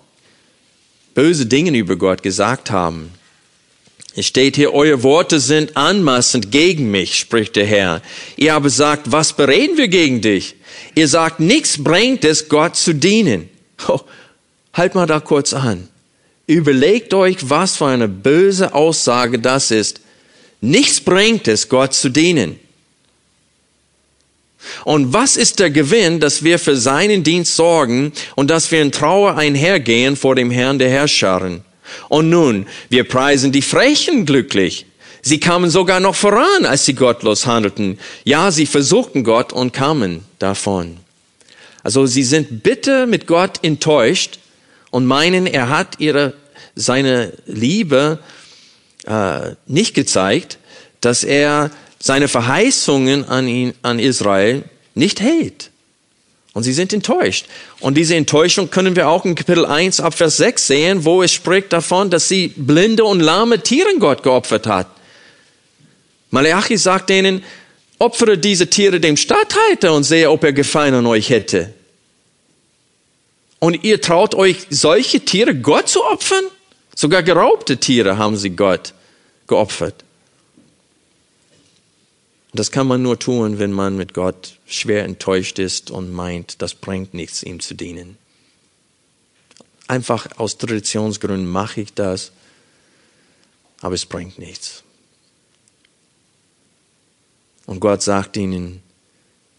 böse 1.13 1.45
Dinge 1.45 1.77
über 1.77 1.97
Gott 1.97 2.23
gesagt 2.23 2.71
haben. 2.71 3.11
Es 4.15 4.25
steht 4.25 4.57
hier, 4.57 4.73
eure 4.73 5.03
Worte 5.03 5.39
sind 5.39 5.77
anmaßend 5.77 6.51
gegen 6.51 6.91
mich, 6.91 7.17
spricht 7.17 7.55
der 7.55 7.65
Herr. 7.65 8.01
Ihr 8.35 8.53
aber 8.53 8.69
sagt, 8.69 9.11
was 9.11 9.33
bereden 9.33 9.77
wir 9.77 9.87
gegen 9.87 10.21
dich? 10.21 10.55
Ihr 10.95 11.07
sagt, 11.07 11.39
nichts 11.39 11.81
bringt 11.81 12.25
es, 12.25 12.49
Gott 12.49 12.75
zu 12.75 12.93
dienen. 12.93 13.49
Oh, 13.87 14.01
halt 14.73 14.95
mal 14.95 15.07
da 15.07 15.19
kurz 15.19 15.53
an. 15.53 15.87
Überlegt 16.45 17.13
euch, 17.13 17.49
was 17.49 17.77
für 17.77 17.87
eine 17.87 18.09
böse 18.09 18.73
Aussage 18.73 19.39
das 19.39 19.71
ist. 19.71 20.01
Nichts 20.59 20.99
bringt 20.99 21.47
es, 21.47 21.69
Gott 21.69 21.93
zu 21.93 22.09
dienen. 22.09 22.59
Und 24.83 25.13
was 25.13 25.37
ist 25.37 25.59
der 25.59 25.71
Gewinn, 25.71 26.19
dass 26.19 26.43
wir 26.43 26.59
für 26.59 26.75
seinen 26.75 27.23
Dienst 27.23 27.55
sorgen 27.55 28.11
und 28.35 28.49
dass 28.49 28.71
wir 28.71 28.81
in 28.81 28.91
Trauer 28.91 29.37
einhergehen 29.37 30.15
vor 30.15 30.35
dem 30.35 30.51
Herrn 30.51 30.77
der 30.77 30.89
Herrscharen? 30.89 31.63
Und 32.09 32.29
nun, 32.29 32.67
wir 32.89 33.03
preisen 33.03 33.51
die 33.51 33.61
Frechen 33.61 34.25
glücklich. 34.25 34.85
Sie 35.21 35.39
kamen 35.39 35.69
sogar 35.69 35.99
noch 35.99 36.15
voran, 36.15 36.65
als 36.65 36.85
sie 36.85 36.95
gottlos 36.95 37.45
handelten. 37.45 37.99
Ja, 38.23 38.51
sie 38.51 38.65
versuchten 38.65 39.23
Gott 39.23 39.53
und 39.53 39.71
kamen 39.71 40.25
davon. 40.39 40.97
Also 41.83 42.05
sie 42.05 42.23
sind 42.23 42.63
bitter 42.63 43.05
mit 43.05 43.27
Gott 43.27 43.63
enttäuscht 43.63 44.39
und 44.89 45.05
meinen, 45.05 45.47
er 45.47 45.69
hat 45.69 45.99
ihre, 45.99 46.33
seine 46.75 47.33
Liebe 47.45 48.19
äh, 49.05 49.55
nicht 49.67 49.93
gezeigt, 49.93 50.57
dass 51.01 51.23
er 51.23 51.71
seine 51.99 52.27
Verheißungen 52.27 53.27
an, 53.27 53.47
ihn, 53.47 53.73
an 53.81 53.99
Israel 53.99 54.63
nicht 54.95 55.21
hält. 55.21 55.70
Und 56.53 56.63
sie 56.63 56.73
sind 56.73 56.91
enttäuscht. 56.91 57.45
Und 57.79 57.95
diese 57.95 58.15
Enttäuschung 58.15 58.69
können 58.69 58.95
wir 58.95 59.07
auch 59.07 59.23
in 59.23 59.35
Kapitel 59.35 59.65
1 59.65 60.01
ab 60.01 60.15
Vers 60.15 60.37
6 60.37 60.67
sehen, 60.67 61.05
wo 61.05 61.23
es 61.23 61.31
spricht 61.31 61.71
davon, 61.71 62.09
dass 62.09 62.27
sie 62.27 62.49
blinde 62.49 63.05
und 63.05 63.21
lahme 63.21 63.61
Tiere 63.61 63.97
Gott 63.99 64.21
geopfert 64.23 64.67
hat. 64.67 64.87
Malachi 66.29 66.77
sagt 66.77 67.09
ihnen, 67.09 67.43
opfere 67.99 68.37
diese 68.37 68.67
Tiere 68.67 68.99
dem 68.99 69.15
Statthalter 69.15 69.93
und 69.93 70.03
sehe, 70.03 70.29
ob 70.29 70.43
er 70.43 70.53
Gefallen 70.53 70.93
an 70.93 71.05
euch 71.05 71.29
hätte. 71.29 71.73
Und 73.59 73.83
ihr 73.83 74.01
traut 74.01 74.35
euch, 74.35 74.65
solche 74.69 75.21
Tiere 75.21 75.55
Gott 75.55 75.87
zu 75.87 76.03
opfern? 76.03 76.45
Sogar 76.95 77.23
geraubte 77.23 77.77
Tiere 77.77 78.17
haben 78.17 78.35
sie 78.35 78.49
Gott 78.49 78.93
geopfert. 79.47 80.03
Das 82.53 82.71
kann 82.71 82.87
man 82.87 83.01
nur 83.01 83.17
tun, 83.17 83.59
wenn 83.59 83.71
man 83.71 83.95
mit 83.95 84.13
Gott 84.13 84.53
schwer 84.73 85.05
enttäuscht 85.05 85.59
ist 85.59 85.91
und 85.91 86.11
meint, 86.11 86.61
das 86.61 86.75
bringt 86.75 87.13
nichts, 87.13 87.43
ihm 87.43 87.59
zu 87.59 87.73
dienen. 87.73 88.17
Einfach 89.87 90.37
aus 90.37 90.57
Traditionsgründen 90.57 91.49
mache 91.49 91.81
ich 91.81 91.93
das, 91.93 92.31
aber 93.81 93.95
es 93.95 94.05
bringt 94.05 94.39
nichts. 94.39 94.83
Und 97.65 97.79
Gott 97.79 98.01
sagt 98.01 98.37
ihnen, 98.37 98.81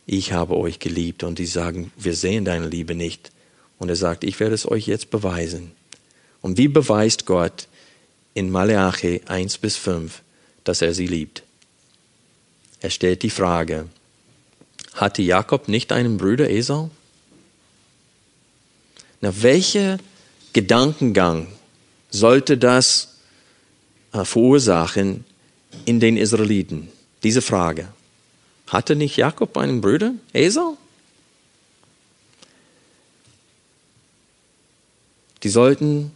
ich 0.06 0.32
habe 0.32 0.56
euch 0.56 0.78
geliebt. 0.78 1.22
Und 1.22 1.38
die 1.38 1.46
sagen, 1.46 1.92
wir 1.96 2.14
sehen 2.14 2.44
deine 2.44 2.68
Liebe 2.68 2.94
nicht. 2.94 3.30
Und 3.78 3.88
er 3.88 3.96
sagt, 3.96 4.24
ich 4.24 4.38
werde 4.40 4.54
es 4.54 4.70
euch 4.70 4.86
jetzt 4.86 5.10
beweisen. 5.10 5.72
Und 6.40 6.58
wie 6.58 6.68
beweist 6.68 7.26
Gott 7.26 7.68
in 8.34 8.50
Maleachi 8.50 9.22
1 9.26 9.58
bis 9.58 9.76
5, 9.76 10.22
dass 10.64 10.82
er 10.82 10.94
sie 10.94 11.06
liebt? 11.06 11.42
Er 12.80 12.90
stellt 12.90 13.22
die 13.22 13.30
Frage, 13.30 13.86
hatte 14.94 15.22
Jakob 15.22 15.68
nicht 15.68 15.92
einen 15.92 16.18
Bruder 16.18 16.50
Esau? 16.50 16.90
Na, 19.20 19.32
welcher 19.42 19.98
Gedankengang 20.52 21.46
sollte 22.10 22.58
das 22.58 23.16
äh, 24.12 24.24
verursachen 24.24 25.24
in 25.84 26.00
den 26.00 26.16
Israeliten? 26.16 26.88
Diese 27.22 27.42
Frage. 27.42 27.88
Hatte 28.66 28.96
nicht 28.96 29.16
Jakob 29.16 29.56
einen 29.56 29.80
Bruder, 29.80 30.14
Esau? 30.32 30.76
Die 35.42 35.48
sollten 35.48 36.12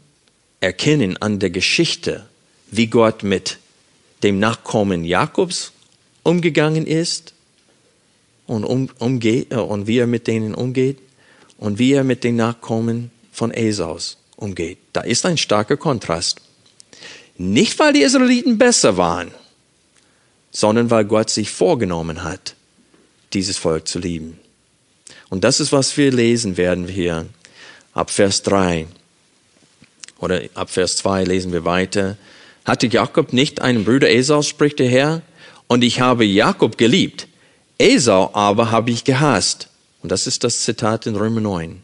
erkennen 0.60 1.16
an 1.18 1.38
der 1.38 1.50
Geschichte, 1.50 2.26
wie 2.70 2.86
Gott 2.86 3.22
mit 3.22 3.58
dem 4.22 4.38
Nachkommen 4.38 5.04
Jakobs 5.04 5.72
umgegangen 6.22 6.86
ist 6.86 7.34
und, 8.46 8.64
um, 8.64 8.88
umgeht, 8.98 9.52
äh, 9.52 9.56
und 9.56 9.86
wie 9.86 9.98
er 9.98 10.06
mit 10.06 10.26
denen 10.26 10.54
umgeht 10.54 10.98
und 11.58 11.78
wie 11.78 11.92
er 11.92 12.04
mit 12.04 12.24
den 12.24 12.36
Nachkommen 12.36 13.10
von 13.32 13.50
Esaus 13.50 14.18
umgeht. 14.36 14.78
Da 14.92 15.00
ist 15.02 15.26
ein 15.26 15.38
starker 15.38 15.76
Kontrast. 15.76 16.40
Nicht, 17.38 17.78
weil 17.78 17.92
die 17.92 18.02
Israeliten 18.02 18.58
besser 18.58 18.96
waren, 18.96 19.30
sondern 20.50 20.90
weil 20.90 21.04
Gott 21.04 21.28
sich 21.28 21.50
vorgenommen 21.50 22.24
hat, 22.24 22.54
dieses 23.32 23.58
Volk 23.58 23.88
zu 23.88 23.98
lieben. 23.98 24.38
Und 25.28 25.44
das 25.44 25.60
ist, 25.60 25.72
was 25.72 25.96
wir 25.96 26.12
lesen 26.12 26.56
werden 26.56 26.88
hier 26.88 27.26
ab 27.92 28.10
Vers 28.10 28.42
3 28.42 28.86
oder 30.18 30.42
ab 30.54 30.70
Vers 30.70 30.96
2 30.96 31.24
lesen 31.24 31.52
wir 31.52 31.64
weiter. 31.64 32.16
Hatte 32.64 32.86
Jakob 32.86 33.32
nicht 33.32 33.60
einen 33.60 33.84
Bruder 33.84 34.10
Esau, 34.10 34.42
spricht 34.42 34.78
der 34.78 34.88
Herr, 34.88 35.22
und 35.66 35.82
ich 35.82 36.00
habe 36.00 36.24
Jakob 36.24 36.78
geliebt. 36.78 37.26
Esau 37.78 38.30
aber 38.32 38.70
habe 38.70 38.90
ich 38.90 39.04
gehasst. 39.04 39.68
Und 40.02 40.12
das 40.12 40.26
ist 40.26 40.44
das 40.44 40.62
Zitat 40.62 41.06
in 41.06 41.16
Römer 41.16 41.40
9. 41.40 41.82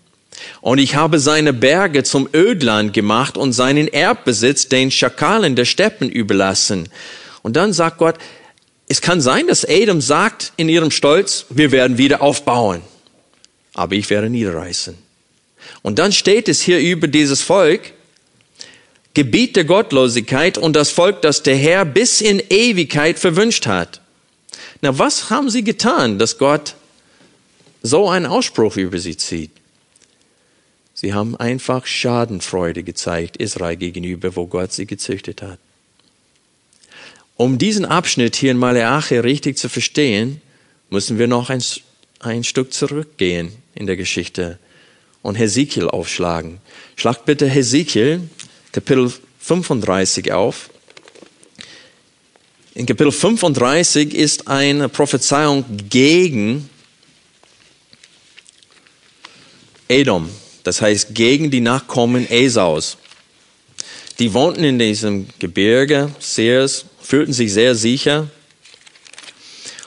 Und 0.60 0.78
ich 0.78 0.94
habe 0.94 1.18
seine 1.18 1.52
Berge 1.52 2.02
zum 2.02 2.28
Ödland 2.32 2.92
gemacht 2.92 3.36
und 3.36 3.52
seinen 3.52 3.88
Erbbesitz 3.88 4.68
den 4.68 4.90
Schakalen 4.90 5.56
der 5.56 5.64
Steppen 5.64 6.08
überlassen. 6.08 6.88
Und 7.42 7.56
dann 7.56 7.72
sagt 7.72 7.98
Gott, 7.98 8.16
es 8.88 9.00
kann 9.00 9.20
sein, 9.20 9.46
dass 9.46 9.64
Adam 9.68 10.00
sagt 10.00 10.52
in 10.56 10.68
ihrem 10.68 10.90
Stolz, 10.90 11.46
wir 11.48 11.72
werden 11.72 11.98
wieder 11.98 12.22
aufbauen. 12.22 12.82
Aber 13.74 13.94
ich 13.94 14.10
werde 14.10 14.28
niederreißen. 14.28 14.96
Und 15.82 15.98
dann 15.98 16.12
steht 16.12 16.48
es 16.48 16.60
hier 16.60 16.80
über 16.80 17.08
dieses 17.08 17.40
Volk, 17.42 17.92
Gebiet 19.14 19.56
der 19.56 19.64
Gottlosigkeit 19.64 20.58
und 20.58 20.74
das 20.74 20.90
Volk, 20.90 21.22
das 21.22 21.42
der 21.42 21.56
Herr 21.56 21.84
bis 21.84 22.20
in 22.20 22.42
Ewigkeit 22.50 23.18
verwünscht 23.18 23.66
hat. 23.66 24.01
Na, 24.82 24.98
was 24.98 25.30
haben 25.30 25.48
sie 25.48 25.62
getan, 25.62 26.18
dass 26.18 26.38
Gott 26.38 26.74
so 27.82 28.08
einen 28.08 28.26
Ausspruch 28.26 28.76
über 28.76 28.98
sie 28.98 29.16
zieht? 29.16 29.52
Sie 30.92 31.14
haben 31.14 31.36
einfach 31.36 31.86
Schadenfreude 31.86 32.82
gezeigt 32.82 33.36
Israel 33.36 33.76
gegenüber, 33.76 34.36
wo 34.36 34.46
Gott 34.46 34.72
sie 34.72 34.86
gezüchtet 34.86 35.40
hat. 35.40 35.58
Um 37.36 37.58
diesen 37.58 37.84
Abschnitt 37.84 38.36
hier 38.36 38.50
in 38.50 38.58
Maleachi 38.58 39.18
richtig 39.18 39.56
zu 39.56 39.68
verstehen, 39.68 40.40
müssen 40.90 41.18
wir 41.18 41.28
noch 41.28 41.48
ein, 41.48 41.62
ein 42.20 42.44
Stück 42.44 42.72
zurückgehen 42.72 43.52
in 43.74 43.86
der 43.86 43.96
Geschichte 43.96 44.58
und 45.22 45.36
Hesekiel 45.36 45.88
aufschlagen. 45.88 46.58
Schlagt 46.96 47.24
bitte 47.24 47.48
Hesekiel 47.48 48.28
Kapitel 48.72 49.12
35 49.38 50.32
auf. 50.32 50.70
In 52.74 52.86
Kapitel 52.86 53.12
35 53.12 54.14
ist 54.14 54.48
eine 54.48 54.88
Prophezeiung 54.88 55.62
gegen 55.90 56.70
Edom, 59.88 60.30
das 60.64 60.80
heißt 60.80 61.14
gegen 61.14 61.50
die 61.50 61.60
Nachkommen 61.60 62.26
Esaus. 62.30 62.96
Die 64.18 64.32
wohnten 64.32 64.64
in 64.64 64.78
diesem 64.78 65.26
Gebirge, 65.38 66.14
sehr, 66.18 66.66
fühlten 67.02 67.34
sich 67.34 67.52
sehr 67.52 67.74
sicher. 67.74 68.30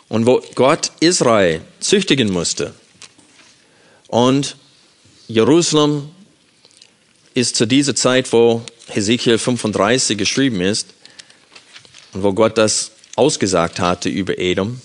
Und 0.07 0.27
wo 0.27 0.43
Gott 0.53 0.91
Israel 0.99 1.61
züchtigen 1.79 2.31
musste. 2.31 2.75
Und 4.09 4.57
Jerusalem 5.27 6.09
ist 7.33 7.55
zu 7.55 7.65
dieser 7.65 7.95
Zeit, 7.95 8.31
wo 8.31 8.61
Hesekiel 8.89 9.39
35 9.39 10.19
geschrieben 10.19 10.61
ist 10.61 10.93
und 12.15 12.23
wo 12.23 12.33
Gott 12.33 12.57
das 12.57 12.91
ausgesagt 13.15 13.79
hatte 13.79 14.09
über 14.09 14.39
Edom, 14.39 14.81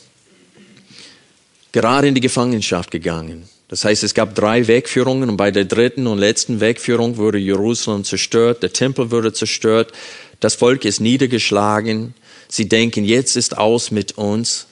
gerade 1.72 2.08
in 2.08 2.14
die 2.14 2.20
Gefangenschaft 2.20 2.90
gegangen. 2.90 3.48
Das 3.68 3.84
heißt, 3.84 4.02
es 4.02 4.14
gab 4.14 4.34
drei 4.34 4.66
Wegführungen 4.66 5.30
und 5.30 5.36
bei 5.36 5.52
der 5.52 5.64
dritten 5.64 6.08
und 6.08 6.18
letzten 6.18 6.58
Wegführung 6.58 7.16
wurde 7.16 7.38
Jerusalem 7.38 8.02
zerstört, 8.02 8.64
der 8.64 8.72
Tempel 8.72 9.12
wurde 9.12 9.32
zerstört, 9.32 9.92
das 10.40 10.56
Volk 10.56 10.84
ist 10.84 11.00
niedergeschlagen. 11.00 12.14
Sie 12.48 12.68
denken, 12.68 13.04
jetzt 13.04 13.36
ist 13.36 13.56
aus 13.56 13.92
mit 13.92 14.18
uns 14.18 14.66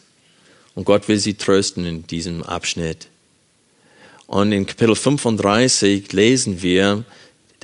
und 0.74 0.84
Gott 0.84 1.06
will 1.06 1.18
sie 1.18 1.34
trösten 1.34 1.86
in 1.86 2.06
diesem 2.08 2.42
Abschnitt. 2.42 3.06
Und 4.26 4.50
in 4.50 4.66
Kapitel 4.66 4.96
35 4.96 6.12
lesen 6.12 6.60
wir, 6.60 7.04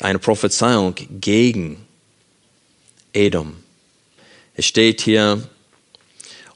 eine 0.00 0.18
Prophezeiung 0.18 0.94
gegen 1.20 1.78
Edom. 3.12 3.63
Es 4.56 4.66
steht 4.66 5.00
hier, 5.00 5.42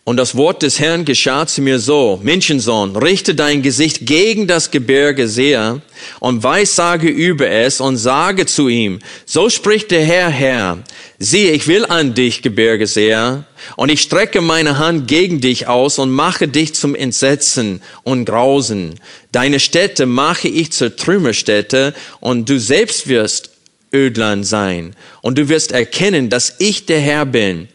und 0.09 0.17
das 0.17 0.37
Wort 0.37 0.63
des 0.63 0.81
Herrn 0.81 1.05
geschah 1.05 1.47
zu 1.47 1.61
mir 1.61 1.79
so, 1.79 2.19
Menschensohn, 2.23 2.97
richte 2.97 3.35
dein 3.35 3.61
Gesicht 3.61 4.07
gegen 4.07 4.47
das 4.47 4.71
Gebirge 4.71 5.29
sehr 5.29 5.83
und 6.19 6.43
weissage 6.43 7.09
über 7.09 7.47
es 7.47 7.79
und 7.83 7.99
sage 7.99 8.47
zu 8.47 8.69
ihm, 8.69 9.01
so 9.27 9.51
spricht 9.51 9.91
der 9.91 10.03
Herr, 10.03 10.31
Herr, 10.31 10.79
siehe, 11.19 11.53
ich 11.53 11.67
will 11.67 11.85
an 11.85 12.15
dich, 12.15 12.41
Gebirge 12.41 12.87
sehr, 12.87 13.45
und 13.77 13.91
ich 13.91 14.01
strecke 14.01 14.41
meine 14.41 14.79
Hand 14.79 15.09
gegen 15.09 15.43
dich 15.43 15.67
aus 15.67 15.99
und 15.99 16.11
mache 16.11 16.49
dich 16.49 16.75
zum 16.75 16.95
Entsetzen 16.95 17.83
und 18.03 18.25
Grausen. 18.25 18.95
Deine 19.31 19.61
Städte 19.61 20.07
mache 20.07 20.49
ich 20.49 20.73
zur 20.73 20.97
Trümmerstätte 20.97 21.93
und 22.21 22.49
du 22.49 22.59
selbst 22.59 23.09
wirst 23.09 23.51
Ödland 23.93 24.47
sein. 24.47 24.97
Und 25.21 25.37
du 25.37 25.51
wirst 25.51 25.73
erkennen, 25.73 26.31
dass 26.31 26.55
ich 26.59 26.87
der 26.87 27.01
Herr 27.01 27.27
bin 27.27 27.69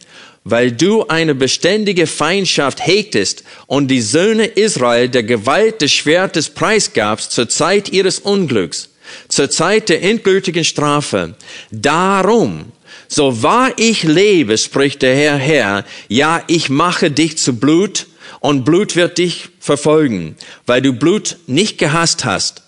weil 0.44 0.72
du 0.72 1.06
eine 1.08 1.34
beständige 1.34 2.06
Feindschaft 2.06 2.86
hegtest 2.86 3.44
und 3.66 3.88
die 3.88 4.02
Söhne 4.02 4.44
Israel 4.44 5.08
der 5.08 5.22
Gewalt 5.22 5.80
des 5.80 5.92
Schwertes 5.92 6.50
preisgabst 6.50 7.32
zur 7.32 7.48
Zeit 7.48 7.88
ihres 7.88 8.18
Unglücks, 8.18 8.90
zur 9.28 9.50
Zeit 9.50 9.88
der 9.88 10.02
endgültigen 10.02 10.64
Strafe. 10.64 11.34
Darum, 11.70 12.66
so 13.08 13.42
wahr 13.42 13.72
ich 13.78 14.02
lebe, 14.02 14.58
spricht 14.58 15.02
der 15.02 15.16
Herr 15.16 15.36
Herr, 15.36 15.84
ja, 16.08 16.42
ich 16.46 16.68
mache 16.68 17.10
dich 17.10 17.38
zu 17.38 17.56
Blut 17.56 18.06
und 18.40 18.64
Blut 18.64 18.96
wird 18.96 19.16
dich 19.16 19.48
verfolgen, 19.60 20.36
weil 20.66 20.82
du 20.82 20.92
Blut 20.92 21.38
nicht 21.46 21.78
gehasst 21.78 22.26
hast 22.26 22.63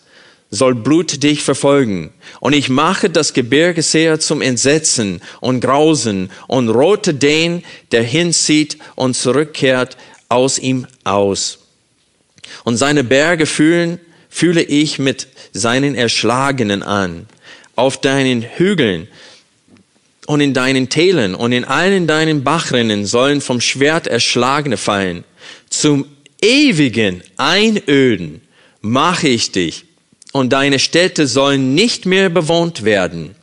soll 0.56 0.74
Blut 0.74 1.22
dich 1.22 1.42
verfolgen. 1.42 2.12
Und 2.40 2.52
ich 2.52 2.68
mache 2.68 3.10
das 3.10 3.32
Gebirge 3.32 3.82
sehr 3.82 4.18
zum 4.18 4.42
Entsetzen 4.42 5.20
und 5.40 5.60
Grausen 5.60 6.30
und 6.48 6.68
rote 6.68 7.14
den, 7.14 7.62
der 7.92 8.02
hinzieht 8.02 8.78
und 8.94 9.14
zurückkehrt 9.14 9.96
aus 10.28 10.58
ihm 10.58 10.86
aus. 11.04 11.58
Und 12.64 12.76
seine 12.76 13.04
Berge 13.04 13.46
fühlen, 13.46 14.00
fühle 14.28 14.62
ich 14.62 14.98
mit 14.98 15.28
seinen 15.52 15.94
Erschlagenen 15.94 16.82
an. 16.82 17.26
Auf 17.74 18.00
deinen 18.00 18.42
Hügeln 18.42 19.08
und 20.26 20.40
in 20.40 20.54
deinen 20.54 20.88
Tälern 20.88 21.34
und 21.34 21.52
in 21.52 21.64
allen 21.64 22.06
deinen 22.06 22.42
Bachrinnen 22.42 23.06
sollen 23.06 23.40
vom 23.40 23.60
Schwert 23.60 24.06
Erschlagene 24.06 24.76
fallen. 24.76 25.24
Zum 25.68 26.06
ewigen 26.40 27.22
Einöden 27.36 28.40
mache 28.80 29.28
ich 29.28 29.52
dich 29.52 29.84
und 30.32 30.52
deine 30.52 30.78
Städte 30.78 31.26
sollen 31.26 31.74
nicht 31.74 32.06
mehr 32.06 32.28
bewohnt 32.28 32.84
werden. 32.84 33.34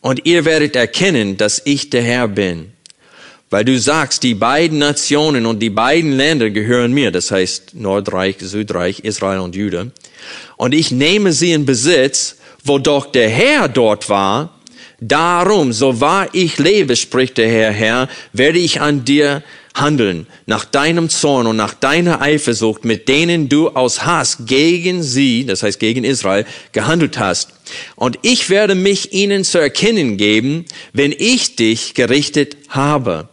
Und 0.00 0.24
ihr 0.24 0.44
werdet 0.44 0.76
erkennen, 0.76 1.36
dass 1.36 1.60
ich 1.64 1.90
der 1.90 2.02
Herr 2.02 2.28
bin. 2.28 2.72
Weil 3.48 3.64
du 3.64 3.78
sagst, 3.78 4.22
die 4.22 4.34
beiden 4.34 4.78
Nationen 4.78 5.46
und 5.46 5.60
die 5.60 5.70
beiden 5.70 6.12
Länder 6.12 6.50
gehören 6.50 6.92
mir, 6.92 7.12
das 7.12 7.30
heißt 7.30 7.74
Nordreich, 7.74 8.36
Südreich, 8.40 9.00
Israel 9.00 9.40
und 9.40 9.54
Juda. 9.54 9.86
Und 10.56 10.74
ich 10.74 10.90
nehme 10.90 11.32
sie 11.32 11.52
in 11.52 11.64
Besitz, 11.64 12.36
wo 12.64 12.78
doch 12.78 13.06
der 13.06 13.28
Herr 13.28 13.68
dort 13.68 14.08
war. 14.08 14.58
Darum, 15.00 15.72
so 15.72 16.00
wahr 16.00 16.28
ich 16.32 16.58
lebe, 16.58 16.96
spricht 16.96 17.38
der 17.38 17.48
Herr, 17.48 17.70
Herr, 17.70 18.08
werde 18.32 18.58
ich 18.58 18.80
an 18.80 19.04
dir 19.04 19.42
handeln, 19.76 20.26
nach 20.46 20.64
deinem 20.64 21.08
Zorn 21.08 21.46
und 21.46 21.56
nach 21.56 21.74
deiner 21.74 22.20
Eifersucht, 22.20 22.84
mit 22.84 23.08
denen 23.08 23.48
du 23.48 23.68
aus 23.68 24.04
Hass 24.04 24.38
gegen 24.46 25.02
sie, 25.02 25.44
das 25.44 25.62
heißt 25.62 25.78
gegen 25.78 26.02
Israel, 26.02 26.46
gehandelt 26.72 27.18
hast. 27.18 27.50
Und 27.94 28.18
ich 28.22 28.48
werde 28.50 28.74
mich 28.74 29.12
ihnen 29.12 29.44
zu 29.44 29.58
erkennen 29.58 30.16
geben, 30.16 30.64
wenn 30.92 31.12
ich 31.16 31.56
dich 31.56 31.94
gerichtet 31.94 32.56
habe. 32.68 33.28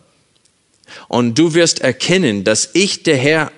Und 1.07 1.39
du 1.39 1.53
wirst 1.53 1.79
erkennen, 1.81 2.43
dass 2.43 2.69
ich 2.73 3.03
der 3.03 3.17
Herr 3.17 3.51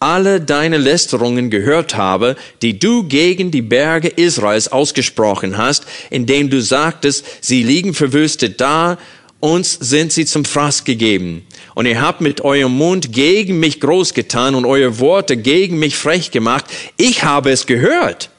alle 0.00 0.40
deine 0.40 0.78
Lästerungen 0.78 1.50
gehört 1.50 1.94
habe, 1.94 2.36
die 2.62 2.78
du 2.78 3.04
gegen 3.04 3.50
die 3.50 3.60
Berge 3.60 4.08
Israels 4.08 4.68
ausgesprochen 4.68 5.58
hast, 5.58 5.84
indem 6.08 6.48
du 6.48 6.62
sagtest, 6.62 7.24
sie 7.42 7.62
liegen 7.62 7.92
verwüstet 7.92 8.62
da, 8.62 8.96
uns 9.40 9.72
sind 9.74 10.12
sie 10.12 10.24
zum 10.24 10.46
Fraß 10.46 10.84
gegeben. 10.84 11.46
Und 11.74 11.86
ihr 11.86 12.00
habt 12.00 12.20
mit 12.20 12.40
eurem 12.40 12.72
Mund 12.72 13.12
gegen 13.12 13.60
mich 13.60 13.80
groß 13.80 14.14
getan 14.14 14.54
und 14.54 14.64
eure 14.64 14.98
Worte 14.98 15.36
gegen 15.36 15.78
mich 15.78 15.96
frech 15.96 16.30
gemacht. 16.30 16.64
Ich 16.96 17.22
habe 17.22 17.50
es 17.50 17.66
gehört. 17.66 18.30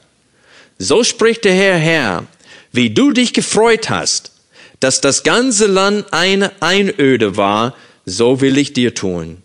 So 0.78 1.04
spricht 1.04 1.44
der 1.44 1.54
Herr, 1.54 1.78
Herr, 1.78 2.24
wie 2.72 2.90
du 2.90 3.12
dich 3.12 3.32
gefreut 3.32 3.90
hast, 3.90 4.32
dass 4.80 5.00
das 5.00 5.22
ganze 5.22 5.66
Land 5.66 6.12
eine 6.12 6.52
Einöde 6.60 7.36
war, 7.36 7.74
so 8.04 8.40
will 8.40 8.58
ich 8.58 8.72
dir 8.72 8.94
tun 8.94 9.42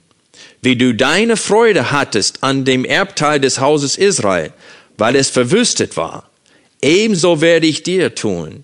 wie 0.62 0.76
du 0.76 0.94
deine 0.94 1.38
Freude 1.38 1.92
hattest 1.92 2.44
an 2.44 2.66
dem 2.66 2.84
Erbteil 2.86 3.40
des 3.40 3.60
Hauses 3.60 3.98
Israel, 3.98 4.52
weil 4.98 5.16
es 5.16 5.30
verwüstet 5.30 5.98
war. 5.98 6.30
Ebenso 6.82 7.42
werde 7.42 7.68
ich 7.68 7.84
dir 7.84 8.16
tun. 8.16 8.64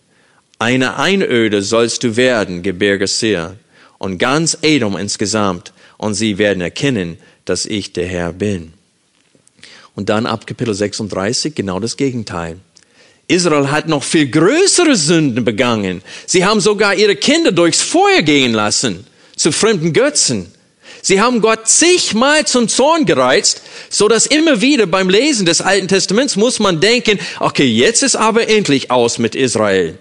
Eine 0.59 0.97
Einöde 0.97 1.61
sollst 1.61 2.03
du 2.03 2.15
werden, 2.15 2.63
Gebirge 2.63 3.07
Seir, 3.07 3.55
und 4.03 4.17
ganz 4.17 4.57
Edom 4.61 4.97
insgesamt, 4.97 5.71
und 5.97 6.13
sie 6.13 6.37
werden 6.37 6.59
erkennen, 6.59 7.17
dass 7.45 7.65
ich 7.65 7.93
der 7.93 8.05
Herr 8.05 8.33
bin. 8.33 8.73
Und 9.95 10.09
dann 10.09 10.25
ab 10.25 10.45
Kapitel 10.45 10.73
36 10.73 11.55
genau 11.55 11.79
das 11.79 11.95
Gegenteil. 11.95 12.57
Israel 13.29 13.71
hat 13.71 13.87
noch 13.87 14.03
viel 14.03 14.27
größere 14.27 14.97
Sünden 14.97 15.45
begangen. 15.45 16.01
Sie 16.25 16.43
haben 16.43 16.59
sogar 16.59 16.95
ihre 16.95 17.15
Kinder 17.15 17.53
durchs 17.53 17.81
Feuer 17.81 18.21
gehen 18.23 18.51
lassen, 18.51 19.07
zu 19.37 19.53
fremden 19.53 19.93
Götzen. 19.93 20.51
Sie 21.01 21.21
haben 21.21 21.39
Gott 21.39 21.69
zigmal 21.69 22.45
zum 22.45 22.67
Zorn 22.67 23.05
gereizt, 23.05 23.61
so 23.89 24.09
dass 24.09 24.25
immer 24.25 24.59
wieder 24.59 24.85
beim 24.85 25.09
Lesen 25.09 25.45
des 25.45 25.61
Alten 25.61 25.87
Testaments 25.87 26.35
muss 26.35 26.59
man 26.59 26.81
denken, 26.81 27.19
okay, 27.39 27.67
jetzt 27.67 28.03
ist 28.03 28.17
aber 28.17 28.49
endlich 28.49 28.91
aus 28.91 29.17
mit 29.17 29.33
Israel. 29.33 29.97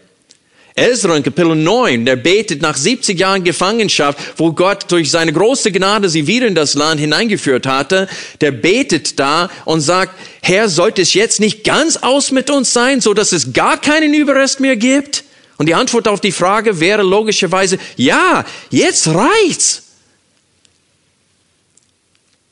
Ezra 0.75 1.17
in 1.17 1.23
Kapitel 1.23 1.55
9, 1.55 2.07
der 2.07 2.17
betet 2.17 2.63
nach 2.63 2.77
70 2.77 3.19
Jahren 3.19 3.45
Gefangenschaft, 3.45 4.19
wo 4.39 4.53
Gott 4.53 4.91
durch 4.91 5.11
seine 5.11 5.33
große 5.33 5.71
Gnade 5.71 6.09
sie 6.09 6.27
wieder 6.27 6.47
in 6.47 6.55
das 6.55 6.75
Land 6.75 6.99
hineingeführt 6.99 7.67
hatte, 7.67 8.09
der 8.41 8.53
betet 8.53 9.19
da 9.19 9.51
und 9.67 9.83
sagt, 9.83 10.15
Herr, 10.41 10.71
sollte 10.71 11.03
es 11.03 11.13
jetzt 11.13 11.41
nicht 11.41 11.65
ganz 11.65 11.99
aus 11.99 12.31
mit 12.31 12.49
uns 12.49 12.73
sein, 12.73 13.03
so 13.03 13.13
dass 13.13 13.33
es 13.33 13.53
gar 13.53 13.79
keinen 13.79 14.15
Überrest 14.15 14.61
mehr 14.61 14.77
gibt? 14.77 15.25
Und 15.59 15.67
die 15.67 15.75
Antwort 15.75 16.09
auf 16.09 16.21
die 16.21 16.33
Frage 16.33 16.81
wäre 16.81 17.03
logischerweise, 17.03 17.79
ja, 17.97 18.45
jetzt 18.71 19.09
reicht's. 19.09 19.83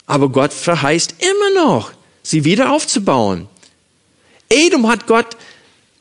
Aber 0.05 0.29
Gott 0.29 0.53
verheißt 0.53 1.15
immer 1.19 1.65
noch, 1.65 1.93
sie 2.23 2.45
wieder 2.45 2.71
aufzubauen. 2.71 3.49
Edom 4.51 4.89
hat 4.89 5.07
Gott 5.07 5.39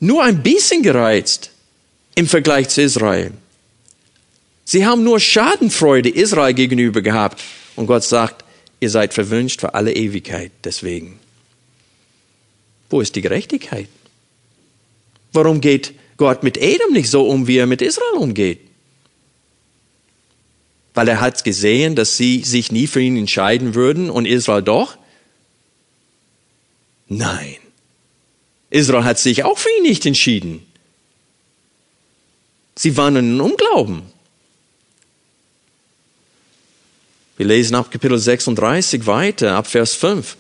nur 0.02 0.24
ein 0.24 0.44
bisschen 0.44 0.84
gereizt 0.84 1.52
im 2.16 2.28
Vergleich 2.28 2.70
zu 2.70 2.82
Israel. 2.82 3.32
Sie 4.66 4.86
haben 4.86 5.04
nur 5.04 5.20
Schadenfreude 5.20 6.10
Israel 6.10 6.54
gegenüber 6.54 7.02
gehabt. 7.02 7.42
Und 7.76 7.88
Gott 7.88 8.04
sagt, 8.04 8.44
ihr 8.80 8.90
seid 8.90 9.14
verwünscht 9.14 9.62
für 9.62 9.74
alle 9.74 9.94
Ewigkeit 9.94 10.52
deswegen. 10.64 11.20
Wo 12.90 13.02
ist 13.02 13.16
die 13.16 13.22
Gerechtigkeit? 13.22 13.88
Warum 15.32 15.62
geht 15.62 15.94
Gott 16.18 16.44
mit 16.44 16.58
Edom 16.58 16.92
nicht 16.92 17.10
so 17.10 17.28
um, 17.28 17.48
wie 17.48 17.58
er 17.58 17.68
mit 17.68 17.82
Israel 17.82 18.18
umgeht? 18.18 18.60
weil 21.00 21.08
er 21.08 21.22
hat 21.22 21.46
gesehen, 21.46 21.96
dass 21.96 22.18
sie 22.18 22.44
sich 22.44 22.74
nie 22.74 22.86
für 22.86 23.00
ihn 23.00 23.16
entscheiden 23.16 23.74
würden 23.74 24.10
und 24.10 24.26
Israel 24.26 24.62
doch? 24.62 24.98
Nein. 27.08 27.56
Israel 28.70 29.06
hat 29.06 29.18
sich 29.18 29.46
auch 29.46 29.58
für 29.58 29.70
ihn 29.78 29.84
nicht 29.84 30.06
entschieden. 30.06 30.66
Sie 32.82 32.96
waren 32.96 33.18
in 33.18 33.42
Unglauben. 33.42 34.04
Wir 37.36 37.46
lesen 37.46 37.76
ab 37.76 37.92
Kapitel 37.92 38.18
36 38.18 39.06
weiter, 39.06 39.58
ab 39.58 39.68
Vers 39.68 39.96
5. 39.96 40.38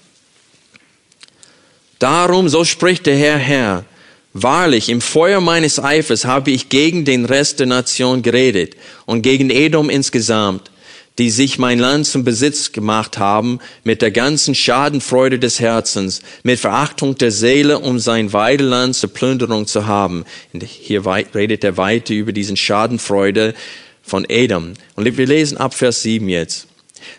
Darum, 1.99 2.47
so 2.47 2.63
spricht 2.63 3.07
der 3.07 3.17
Herr, 3.17 3.37
Herr, 3.37 3.85
Wahrlich, 4.31 4.87
im 4.87 5.01
Feuer 5.01 5.41
meines 5.41 5.83
Eifers 5.83 6.23
habe 6.23 6.51
ich 6.51 6.69
gegen 6.69 7.03
den 7.03 7.25
Rest 7.25 7.59
der 7.59 7.67
Nation 7.67 8.21
geredet 8.21 8.77
und 9.05 9.21
gegen 9.21 9.49
Edom 9.49 9.89
insgesamt, 9.89 10.71
die 11.19 11.29
sich 11.29 11.59
mein 11.59 11.79
Land 11.79 12.07
zum 12.07 12.23
Besitz 12.23 12.71
gemacht 12.71 13.17
haben, 13.17 13.59
mit 13.83 14.01
der 14.01 14.09
ganzen 14.09 14.55
Schadenfreude 14.55 15.37
des 15.37 15.59
Herzens, 15.59 16.21
mit 16.43 16.59
Verachtung 16.59 17.15
der 17.15 17.31
Seele, 17.31 17.79
um 17.79 17.99
sein 17.99 18.31
Weideland 18.31 18.95
zur 18.95 19.13
Plünderung 19.13 19.67
zu 19.67 19.85
haben. 19.85 20.23
Und 20.53 20.63
hier 20.63 21.05
redet 21.05 21.65
er 21.65 21.75
weiter 21.75 22.13
über 22.13 22.31
diesen 22.31 22.55
Schadenfreude 22.55 23.53
von 24.01 24.25
Edom. 24.29 24.73
Und 24.95 25.17
wir 25.17 25.27
lesen 25.27 25.57
ab 25.57 25.73
Vers 25.73 26.01
7 26.03 26.29
jetzt. 26.29 26.67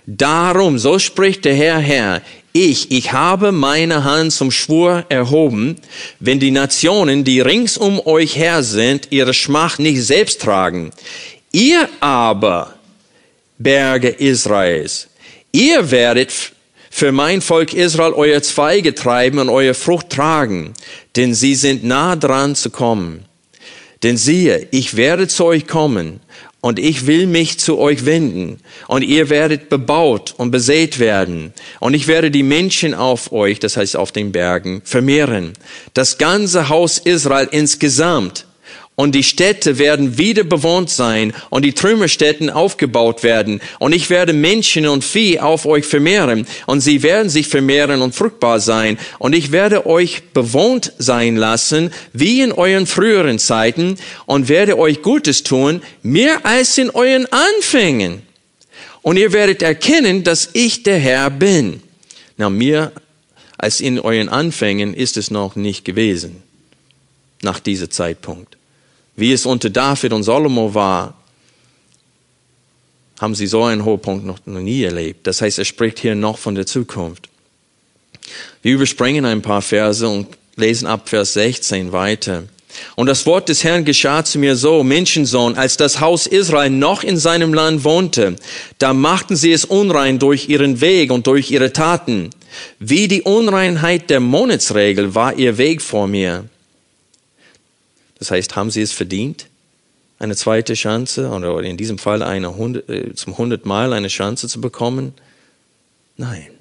Darum, 0.06 0.78
so 0.78 0.98
spricht 0.98 1.44
der 1.44 1.54
Herr, 1.54 1.78
Herr, 1.78 2.22
ich, 2.52 2.90
ich 2.90 3.12
habe 3.12 3.52
meine 3.52 4.04
Hand 4.04 4.32
zum 4.32 4.50
Schwur 4.50 5.04
erhoben, 5.10 5.76
wenn 6.20 6.40
die 6.40 6.50
Nationen, 6.50 7.22
die 7.22 7.40
rings 7.40 7.76
um 7.76 8.00
euch 8.00 8.36
her 8.36 8.62
sind, 8.62 9.08
ihre 9.10 9.34
Schmach 9.34 9.78
nicht 9.78 10.02
selbst 10.02 10.40
tragen. 10.40 10.90
Ihr 11.52 11.88
aber, 12.00 12.74
Berge 13.60 14.08
Israels, 14.08 15.08
ihr 15.52 15.90
werdet 15.90 16.32
für 16.90 17.12
mein 17.12 17.42
Volk 17.42 17.74
Israel 17.74 18.14
euer 18.14 18.42
Zweige 18.42 18.94
treiben 18.94 19.38
und 19.38 19.50
euer 19.50 19.74
Frucht 19.74 20.08
tragen, 20.08 20.72
denn 21.14 21.34
sie 21.34 21.54
sind 21.54 21.84
nah 21.84 22.16
dran 22.16 22.56
zu 22.56 22.70
kommen. 22.70 23.26
Denn 24.02 24.16
siehe, 24.16 24.66
ich 24.70 24.96
werde 24.96 25.28
zu 25.28 25.44
euch 25.44 25.66
kommen 25.66 26.20
und 26.62 26.78
ich 26.78 27.06
will 27.06 27.26
mich 27.26 27.58
zu 27.60 27.78
euch 27.78 28.06
wenden 28.06 28.60
und 28.88 29.02
ihr 29.02 29.28
werdet 29.28 29.68
bebaut 29.68 30.34
und 30.38 30.50
besät 30.50 30.98
werden 30.98 31.52
und 31.80 31.92
ich 31.92 32.06
werde 32.06 32.30
die 32.30 32.42
Menschen 32.42 32.94
auf 32.94 33.30
euch, 33.30 33.58
das 33.58 33.76
heißt 33.76 33.94
auf 33.94 34.10
den 34.10 34.32
Bergen, 34.32 34.80
vermehren. 34.84 35.52
Das 35.92 36.16
ganze 36.16 36.70
Haus 36.70 36.96
Israel 36.96 37.48
insgesamt 37.50 38.46
und 39.00 39.14
die 39.14 39.22
Städte 39.22 39.78
werden 39.78 40.18
wieder 40.18 40.44
bewohnt 40.44 40.90
sein 40.90 41.32
und 41.48 41.64
die 41.64 41.72
Trümmerstätten 41.72 42.50
aufgebaut 42.50 43.22
werden 43.22 43.62
und 43.78 43.94
ich 43.94 44.10
werde 44.10 44.34
Menschen 44.34 44.86
und 44.86 45.02
Vieh 45.04 45.40
auf 45.40 45.64
euch 45.64 45.86
vermehren 45.86 46.46
und 46.66 46.82
sie 46.82 47.02
werden 47.02 47.30
sich 47.30 47.48
vermehren 47.48 48.02
und 48.02 48.14
fruchtbar 48.14 48.60
sein 48.60 48.98
und 49.18 49.32
ich 49.32 49.52
werde 49.52 49.86
euch 49.86 50.34
bewohnt 50.34 50.92
sein 50.98 51.36
lassen 51.36 51.92
wie 52.12 52.42
in 52.42 52.52
euren 52.52 52.86
früheren 52.86 53.38
Zeiten 53.38 53.96
und 54.26 54.50
werde 54.50 54.78
euch 54.78 55.00
Gutes 55.00 55.44
tun, 55.44 55.80
mehr 56.02 56.44
als 56.44 56.76
in 56.76 56.90
euren 56.90 57.26
Anfängen. 57.32 58.20
Und 59.00 59.16
ihr 59.16 59.32
werdet 59.32 59.62
erkennen, 59.62 60.24
dass 60.24 60.50
ich 60.52 60.82
der 60.82 60.98
Herr 60.98 61.30
bin. 61.30 61.82
Na, 62.36 62.50
mehr 62.50 62.92
als 63.56 63.80
in 63.80 63.98
euren 63.98 64.28
Anfängen 64.28 64.92
ist 64.92 65.16
es 65.16 65.30
noch 65.30 65.56
nicht 65.56 65.86
gewesen, 65.86 66.42
nach 67.40 67.60
diesem 67.60 67.90
Zeitpunkt 67.90 68.49
wie 69.20 69.32
es 69.32 69.46
unter 69.46 69.70
David 69.70 70.12
und 70.12 70.22
Salomo 70.22 70.74
war, 70.74 71.14
haben 73.20 73.34
sie 73.34 73.46
so 73.46 73.64
einen 73.64 73.84
Hochpunkt 73.84 74.24
noch 74.24 74.38
nie 74.46 74.82
erlebt. 74.82 75.26
Das 75.26 75.42
heißt, 75.42 75.58
er 75.58 75.66
spricht 75.66 75.98
hier 75.98 76.14
noch 76.14 76.38
von 76.38 76.54
der 76.54 76.66
Zukunft. 76.66 77.28
Wir 78.62 78.74
überspringen 78.74 79.24
ein 79.24 79.42
paar 79.42 79.62
Verse 79.62 80.08
und 80.08 80.26
lesen 80.56 80.86
ab 80.86 81.08
Vers 81.08 81.34
16 81.34 81.92
weiter. 81.92 82.44
Und 82.94 83.08
das 83.08 83.26
Wort 83.26 83.48
des 83.48 83.64
Herrn 83.64 83.84
geschah 83.84 84.24
zu 84.24 84.38
mir 84.38 84.56
so, 84.56 84.82
Menschensohn, 84.82 85.56
als 85.56 85.76
das 85.76 86.00
Haus 86.00 86.26
Israel 86.26 86.70
noch 86.70 87.02
in 87.02 87.16
seinem 87.16 87.52
Land 87.52 87.84
wohnte, 87.84 88.36
da 88.78 88.94
machten 88.94 89.36
sie 89.36 89.52
es 89.52 89.64
unrein 89.64 90.18
durch 90.18 90.48
ihren 90.48 90.80
Weg 90.80 91.10
und 91.10 91.26
durch 91.26 91.50
ihre 91.50 91.72
Taten. 91.72 92.30
Wie 92.78 93.08
die 93.08 93.22
Unreinheit 93.22 94.08
der 94.08 94.20
Monatsregel 94.20 95.14
war 95.14 95.36
ihr 95.36 95.58
Weg 95.58 95.82
vor 95.82 96.06
mir. 96.06 96.44
Das 98.20 98.30
heißt, 98.30 98.54
haben 98.54 98.70
sie 98.70 98.82
es 98.82 98.92
verdient? 98.92 99.46
Eine 100.20 100.36
zweite 100.36 100.74
Chance 100.74 101.28
oder 101.30 101.60
in 101.62 101.76
diesem 101.76 101.98
Fall 101.98 102.22
eine 102.22 102.48
100, 102.48 102.88
äh, 102.88 103.14
zum 103.14 103.36
hundertmal 103.36 103.92
eine 103.92 104.08
Chance 104.08 104.46
zu 104.46 104.60
bekommen? 104.60 105.14
Nein. 106.16 106.59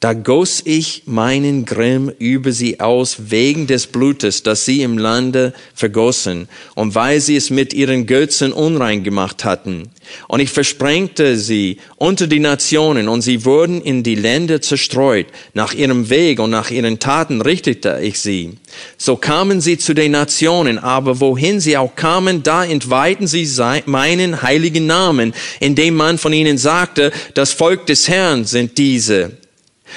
Da 0.00 0.12
goss 0.12 0.62
ich 0.64 1.02
meinen 1.06 1.64
Grimm 1.64 2.12
über 2.20 2.52
sie 2.52 2.78
aus 2.78 3.16
wegen 3.30 3.66
des 3.66 3.88
Blutes, 3.88 4.44
das 4.44 4.64
sie 4.64 4.82
im 4.82 4.96
Lande 4.96 5.52
vergossen 5.74 6.46
und 6.76 6.94
weil 6.94 7.20
sie 7.20 7.34
es 7.34 7.50
mit 7.50 7.74
ihren 7.74 8.06
Götzen 8.06 8.52
unrein 8.52 9.02
gemacht 9.02 9.44
hatten. 9.44 9.90
Und 10.28 10.38
ich 10.38 10.50
versprengte 10.50 11.36
sie 11.36 11.78
unter 11.96 12.28
die 12.28 12.38
Nationen 12.38 13.08
und 13.08 13.22
sie 13.22 13.44
wurden 13.44 13.82
in 13.82 14.04
die 14.04 14.14
Länder 14.14 14.62
zerstreut. 14.62 15.26
Nach 15.52 15.74
ihrem 15.74 16.08
Weg 16.10 16.38
und 16.38 16.50
nach 16.50 16.70
ihren 16.70 17.00
Taten 17.00 17.40
richtete 17.40 17.98
ich 18.00 18.20
sie. 18.20 18.52
So 18.98 19.16
kamen 19.16 19.60
sie 19.60 19.78
zu 19.78 19.94
den 19.94 20.12
Nationen, 20.12 20.78
aber 20.78 21.18
wohin 21.18 21.58
sie 21.58 21.76
auch 21.76 21.96
kamen, 21.96 22.44
da 22.44 22.64
entweihten 22.64 23.26
sie 23.26 23.48
meinen 23.86 24.42
heiligen 24.42 24.86
Namen, 24.86 25.34
indem 25.58 25.96
man 25.96 26.18
von 26.18 26.32
ihnen 26.32 26.56
sagte, 26.56 27.10
das 27.34 27.50
Volk 27.52 27.86
des 27.86 28.06
Herrn 28.06 28.44
sind 28.44 28.78
diese 28.78 29.32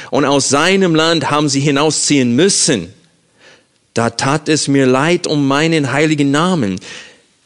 und 0.10 0.26
aus 0.26 0.50
seinem 0.50 0.96
Land 0.96 1.30
haben 1.30 1.50
sie 1.50 1.60
hinausziehen 1.60 2.36
müssen. 2.36 2.94
Da 3.94 4.10
tat 4.10 4.48
es 4.48 4.68
mir 4.68 4.86
leid 4.86 5.28
um 5.28 5.48
meinen 5.48 5.92
heiligen 5.92 6.32
Namen, 6.32 6.80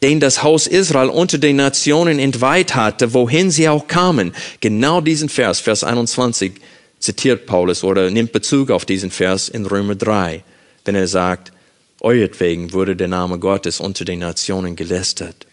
den 0.03 0.19
das 0.19 0.43
Haus 0.43 0.67
Israel 0.67 1.09
unter 1.09 1.37
den 1.37 1.55
Nationen 1.55 2.19
entweiht 2.19 2.75
hatte, 2.75 3.13
wohin 3.13 3.49
sie 3.49 3.67
auch 3.67 3.87
kamen. 3.87 4.33
Genau 4.59 5.01
diesen 5.01 5.29
Vers, 5.29 5.59
Vers 5.59 5.83
21, 5.83 6.53
zitiert 6.99 7.45
Paulus 7.45 7.83
oder 7.83 8.11
nimmt 8.11 8.31
Bezug 8.31 8.69
auf 8.69 8.85
diesen 8.85 9.11
Vers 9.11 9.49
in 9.49 9.65
Römer 9.65 9.95
3, 9.95 10.43
wenn 10.85 10.95
er 10.95 11.07
sagt, 11.07 11.51
euretwegen 12.01 12.73
wurde 12.73 12.95
der 12.95 13.07
Name 13.07 13.39
Gottes 13.39 13.79
unter 13.79 14.05
den 14.05 14.19
Nationen 14.19 14.75
gelästert. 14.75 15.47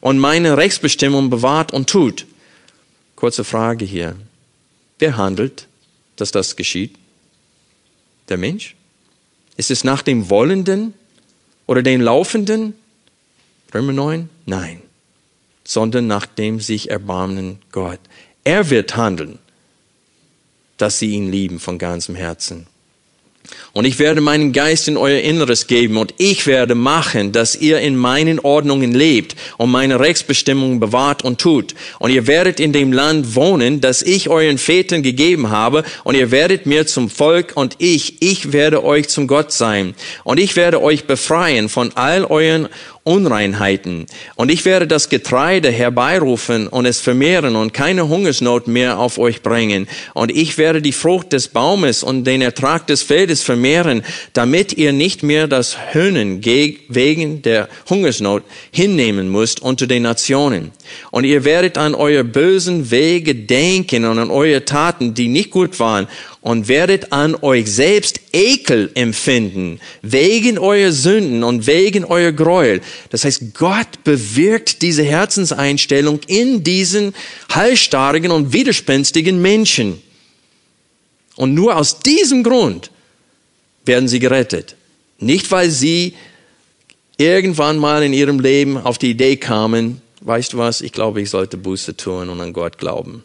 und 0.00 0.18
meine 0.18 0.56
Rechtsbestimmung 0.56 1.30
bewahrt 1.30 1.72
und 1.72 1.88
tut. 1.88 2.26
Kurze 3.16 3.44
Frage 3.44 3.84
hier. 3.84 4.16
Wer 4.98 5.16
handelt, 5.16 5.68
dass 6.16 6.32
das 6.32 6.56
geschieht? 6.56 6.94
Der 8.28 8.36
Mensch? 8.36 8.74
Ist 9.56 9.70
es 9.70 9.84
nach 9.84 10.02
dem 10.02 10.30
Wollenden 10.30 10.94
oder 11.66 11.82
dem 11.82 12.00
Laufenden? 12.00 12.74
Römer 13.74 13.92
9? 13.92 14.28
Nein. 14.46 14.82
Sondern 15.64 16.06
nach 16.06 16.26
dem 16.26 16.60
sich 16.60 16.90
erbarmenden 16.90 17.58
Gott. 17.70 18.00
Er 18.44 18.70
wird 18.70 18.96
handeln 18.96 19.38
dass 20.82 20.98
sie 20.98 21.12
ihn 21.12 21.30
lieben 21.30 21.60
von 21.60 21.78
ganzem 21.78 22.16
Herzen. 22.16 22.66
Und 23.72 23.86
ich 23.86 23.98
werde 23.98 24.20
meinen 24.20 24.52
Geist 24.52 24.86
in 24.86 24.96
euer 24.96 25.20
Inneres 25.20 25.66
geben 25.66 25.96
und 25.96 26.14
ich 26.18 26.46
werde 26.46 26.74
machen, 26.74 27.32
dass 27.32 27.56
ihr 27.56 27.80
in 27.80 27.96
meinen 27.96 28.38
Ordnungen 28.38 28.92
lebt 28.92 29.34
und 29.56 29.70
meine 29.70 29.98
Rechtsbestimmungen 29.98 30.78
bewahrt 30.78 31.24
und 31.24 31.40
tut. 31.40 31.74
Und 31.98 32.10
ihr 32.10 32.26
werdet 32.26 32.60
in 32.60 32.72
dem 32.72 32.92
Land 32.92 33.34
wohnen, 33.34 33.80
das 33.80 34.02
ich 34.02 34.28
euren 34.28 34.58
Vätern 34.58 35.02
gegeben 35.02 35.50
habe 35.50 35.84
und 36.04 36.16
ihr 36.16 36.30
werdet 36.30 36.66
mir 36.66 36.86
zum 36.86 37.08
Volk 37.08 37.52
und 37.54 37.76
ich, 37.78 38.20
ich 38.20 38.52
werde 38.52 38.84
euch 38.84 39.08
zum 39.08 39.26
Gott 39.26 39.52
sein. 39.52 39.94
Und 40.22 40.38
ich 40.38 40.54
werde 40.54 40.82
euch 40.82 41.06
befreien 41.06 41.68
von 41.68 41.92
all 41.94 42.24
euren 42.24 42.68
Unreinheiten. 43.04 44.06
Und 44.36 44.50
ich 44.50 44.64
werde 44.64 44.86
das 44.86 45.08
Getreide 45.08 45.70
herbeirufen 45.70 46.68
und 46.68 46.86
es 46.86 47.00
vermehren 47.00 47.56
und 47.56 47.74
keine 47.74 48.08
Hungersnot 48.08 48.68
mehr 48.68 48.98
auf 48.98 49.18
euch 49.18 49.42
bringen. 49.42 49.88
Und 50.14 50.30
ich 50.30 50.56
werde 50.56 50.80
die 50.80 50.92
Frucht 50.92 51.32
des 51.32 51.48
Baumes 51.48 52.04
und 52.04 52.24
den 52.24 52.42
Ertrag 52.42 52.86
des 52.86 53.02
Feldes 53.02 53.42
vermehren, 53.42 54.04
damit 54.34 54.74
ihr 54.74 54.92
nicht 54.92 55.24
mehr 55.24 55.48
das 55.48 55.92
Höhnen 55.92 56.44
wegen 56.44 57.42
der 57.42 57.68
Hungersnot 57.90 58.44
hinnehmen 58.70 59.28
müsst 59.28 59.60
unter 59.60 59.88
den 59.88 60.04
Nationen. 60.04 60.70
Und 61.10 61.24
ihr 61.24 61.44
werdet 61.44 61.78
an 61.78 61.96
eure 61.96 62.22
bösen 62.22 62.92
Wege 62.92 63.34
denken 63.34 64.04
und 64.04 64.18
an 64.20 64.30
eure 64.30 64.64
Taten, 64.64 65.14
die 65.14 65.28
nicht 65.28 65.50
gut 65.50 65.80
waren, 65.80 66.06
und 66.42 66.66
werdet 66.66 67.12
an 67.12 67.36
euch 67.36 67.72
selbst 67.72 68.20
Ekel 68.32 68.90
empfinden, 68.94 69.80
wegen 70.02 70.58
eurer 70.58 70.90
Sünden 70.90 71.44
und 71.44 71.66
wegen 71.68 72.04
eurer 72.04 72.32
Gräuel. 72.32 72.82
Das 73.10 73.24
heißt, 73.24 73.54
Gott 73.54 74.04
bewirkt 74.04 74.82
diese 74.82 75.04
Herzenseinstellung 75.04 76.20
in 76.26 76.64
diesen 76.64 77.14
halsstarrigen 77.48 78.32
und 78.32 78.52
widerspenstigen 78.52 79.40
Menschen. 79.40 80.02
Und 81.36 81.54
nur 81.54 81.76
aus 81.76 82.00
diesem 82.00 82.42
Grund 82.42 82.90
werden 83.84 84.08
sie 84.08 84.18
gerettet. 84.18 84.76
Nicht, 85.18 85.50
weil 85.52 85.70
sie 85.70 86.14
irgendwann 87.16 87.78
mal 87.78 88.02
in 88.02 88.12
ihrem 88.12 88.40
Leben 88.40 88.76
auf 88.76 88.98
die 88.98 89.10
Idee 89.10 89.36
kamen, 89.36 90.02
weißt 90.22 90.54
du 90.54 90.58
was, 90.58 90.80
ich 90.80 90.90
glaube, 90.90 91.22
ich 91.22 91.30
sollte 91.30 91.56
Buße 91.56 91.96
tun 91.96 92.28
und 92.28 92.40
an 92.40 92.52
Gott 92.52 92.78
glauben. 92.78 93.22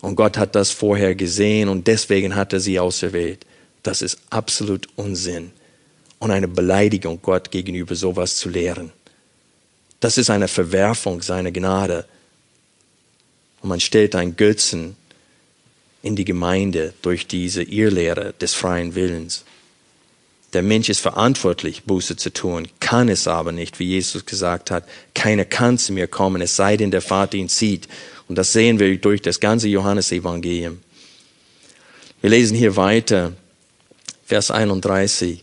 Und 0.00 0.16
Gott 0.16 0.36
hat 0.36 0.54
das 0.54 0.70
vorher 0.70 1.14
gesehen 1.14 1.68
und 1.68 1.86
deswegen 1.86 2.34
hat 2.34 2.52
er 2.52 2.60
sie 2.60 2.78
auserwählt. 2.78 3.46
Das 3.82 4.02
ist 4.02 4.18
absolut 4.30 4.88
Unsinn 4.96 5.52
und 6.18 6.30
eine 6.30 6.48
Beleidigung 6.48 7.20
Gott 7.22 7.50
gegenüber 7.50 7.94
sowas 7.94 8.36
zu 8.36 8.48
lehren. 8.48 8.92
Das 10.00 10.18
ist 10.18 10.30
eine 10.30 10.48
Verwerfung 10.48 11.22
seiner 11.22 11.50
Gnade. 11.50 12.06
Und 13.62 13.68
man 13.70 13.80
stellt 13.80 14.14
einen 14.14 14.36
Götzen 14.36 14.96
in 16.02 16.16
die 16.16 16.24
Gemeinde 16.24 16.92
durch 17.00 17.26
diese 17.26 17.62
Irrlehre 17.62 18.34
des 18.40 18.54
freien 18.54 18.94
Willens. 18.94 19.44
Der 20.52 20.62
Mensch 20.62 20.88
ist 20.88 21.00
verantwortlich, 21.00 21.82
Buße 21.84 22.16
zu 22.16 22.32
tun, 22.32 22.68
kann 22.78 23.08
es 23.08 23.26
aber 23.26 23.50
nicht, 23.50 23.80
wie 23.80 23.86
Jesus 23.86 24.24
gesagt 24.24 24.70
hat. 24.70 24.84
Keiner 25.14 25.44
kann 25.44 25.78
zu 25.78 25.92
mir 25.92 26.06
kommen, 26.06 26.40
es 26.42 26.54
sei 26.54 26.76
denn, 26.76 26.90
der 26.90 27.02
Vater 27.02 27.36
ihn 27.36 27.48
zieht. 27.48 27.88
Und 28.28 28.36
das 28.36 28.52
sehen 28.52 28.78
wir 28.78 28.96
durch 28.96 29.22
das 29.22 29.40
ganze 29.40 29.68
Johannesevangelium. 29.68 30.78
Wir 32.20 32.30
lesen 32.30 32.56
hier 32.56 32.76
weiter, 32.76 33.32
Vers 34.24 34.50
31. 34.50 35.42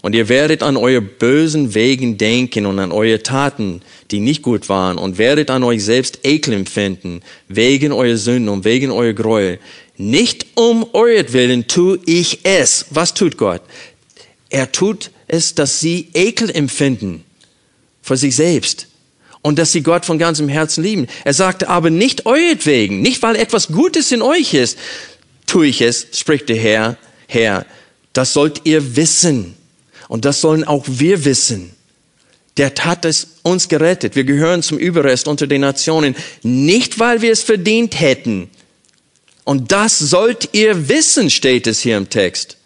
Und 0.00 0.14
ihr 0.14 0.28
werdet 0.28 0.62
an 0.62 0.76
eure 0.76 1.00
bösen 1.00 1.74
Wegen 1.74 2.18
denken 2.18 2.66
und 2.66 2.78
an 2.78 2.92
eure 2.92 3.22
Taten, 3.22 3.82
die 4.10 4.20
nicht 4.20 4.42
gut 4.42 4.68
waren, 4.68 4.96
und 4.96 5.18
werdet 5.18 5.50
an 5.50 5.64
euch 5.64 5.84
selbst 5.84 6.20
Ekel 6.24 6.54
empfinden, 6.54 7.20
wegen 7.48 7.92
eurer 7.92 8.16
Sünden 8.16 8.48
und 8.48 8.64
wegen 8.64 8.90
eurer 8.90 9.12
Gräuel. 9.12 9.58
Nicht 9.96 10.46
um 10.54 10.86
euretwillen 10.92 11.66
tue 11.66 11.98
ich 12.06 12.40
es. 12.44 12.86
Was 12.90 13.14
tut 13.14 13.36
Gott? 13.36 13.62
Er 14.50 14.70
tut 14.70 15.10
es, 15.26 15.54
dass 15.54 15.80
sie 15.80 16.08
Ekel 16.14 16.50
empfinden 16.50 17.24
für 18.02 18.16
sich 18.16 18.36
selbst 18.36 18.86
und 19.42 19.58
dass 19.58 19.72
sie 19.72 19.82
Gott 19.82 20.04
von 20.04 20.18
ganzem 20.18 20.48
Herzen 20.48 20.82
lieben. 20.82 21.06
Er 21.24 21.34
sagte 21.34 21.68
aber 21.68 21.90
nicht 21.90 22.26
euretwegen, 22.26 23.00
nicht 23.00 23.22
weil 23.22 23.36
etwas 23.36 23.68
Gutes 23.68 24.12
in 24.12 24.22
euch 24.22 24.54
ist, 24.54 24.78
tue 25.46 25.66
ich 25.66 25.80
es, 25.80 26.06
spricht 26.12 26.48
der 26.48 26.56
Herr, 26.56 26.96
Herr. 27.26 27.66
Das 28.12 28.32
sollt 28.32 28.62
ihr 28.64 28.96
wissen. 28.96 29.54
Und 30.08 30.24
das 30.24 30.40
sollen 30.40 30.64
auch 30.64 30.84
wir 30.86 31.24
wissen. 31.24 31.70
Der 32.56 32.72
hat 32.80 33.04
es 33.04 33.28
uns 33.42 33.68
gerettet. 33.68 34.16
Wir 34.16 34.24
gehören 34.24 34.62
zum 34.62 34.78
Überrest 34.78 35.28
unter 35.28 35.46
den 35.46 35.60
Nationen, 35.60 36.16
nicht 36.42 36.98
weil 36.98 37.22
wir 37.22 37.30
es 37.30 37.42
verdient 37.42 38.00
hätten. 38.00 38.50
Und 39.44 39.72
das 39.72 39.98
sollt 39.98 40.50
ihr 40.52 40.88
wissen, 40.88 41.30
steht 41.30 41.66
es 41.66 41.80
hier 41.80 41.96
im 41.96 42.10
Text. 42.10 42.57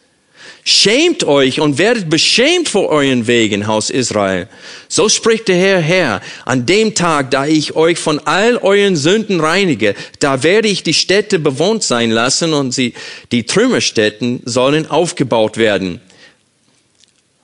Schämt 0.64 1.24
euch 1.24 1.60
und 1.60 1.78
werdet 1.78 2.08
beschämt 2.08 2.68
vor 2.68 2.88
euren 2.88 3.26
Wegen, 3.26 3.66
Haus 3.66 3.90
Israel. 3.90 4.48
So 4.88 5.08
spricht 5.08 5.48
der 5.48 5.56
Herr 5.56 5.80
Herr, 5.80 6.20
an 6.44 6.66
dem 6.66 6.94
Tag, 6.94 7.32
da 7.32 7.46
ich 7.46 7.74
euch 7.74 7.98
von 7.98 8.20
all 8.20 8.58
euren 8.58 8.94
Sünden 8.94 9.40
reinige, 9.40 9.96
da 10.20 10.44
werde 10.44 10.68
ich 10.68 10.84
die 10.84 10.94
Städte 10.94 11.40
bewohnt 11.40 11.82
sein 11.82 12.12
lassen 12.12 12.52
und 12.52 12.72
sie, 12.72 12.94
die 13.32 13.44
Trümmerstätten 13.44 14.42
sollen 14.44 14.88
aufgebaut 14.88 15.56
werden 15.56 16.00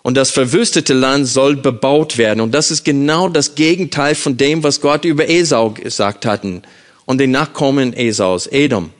und 0.08 0.16
das 0.16 0.30
verwüstete 0.30 0.94
Land 0.94 1.28
soll 1.28 1.56
bebaut 1.56 2.16
werden. 2.16 2.40
Und 2.40 2.54
das 2.54 2.70
ist 2.70 2.82
genau 2.82 3.28
das 3.28 3.54
Gegenteil 3.54 4.14
von 4.14 4.38
dem, 4.38 4.62
was 4.62 4.80
Gott 4.80 5.04
über 5.04 5.28
Esau 5.28 5.70
gesagt 5.70 6.24
hatten 6.24 6.62
und 7.04 7.18
den 7.18 7.30
Nachkommen 7.30 7.92
Esaus, 7.92 8.46
Edom. 8.46 8.90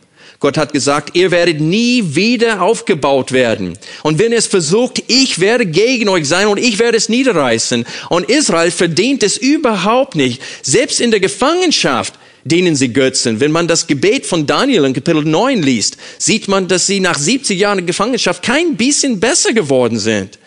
Gott 0.41 0.57
hat 0.57 0.73
gesagt, 0.73 1.17
ihr 1.17 1.33
werdet 1.33 1.61
nie 1.61 2.15
wieder 2.15 2.63
aufgebaut 2.63 3.33
werden. 3.33 3.77
Und 4.05 4.21
wenn 4.21 4.33
es 4.33 4.47
versucht, 4.47 5.03
ich 5.09 5.41
werde 5.41 5.67
gegen 5.67 6.09
euch 6.09 6.29
sein 6.29 6.47
und 6.47 6.59
ich 6.59 6.79
werde 6.79 6.97
es 6.97 7.09
niederreißen. 7.09 7.85
Und 8.09 8.31
Israel 8.31 8.71
verdient 8.71 9.25
es 9.25 9.37
überhaupt 9.37 10.15
nicht. 10.15 10.41
Selbst 10.63 11.01
in 11.01 11.11
der 11.11 11.19
Gefangenschaft 11.19 12.15
dienen 12.45 12.77
sie 12.77 12.93
Götzen. 12.93 13.41
Wenn 13.41 13.51
man 13.51 13.67
das 13.67 13.89
Gebet 13.89 14.27
von 14.27 14.47
Daniel 14.47 14.85
in 14.85 14.95
Kapitel 14.95 15.25
9 15.25 15.61
liest, 15.61 15.97
sieht 16.19 16.47
man, 16.47 16.69
dass 16.69 16.87
sie 16.87 17.01
nach 17.01 17.19
70 17.19 17.59
Jahren 17.59 17.85
Gefangenschaft 17.85 18.45
kein 18.45 18.77
bisschen 18.77 19.19
besser 19.19 19.53
geworden 19.53 19.99
sind. 19.99 20.39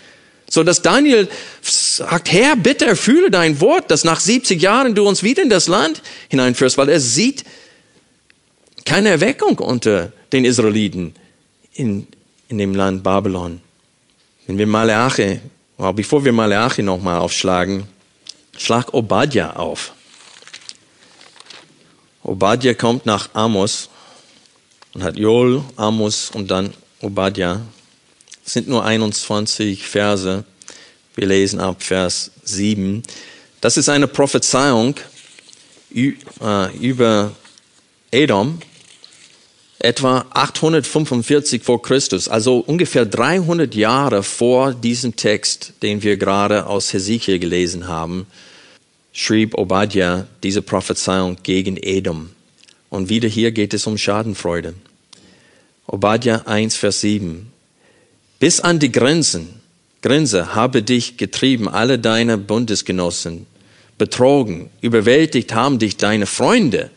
So 0.49 0.63
dass 0.63 0.81
Daniel 0.81 1.27
sagt, 1.61 2.31
Herr, 2.31 2.55
bitte 2.55 2.85
erfülle 2.85 3.29
dein 3.29 3.59
Wort, 3.61 3.91
dass 3.91 4.03
nach 4.03 4.19
70 4.19 4.61
Jahren 4.61 4.95
du 4.95 5.07
uns 5.07 5.23
wieder 5.23 5.43
in 5.43 5.49
das 5.49 5.67
Land 5.67 6.01
hineinführst, 6.29 6.77
weil 6.77 6.89
er 6.89 6.99
sieht 6.99 7.43
keine 8.85 9.09
Erweckung 9.09 9.57
unter 9.59 10.11
den 10.31 10.45
Israeliten 10.45 11.13
in, 11.73 12.07
in 12.47 12.57
dem 12.57 12.75
Land 12.75 13.03
Babylon. 13.03 13.61
Wenn 14.47 14.57
wir 14.57 14.67
Malachi, 14.67 15.39
well, 15.77 15.93
bevor 15.93 16.23
wir 16.23 16.33
Malachi 16.33 16.81
nochmal 16.81 17.19
aufschlagen, 17.19 17.85
schlag 18.57 18.93
Obadja 18.93 19.55
auf. 19.55 19.93
Obadja 22.23 22.73
kommt 22.73 23.05
nach 23.05 23.29
Amos 23.33 23.89
und 24.93 25.03
hat 25.03 25.17
Joel, 25.17 25.63
Amos 25.75 26.31
und 26.31 26.51
dann 26.51 26.73
Obadja. 27.01 27.61
Es 28.45 28.53
sind 28.53 28.67
nur 28.67 28.83
21 28.83 29.85
Verse. 29.85 30.43
Wir 31.15 31.27
lesen 31.27 31.59
ab 31.59 31.81
Vers 31.81 32.31
7. 32.43 33.03
Das 33.59 33.77
ist 33.77 33.89
eine 33.89 34.07
Prophezeiung 34.07 34.95
äh, 35.93 36.77
über 36.77 37.31
Edom, 38.11 38.59
etwa 39.83 40.25
845 40.31 41.63
vor 41.63 41.81
Christus, 41.81 42.27
also 42.27 42.59
ungefähr 42.59 43.05
300 43.05 43.75
Jahre 43.75 44.23
vor 44.23 44.73
diesem 44.73 45.15
Text, 45.15 45.73
den 45.81 46.03
wir 46.03 46.17
gerade 46.17 46.67
aus 46.67 46.93
Hesekiel 46.93 47.39
gelesen 47.39 47.87
haben, 47.87 48.27
schrieb 49.13 49.57
Obadja 49.57 50.27
diese 50.43 50.61
Prophezeiung 50.61 51.37
gegen 51.43 51.77
Edom. 51.77 52.29
Und 52.89 53.09
wieder 53.09 53.27
hier 53.27 53.51
geht 53.51 53.73
es 53.73 53.87
um 53.87 53.97
Schadenfreude. 53.97 54.73
Obadja 55.87 56.43
1, 56.45 56.75
Vers 56.75 57.01
7. 57.01 57.51
Bis 58.39 58.59
an 58.59 58.79
die 58.79 58.91
Grenzen, 58.91 59.61
Grenze 60.01 60.55
habe 60.55 60.81
dich 60.81 61.17
getrieben, 61.17 61.69
alle 61.69 61.99
deine 61.99 62.37
Bundesgenossen, 62.37 63.45
betrogen, 63.97 64.69
überwältigt 64.81 65.53
haben 65.53 65.79
dich 65.79 65.97
deine 65.97 66.25
Freunde. 66.25 66.89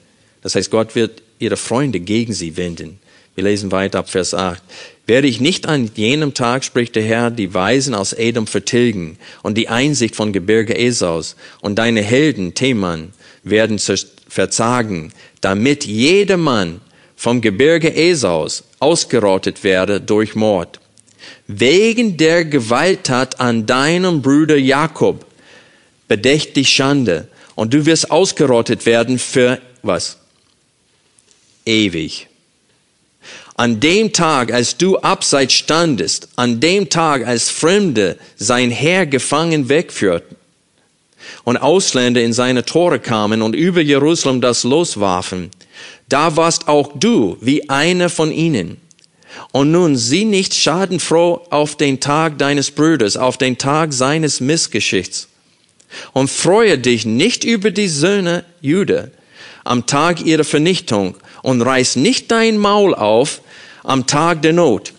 Das 0.42 0.54
heißt, 0.54 0.70
Gott 0.70 0.94
wird 0.94 1.23
ihre 1.38 1.56
Freunde 1.56 2.00
gegen 2.00 2.32
sie 2.32 2.56
wenden. 2.56 2.98
Wir 3.34 3.44
lesen 3.44 3.72
weiter 3.72 4.00
ab 4.00 4.10
Vers 4.10 4.34
8. 4.34 4.62
Werde 5.06 5.26
ich 5.26 5.40
nicht 5.40 5.66
an 5.66 5.90
jenem 5.94 6.34
Tag, 6.34 6.64
spricht 6.64 6.96
der 6.96 7.02
Herr, 7.02 7.30
die 7.30 7.52
Weisen 7.52 7.94
aus 7.94 8.12
Edom 8.12 8.46
vertilgen 8.46 9.18
und 9.42 9.58
die 9.58 9.68
Einsicht 9.68 10.16
von 10.16 10.32
Gebirge 10.32 10.76
Esaus 10.78 11.36
und 11.60 11.76
deine 11.76 12.02
Helden, 12.02 12.54
Theman, 12.54 13.12
werden 13.42 13.78
verzagen, 14.28 15.12
damit 15.40 15.84
jedermann 15.84 16.80
vom 17.16 17.40
Gebirge 17.40 17.94
Esaus 17.94 18.64
ausgerottet 18.78 19.64
werde 19.64 20.00
durch 20.00 20.34
Mord 20.34 20.80
wegen 21.46 22.16
der 22.16 22.44
Gewalttat 22.44 23.40
an 23.40 23.66
deinem 23.66 24.22
Bruder 24.22 24.56
Jakob 24.56 25.26
bedächt 26.08 26.56
dich 26.56 26.70
Schande 26.70 27.28
und 27.54 27.74
du 27.74 27.86
wirst 27.86 28.10
ausgerottet 28.10 28.86
werden 28.86 29.18
für 29.18 29.60
was? 29.82 30.18
Ewig. 31.66 32.28
An 33.56 33.78
dem 33.78 34.12
Tag, 34.12 34.52
als 34.52 34.76
du 34.76 34.98
abseits 34.98 35.54
standest, 35.54 36.28
an 36.36 36.60
dem 36.60 36.90
Tag, 36.90 37.26
als 37.26 37.50
Fremde 37.50 38.18
sein 38.36 38.70
Herr 38.70 39.06
gefangen 39.06 39.68
wegführten 39.68 40.36
und 41.44 41.56
Ausländer 41.56 42.20
in 42.20 42.32
seine 42.32 42.64
Tore 42.64 42.98
kamen 42.98 43.42
und 43.42 43.54
über 43.54 43.80
Jerusalem 43.80 44.40
das 44.40 44.64
loswarfen, 44.64 45.50
da 46.08 46.36
warst 46.36 46.68
auch 46.68 46.98
du 46.98 47.38
wie 47.40 47.68
einer 47.70 48.10
von 48.10 48.32
ihnen. 48.32 48.78
Und 49.52 49.70
nun 49.70 49.96
sieh 49.96 50.24
nicht 50.24 50.54
schadenfroh 50.54 51.46
auf 51.50 51.76
den 51.76 52.00
Tag 52.00 52.38
deines 52.38 52.70
Bruders, 52.70 53.16
auf 53.16 53.38
den 53.38 53.58
Tag 53.58 53.92
seines 53.92 54.40
Missgeschichts. 54.40 55.28
Und 56.12 56.28
freue 56.28 56.78
dich 56.78 57.04
nicht 57.04 57.44
über 57.44 57.70
die 57.70 57.88
Söhne 57.88 58.44
Jude 58.60 59.12
am 59.64 59.86
Tag 59.86 60.24
ihrer 60.24 60.44
Vernichtung 60.44 61.16
und 61.44 61.60
reiß 61.60 61.96
nicht 61.96 62.30
dein 62.30 62.56
Maul 62.56 62.94
auf 62.94 63.42
am 63.84 64.06
Tag 64.06 64.40
der 64.42 64.54
Not 64.54 64.94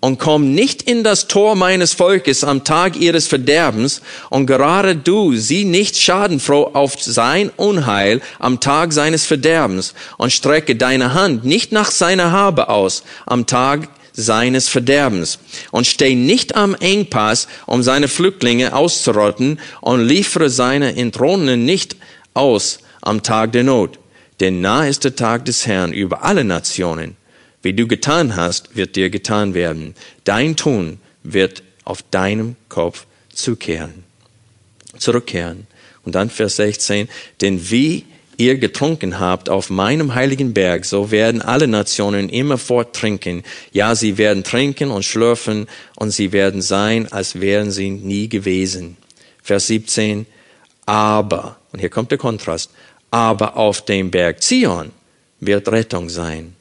und 0.00 0.18
komm 0.18 0.54
nicht 0.54 0.82
in 0.82 1.04
das 1.04 1.28
Tor 1.28 1.56
meines 1.56 1.92
Volkes 1.92 2.42
am 2.42 2.64
Tag 2.64 2.96
ihres 2.96 3.26
Verderbens 3.26 4.00
und 4.30 4.46
gerade 4.46 4.96
du 4.96 5.36
sieh 5.36 5.64
nicht 5.64 5.96
schadenfroh 5.96 6.70
auf 6.72 7.00
sein 7.02 7.50
Unheil 7.56 8.22
am 8.38 8.60
Tag 8.60 8.94
seines 8.94 9.26
Verderbens 9.26 9.92
und 10.16 10.32
strecke 10.32 10.74
deine 10.74 11.12
Hand 11.12 11.44
nicht 11.44 11.70
nach 11.70 11.90
seiner 11.90 12.32
Habe 12.32 12.70
aus 12.70 13.02
am 13.26 13.46
Tag 13.46 13.88
seines 14.14 14.68
Verderbens 14.68 15.38
und 15.70 15.86
steh 15.86 16.14
nicht 16.14 16.56
am 16.56 16.74
Engpass, 16.74 17.46
um 17.66 17.82
seine 17.82 18.08
Flüchtlinge 18.08 18.74
auszurotten 18.74 19.60
und 19.82 20.00
liefere 20.06 20.48
seine 20.48 20.96
Enthronenen 20.96 21.66
nicht 21.66 21.96
aus 22.32 22.78
am 23.02 23.22
Tag 23.22 23.52
der 23.52 23.64
Not. 23.64 23.98
Denn 24.40 24.60
nah 24.60 24.86
ist 24.86 25.04
der 25.04 25.16
Tag 25.16 25.44
des 25.44 25.66
Herrn 25.66 25.92
über 25.92 26.24
alle 26.24 26.44
Nationen 26.44 27.16
wie 27.64 27.72
du 27.72 27.88
getan 27.88 28.36
hast, 28.36 28.76
wird 28.76 28.94
dir 28.94 29.08
getan 29.08 29.54
werden. 29.54 29.94
Dein 30.24 30.54
Tun 30.54 31.00
wird 31.22 31.62
auf 31.84 32.02
deinem 32.10 32.56
Kopf 32.68 33.06
zukehren, 33.32 34.04
zurückkehren. 34.98 35.66
Und 36.04 36.14
dann 36.14 36.28
Vers 36.28 36.56
16, 36.56 37.08
denn 37.40 37.70
wie 37.70 38.04
ihr 38.36 38.58
getrunken 38.58 39.18
habt 39.18 39.48
auf 39.48 39.70
meinem 39.70 40.14
heiligen 40.14 40.52
Berg, 40.52 40.84
so 40.84 41.10
werden 41.10 41.40
alle 41.40 41.66
Nationen 41.66 42.28
immerfort 42.28 42.94
trinken. 42.94 43.44
Ja, 43.72 43.94
sie 43.94 44.18
werden 44.18 44.44
trinken 44.44 44.90
und 44.90 45.04
schlürfen 45.04 45.66
und 45.96 46.10
sie 46.10 46.32
werden 46.32 46.60
sein, 46.60 47.10
als 47.10 47.40
wären 47.40 47.70
sie 47.70 47.88
nie 47.90 48.28
gewesen. 48.28 48.98
Vers 49.42 49.68
17, 49.68 50.26
aber, 50.84 51.56
und 51.72 51.78
hier 51.78 51.88
kommt 51.88 52.10
der 52.10 52.18
Kontrast, 52.18 52.70
aber 53.14 53.56
auf 53.56 53.84
dem 53.84 54.10
Berg 54.10 54.42
Zion 54.42 54.90
wird 55.38 55.68
Rettung 55.68 56.08
sein 56.08 56.56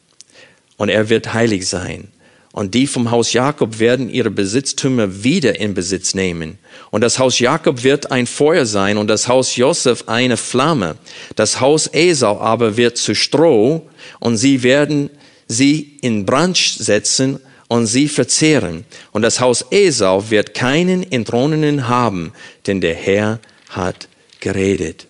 und 0.78 0.90
er 0.90 1.10
wird 1.10 1.34
heilig 1.34 1.68
sein. 1.68 2.10
Und 2.52 2.76
die 2.76 2.86
vom 2.86 3.10
Haus 3.10 3.34
Jakob 3.34 3.80
werden 3.80 4.08
ihre 4.08 4.30
Besitztümer 4.30 5.24
wieder 5.24 5.60
in 5.60 5.74
Besitz 5.74 6.14
nehmen. 6.14 6.60
Und 6.92 7.02
das 7.02 7.18
Haus 7.18 7.40
Jakob 7.40 7.84
wird 7.84 8.12
ein 8.12 8.28
Feuer 8.28 8.68
sein 8.68 8.98
und 8.98 9.08
das 9.08 9.28
Haus 9.28 9.56
Josef 9.56 10.04
eine 10.06 10.38
Flamme. 10.38 10.96
Das 11.36 11.60
Haus 11.60 11.88
Esau 11.92 12.40
aber 12.40 12.78
wird 12.78 13.00
zu 13.00 13.16
Stroh 13.16 13.90
und 14.20 14.38
sie 14.38 14.62
werden 14.62 15.10
sie 15.48 15.98
in 16.02 16.24
Brand 16.24 16.58
setzen 16.58 17.40
und 17.68 17.88
sie 17.88 18.08
verzehren. 18.08 18.86
Und 19.12 19.24
das 19.24 19.40
Haus 19.40 19.66
Esau 19.72 20.30
wird 20.30 20.54
keinen 20.54 21.02
Entthronenen 21.12 21.88
haben, 21.88 22.32
denn 22.68 22.80
der 22.80 22.94
Herr 22.94 23.40
hat 23.70 24.08
geredet. 24.40 25.08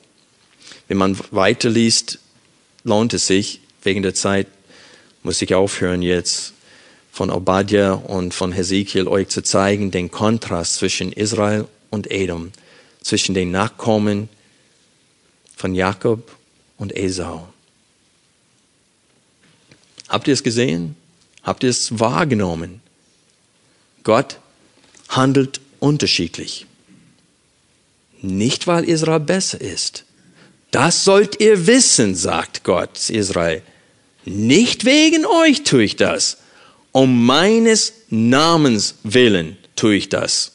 Wenn 0.94 1.00
man 1.00 1.18
weiterliest, 1.32 2.20
lohnt 2.84 3.16
es 3.16 3.26
sich. 3.26 3.62
Wegen 3.82 4.04
der 4.04 4.14
Zeit 4.14 4.46
muss 5.24 5.42
ich 5.42 5.56
aufhören 5.56 6.04
jetzt 6.04 6.54
von 7.12 7.32
Obadja 7.32 7.94
und 7.94 8.36
von 8.36 8.52
Hesekiel 8.52 9.08
euch 9.08 9.30
zu 9.30 9.42
zeigen, 9.42 9.90
den 9.90 10.12
Kontrast 10.12 10.76
zwischen 10.76 11.12
Israel 11.12 11.68
und 11.90 12.12
Edom, 12.12 12.52
zwischen 13.02 13.34
den 13.34 13.50
Nachkommen 13.50 14.30
von 15.56 15.74
Jakob 15.74 16.32
und 16.78 16.96
Esau. 16.96 17.52
Habt 20.10 20.28
ihr 20.28 20.36
es 20.36 20.44
gesehen? 20.44 20.96
Habt 21.42 21.64
ihr 21.64 21.72
es 21.72 22.00
wahrgenommen? 22.00 22.82
Gott 24.04 24.38
handelt 25.10 25.60
unterschiedlich. 25.80 26.68
Nicht, 28.22 28.68
weil 28.68 28.84
Israel 28.84 29.22
besser 29.22 29.60
ist. 29.60 30.06
Das 30.74 31.04
sollt 31.04 31.40
ihr 31.40 31.68
wissen, 31.68 32.16
sagt 32.16 32.64
Gott 32.64 33.12
Israel. 33.12 33.62
Nicht 34.26 34.86
wegen 34.86 35.24
euch 35.24 35.62
tue 35.62 35.84
ich 35.84 35.98
das, 35.98 36.38
um 36.92 37.28
meines 37.28 37.94
Namens 38.10 38.96
willen 39.04 39.58
tue 39.76 39.94
ich 39.94 40.10
das. 40.10 40.54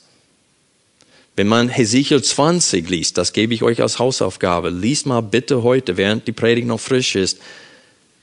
Wenn 1.37 1.47
man 1.47 1.69
Hesekiel 1.69 2.21
20 2.21 2.91
liest, 2.91 3.17
das 3.17 3.33
gebe 3.33 3.55
ich 3.55 3.63
euch 3.63 3.81
als 3.81 4.01
Hausaufgabe, 4.01 4.71
liest 4.71 5.07
mal 5.07 5.21
bitte 5.21 5.63
heute, 5.63 5.97
während 5.97 6.27
die 6.27 6.33
Predigt 6.33 6.67
noch 6.67 6.81
frisch 6.81 7.15
ist, 7.15 7.39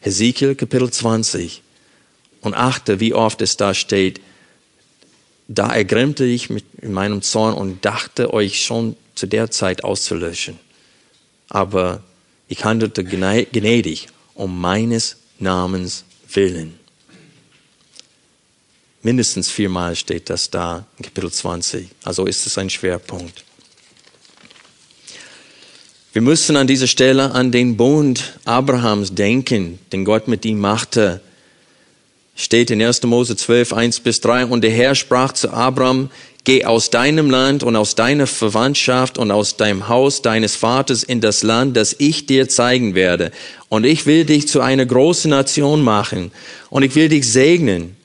Hesekiel 0.01 0.55
Kapitel 0.55 0.91
20 0.91 1.61
und 2.41 2.55
achte, 2.55 2.99
wie 2.99 3.13
oft 3.13 3.41
es 3.41 3.55
da 3.55 3.73
steht, 3.73 4.19
da 5.47 5.73
ergrimmte 5.73 6.25
ich 6.25 6.49
mit 6.49 6.65
in 6.81 6.91
meinem 6.91 7.21
Zorn 7.21 7.53
und 7.53 7.85
dachte 7.85 8.33
euch 8.33 8.65
schon 8.65 8.97
zu 9.15 9.27
der 9.27 9.49
Zeit 9.49 9.85
auszulöschen. 9.85 10.59
Aber 11.49 12.01
ich 12.47 12.65
handelte 12.65 13.03
gnädig 13.03 14.07
um 14.33 14.59
meines 14.59 15.17
Namens 15.39 16.03
willen. 16.31 16.79
Mindestens 19.01 19.49
viermal 19.49 19.95
steht 19.95 20.29
das 20.29 20.49
da 20.49 20.85
in 20.97 21.05
Kapitel 21.05 21.31
20. 21.31 21.89
Also 22.03 22.25
ist 22.25 22.47
es 22.47 22.57
ein 22.57 22.69
Schwerpunkt. 22.69 23.43
Wir 26.11 26.21
müssen 26.21 26.55
an 26.55 26.65
dieser 26.65 26.87
Stelle 26.87 27.31
an 27.31 27.51
den 27.51 27.77
Bund 27.77 28.39
Abrahams 28.45 29.13
denken, 29.13 29.79
den 29.91 30.05
Gott 30.05 30.27
mit 30.27 30.45
ihm 30.45 30.59
machte. 30.59 31.21
Steht 32.35 32.71
in 32.71 32.81
1. 32.81 33.03
Mose 33.03 33.35
12, 33.35 33.73
1 33.73 33.99
bis 33.99 34.21
3. 34.21 34.45
Und 34.45 34.61
der 34.61 34.71
Herr 34.71 34.95
sprach 34.95 35.33
zu 35.33 35.51
Abraham, 35.51 36.09
geh 36.45 36.63
aus 36.63 36.89
deinem 36.89 37.29
Land 37.29 37.63
und 37.63 37.75
aus 37.75 37.95
deiner 37.95 38.27
Verwandtschaft 38.27 39.17
und 39.17 39.31
aus 39.31 39.57
deinem 39.57 39.89
Haus 39.89 40.21
deines 40.21 40.55
Vaters 40.55 41.03
in 41.03 41.19
das 41.19 41.43
Land, 41.43 41.75
das 41.75 41.95
ich 41.97 42.25
dir 42.25 42.47
zeigen 42.47 42.95
werde. 42.95 43.31
Und 43.67 43.83
ich 43.83 44.05
will 44.05 44.23
dich 44.23 44.47
zu 44.47 44.61
einer 44.61 44.85
großen 44.85 45.29
Nation 45.29 45.83
machen. 45.83 46.31
Und 46.69 46.83
ich 46.83 46.95
will 46.95 47.09
dich 47.09 47.29
segnen 47.29 47.97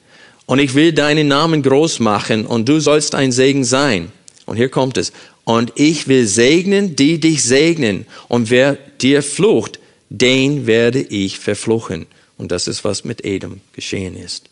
und 0.46 0.58
ich 0.58 0.74
will 0.74 0.92
deinen 0.92 1.28
Namen 1.28 1.62
groß 1.62 2.00
machen 2.00 2.46
und 2.46 2.68
du 2.68 2.80
sollst 2.80 3.14
ein 3.14 3.30
Segen 3.30 3.62
sein. 3.62 4.10
Und 4.46 4.56
hier 4.56 4.68
kommt 4.68 4.96
es. 4.96 5.12
Und 5.44 5.72
ich 5.76 6.08
will 6.08 6.26
segnen, 6.26 6.96
die 6.96 7.20
dich 7.20 7.44
segnen. 7.44 8.06
Und 8.26 8.50
wer 8.50 8.76
dir 9.00 9.22
flucht, 9.22 9.78
den 10.08 10.66
werde 10.66 11.00
ich 11.00 11.38
verfluchen. 11.38 12.06
Und 12.36 12.50
das 12.50 12.66
ist, 12.66 12.84
was 12.84 13.04
mit 13.04 13.24
Edom 13.24 13.60
geschehen 13.74 14.16
ist. 14.16 14.48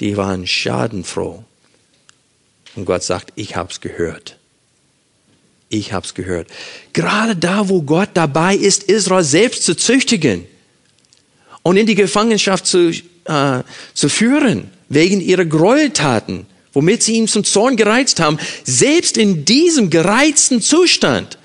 Die 0.00 0.16
waren 0.16 0.46
schadenfroh. 0.46 1.44
Und 2.76 2.84
Gott 2.84 3.02
sagt, 3.02 3.32
ich 3.36 3.56
hab's 3.56 3.80
gehört. 3.80 4.38
Ich 5.68 5.92
hab's 5.92 6.14
gehört. 6.14 6.48
Gerade 6.92 7.36
da, 7.36 7.68
wo 7.68 7.82
Gott 7.82 8.10
dabei 8.14 8.54
ist, 8.56 8.84
Israel 8.84 9.24
selbst 9.24 9.64
zu 9.64 9.76
züchtigen 9.76 10.46
und 11.62 11.76
in 11.76 11.86
die 11.86 11.94
Gefangenschaft 11.94 12.66
zu, 12.66 12.90
äh, 13.24 13.62
zu 13.94 14.08
führen 14.08 14.70
wegen 14.88 15.20
ihrer 15.20 15.44
Gräueltaten, 15.44 16.46
womit 16.72 17.02
sie 17.02 17.14
ihn 17.14 17.28
zum 17.28 17.44
Zorn 17.44 17.76
gereizt 17.76 18.20
haben, 18.20 18.38
selbst 18.64 19.16
in 19.16 19.44
diesem 19.44 19.90
gereizten 19.90 20.60
Zustand, 20.60 21.38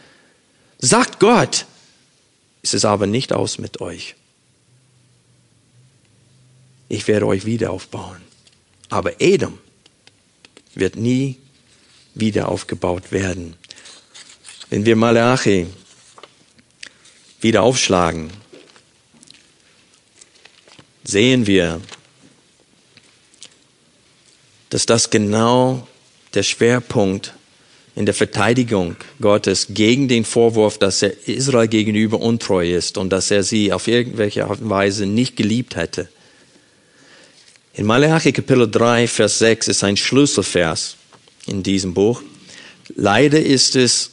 sagt 0.79 1.19
Gott, 1.19 1.65
ist 2.61 2.73
es 2.73 2.85
aber 2.85 3.05
nicht 3.05 3.33
aus 3.33 3.59
mit 3.59 3.81
euch. 3.81 4.15
Ich 6.89 7.07
werde 7.07 7.27
euch 7.27 7.45
wieder 7.45 7.71
aufbauen. 7.71 8.21
Aber 8.89 9.21
Edom 9.21 9.59
wird 10.75 10.95
nie 10.95 11.37
wieder 12.13 12.49
aufgebaut 12.49 13.11
werden. 13.11 13.55
Wenn 14.69 14.85
wir 14.85 14.95
Malachi 14.95 15.67
wieder 17.41 17.63
aufschlagen, 17.63 18.31
sehen 21.03 21.47
wir, 21.47 21.81
dass 24.69 24.85
das 24.85 25.09
genau 25.09 25.87
der 26.33 26.43
Schwerpunkt 26.43 27.33
in 27.95 28.05
der 28.05 28.13
Verteidigung 28.13 28.97
Gottes 29.21 29.67
gegen 29.69 30.07
den 30.07 30.25
Vorwurf, 30.25 30.77
dass 30.77 31.01
er 31.01 31.27
Israel 31.27 31.67
gegenüber 31.67 32.19
untreu 32.19 32.75
ist 32.75 32.97
und 32.97 33.09
dass 33.09 33.31
er 33.31 33.43
sie 33.43 33.71
auf 33.71 33.87
irgendwelche 33.87 34.45
Art 34.45 34.59
und 34.59 34.69
Weise 34.69 35.05
nicht 35.05 35.37
geliebt 35.37 35.75
hätte. 35.77 36.09
In 37.77 37.85
Malachi 37.85 38.31
Kapitel 38.31 38.71
3, 38.71 39.05
Vers 39.05 39.39
6 39.39 39.67
ist 39.67 39.83
ein 39.83 39.97
Schlüsselvers 39.97 40.95
in 41.45 41.61
diesem 41.61 41.93
Buch. 41.93 42.21
Leider 42.95 43.41
ist 43.41 43.75
es 43.75 44.11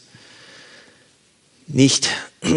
nicht 1.69 2.09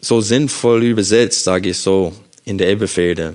so 0.00 0.20
sinnvoll 0.20 0.82
übersetzt, 0.82 1.44
sage 1.44 1.70
ich 1.70 1.78
so, 1.78 2.12
in 2.44 2.58
der 2.58 2.66
Elberfelder. 2.70 3.34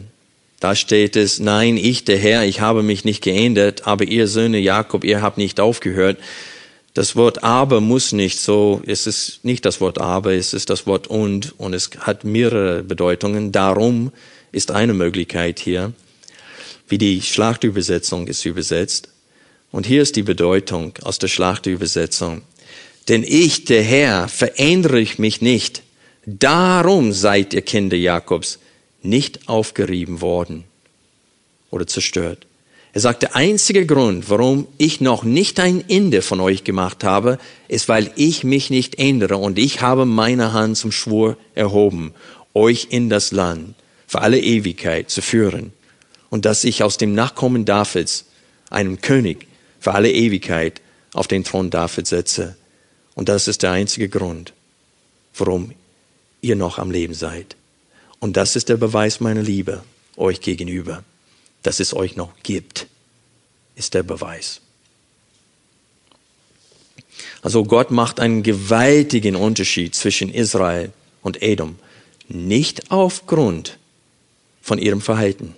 Da 0.59 0.75
steht 0.75 1.15
es, 1.15 1.39
nein, 1.39 1.77
ich, 1.77 2.03
der 2.03 2.17
Herr, 2.17 2.43
ich 2.43 2.59
habe 2.59 2.83
mich 2.83 3.05
nicht 3.05 3.23
geändert, 3.23 3.87
aber 3.87 4.03
ihr 4.03 4.27
Söhne 4.27 4.59
Jakob, 4.59 5.05
ihr 5.05 5.21
habt 5.21 5.37
nicht 5.37 5.61
aufgehört. 5.61 6.17
Das 6.93 7.15
Wort 7.15 7.41
aber 7.41 7.79
muss 7.79 8.11
nicht 8.11 8.37
so, 8.37 8.81
es 8.85 9.07
ist 9.07 9.45
nicht 9.45 9.63
das 9.63 9.79
Wort 9.79 9.97
aber, 10.01 10.33
es 10.33 10.53
ist 10.53 10.69
das 10.69 10.85
Wort 10.85 11.07
und 11.07 11.57
und 11.57 11.73
es 11.73 11.91
hat 11.99 12.25
mehrere 12.25 12.83
Bedeutungen. 12.83 13.53
Darum 13.53 14.11
ist 14.51 14.71
eine 14.71 14.93
Möglichkeit 14.93 15.59
hier, 15.59 15.93
wie 16.89 16.97
die 16.97 17.21
Schlachtübersetzung 17.21 18.27
ist 18.27 18.45
übersetzt. 18.45 19.09
Und 19.71 19.85
hier 19.85 20.01
ist 20.01 20.15
die 20.15 20.23
Bedeutung 20.23 20.93
aus 21.03 21.19
der 21.19 21.27
Schlachtübersetzung. 21.27 22.41
Denn 23.07 23.23
ich, 23.23 23.65
der 23.65 23.83
Herr, 23.83 24.27
verändere 24.27 24.99
ich 24.99 25.19
mich 25.19 25.41
nicht. 25.41 25.83
Darum 26.25 27.13
seid 27.13 27.53
ihr 27.53 27.61
Kinder 27.61 27.97
Jakobs 27.97 28.59
nicht 29.01 29.47
aufgerieben 29.47 30.21
worden 30.21 30.63
oder 31.71 31.87
zerstört. 31.87 32.45
Er 32.91 33.01
sagt, 33.01 33.21
der 33.21 33.35
einzige 33.35 33.85
Grund, 33.85 34.29
warum 34.29 34.67
ich 34.79 34.99
noch 34.99 35.23
nicht 35.23 35.59
ein 35.59 35.87
Ende 35.87 36.23
von 36.23 36.39
euch 36.39 36.63
gemacht 36.63 37.03
habe, 37.03 37.37
ist, 37.67 37.87
weil 37.87 38.11
ich 38.15 38.43
mich 38.43 38.71
nicht 38.71 38.97
ändere 38.97 39.37
und 39.37 39.59
ich 39.59 39.81
habe 39.81 40.05
meine 40.05 40.53
Hand 40.53 40.77
zum 40.77 40.91
Schwur 40.91 41.37
erhoben, 41.53 42.13
euch 42.55 42.87
in 42.89 43.09
das 43.09 43.31
Land 43.31 43.75
für 44.07 44.21
alle 44.21 44.39
Ewigkeit 44.39 45.11
zu 45.11 45.21
führen 45.21 45.71
und 46.29 46.45
dass 46.45 46.63
ich 46.63 46.83
aus 46.83 46.97
dem 46.97 47.13
Nachkommen 47.13 47.65
Davids 47.65 48.25
einem 48.69 49.01
König 49.01 49.47
für 49.79 49.93
alle 49.93 50.11
Ewigkeit 50.11 50.81
auf 51.13 51.27
den 51.27 51.43
Thron 51.43 51.69
Davids 51.69 52.09
setze. 52.09 52.55
Und 53.15 53.29
das 53.29 53.47
ist 53.47 53.63
der 53.63 53.71
einzige 53.71 54.09
Grund, 54.09 54.53
warum 55.35 55.73
ihr 56.41 56.55
noch 56.55 56.77
am 56.77 56.91
Leben 56.91 57.13
seid. 57.13 57.55
Und 58.19 58.37
das 58.37 58.55
ist 58.55 58.69
der 58.69 58.77
Beweis 58.77 59.19
meiner 59.19 59.41
Liebe 59.41 59.83
euch 60.17 60.41
gegenüber, 60.41 61.03
dass 61.63 61.79
es 61.79 61.93
euch 61.93 62.15
noch 62.15 62.31
gibt, 62.43 62.87
ist 63.75 63.93
der 63.93 64.03
Beweis. 64.03 64.61
Also 67.41 67.63
Gott 67.63 67.91
macht 67.91 68.19
einen 68.19 68.43
gewaltigen 68.43 69.35
Unterschied 69.35 69.95
zwischen 69.95 70.33
Israel 70.33 70.91
und 71.21 71.41
Edom, 71.41 71.79
nicht 72.27 72.91
aufgrund 72.91 73.77
von 74.61 74.77
ihrem 74.77 75.01
Verhalten, 75.01 75.55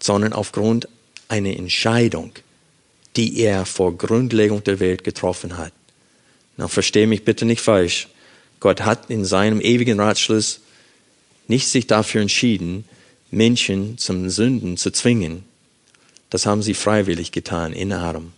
sondern 0.00 0.32
aufgrund 0.32 0.88
einer 1.28 1.56
Entscheidung, 1.56 2.32
die 3.16 3.38
er 3.40 3.66
vor 3.66 3.96
Grundlegung 3.96 4.62
der 4.64 4.80
Welt 4.80 5.04
getroffen 5.04 5.56
hat. 5.56 5.72
Na, 6.56 6.68
verstehe 6.68 7.06
mich 7.06 7.24
bitte 7.24 7.44
nicht 7.44 7.60
falsch. 7.60 8.08
Gott 8.60 8.82
hat 8.82 9.10
in 9.10 9.24
seinem 9.24 9.60
ewigen 9.60 10.00
Ratschluss 10.00 10.60
nicht 11.46 11.68
sich 11.68 11.86
dafür 11.86 12.22
entschieden, 12.22 12.84
Menschen 13.30 13.98
zum 13.98 14.28
Sünden 14.30 14.76
zu 14.76 14.90
zwingen. 14.90 15.44
Das 16.30 16.46
haben 16.46 16.62
sie 16.62 16.74
freiwillig 16.74 17.32
getan 17.32 17.72
in 17.72 17.92
Adam. 17.92 18.32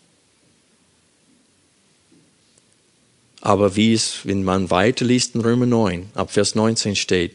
Aber 3.41 3.75
wie 3.75 3.95
es, 3.95 4.21
wenn 4.25 4.45
man 4.45 4.71
weiterliest 4.71 5.35
in 5.35 5.41
Römer 5.41 5.67
9, 5.67 6.11
ab 6.15 6.31
Vers 6.31 6.55
19 6.55 6.95
steht, 6.95 7.35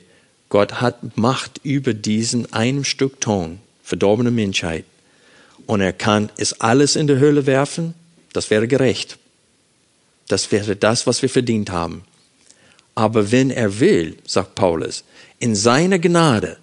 Gott 0.49 0.79
hat 0.79 1.17
Macht 1.17 1.59
über 1.63 1.93
diesen 1.93 2.53
einem 2.53 2.83
Stück 2.83 3.19
Ton, 3.19 3.59
verdorbene 3.85 4.31
Menschheit. 4.31 4.83
Und 5.67 5.79
er 5.79 5.93
kann 5.93 6.29
es 6.37 6.59
alles 6.59 6.95
in 6.95 7.07
die 7.07 7.17
Höhle 7.17 7.45
werfen, 7.45 7.93
das 8.33 8.49
wäre 8.49 8.67
gerecht. 8.67 9.17
Das 10.27 10.51
wäre 10.51 10.75
das, 10.75 11.07
was 11.07 11.21
wir 11.21 11.29
verdient 11.29 11.69
haben. 11.69 12.03
Aber 12.95 13.31
wenn 13.31 13.51
er 13.51 13.79
will, 13.79 14.17
sagt 14.25 14.55
Paulus, 14.55 15.03
in 15.39 15.55
seiner 15.55 15.99
Gnade 15.99 16.57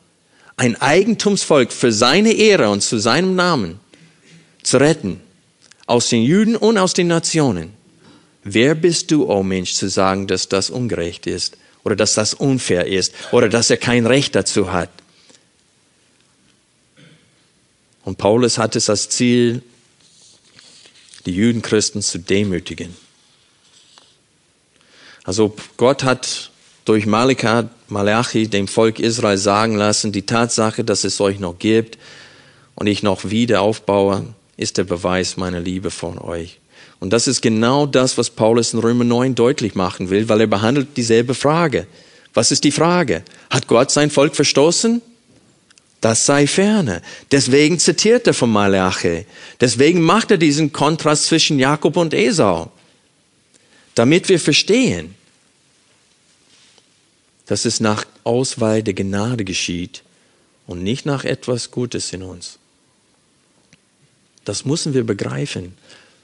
ein 0.57 0.81
Eigentumsvolk 0.81 1.73
für 1.73 1.93
seine 1.93 2.33
Ehre 2.33 2.70
und 2.70 2.83
zu 2.83 2.99
seinem 2.99 3.37
Namen 3.37 3.81
zu 4.62 4.79
retten, 4.79 5.20
aus 5.87 6.09
den 6.09 6.23
Juden 6.23 6.57
und 6.57 6.77
aus 6.79 6.93
den 6.93 7.07
Nationen, 7.07 7.73
wer 8.43 8.75
bist 8.75 9.11
du, 9.11 9.25
o 9.25 9.39
oh 9.39 9.43
Mensch, 9.43 9.75
zu 9.75 9.89
sagen, 9.89 10.27
dass 10.27 10.49
das 10.49 10.70
ungerecht 10.70 11.27
ist 11.27 11.57
oder 11.85 11.97
dass 11.97 12.14
das 12.14 12.35
unfair 12.35 12.87
ist 12.87 13.14
oder 13.31 13.49
dass 13.49 13.70
er 13.70 13.77
kein 13.77 14.07
Recht 14.07 14.35
dazu 14.35 14.73
hat? 14.73 14.91
Und 18.05 18.19
Paulus 18.19 18.59
hat 18.59 18.77
es 18.77 18.91
als 18.91 19.09
Ziel, 19.09 19.63
die 21.27 21.33
Judenchristen 21.33 22.03
zu 22.03 22.19
demütigen. 22.19 22.95
Also 25.25 25.55
Gott 25.77 26.03
hat 26.03 26.51
durch 26.85 27.07
Malika, 27.07 27.71
Malachi 27.89 28.49
dem 28.49 28.67
Volk 28.67 28.99
Israel 28.99 29.39
sagen 29.39 29.77
lassen, 29.77 30.11
die 30.11 30.27
Tatsache, 30.27 30.83
dass 30.83 31.05
es 31.05 31.21
euch 31.21 31.39
noch 31.39 31.59
gibt 31.59 31.99
und 32.75 32.89
ich 32.89 33.05
noch 33.05 33.31
wieder 33.31 33.61
aufbaue, 33.61 34.27
ist 34.57 34.79
der 34.79 34.85
Beweis 34.85 35.37
meiner 35.37 35.61
Liebe 35.61 35.91
von 35.91 36.19
euch. 36.19 36.59
Und 36.99 37.13
das 37.13 37.29
ist 37.29 37.41
genau 37.41 37.87
das, 37.87 38.19
was 38.19 38.31
Paulus 38.31 38.75
in 38.75 38.81
Römer 38.81 39.05
9 39.05 39.35
deutlich 39.35 39.75
machen 39.75 40.11
will, 40.11 40.29
weil 40.29 40.41
er 40.41 40.47
behandelt 40.47 40.97
dieselbe 40.97 41.35
Frage. 41.35 41.87
Was 42.35 42.51
ist 42.51 42.65
die 42.65 42.73
Frage? 42.73 43.23
Hat 43.51 43.67
Gott 43.67 43.91
sein 43.91 44.11
Volk 44.11 44.35
verstoßen? 44.35 45.03
Das 46.03 46.27
sei 46.27 46.49
ferne. 46.49 47.01
Deswegen 47.31 47.79
zitiert 47.79 48.27
er 48.27 48.35
von 48.35 48.51
Malachi. 48.51 49.25
Deswegen 49.61 50.03
macht 50.03 50.33
er 50.33 50.37
diesen 50.37 50.73
Kontrast 50.73 51.27
zwischen 51.27 51.61
Jakob 51.61 51.97
und 51.97 52.13
Esau. 52.13 52.73
Damit 53.95 54.29
wir 54.29 54.41
verstehen, 54.41 55.15
dass 57.47 57.65
es 57.65 57.79
nach 57.79 58.05
Auswahl 58.25 58.83
der 58.83 58.95
Gnade 58.95 59.45
geschieht 59.45 60.03
und 60.67 60.83
nicht 60.83 61.07
nach 61.07 61.25
etwas 61.25 61.71
Gutes 61.71 62.13
in 62.13 62.25
uns. 62.25 62.59
Das 64.45 64.65
müssen 64.65 64.95
wir 64.95 65.05
begreifen, 65.05 65.77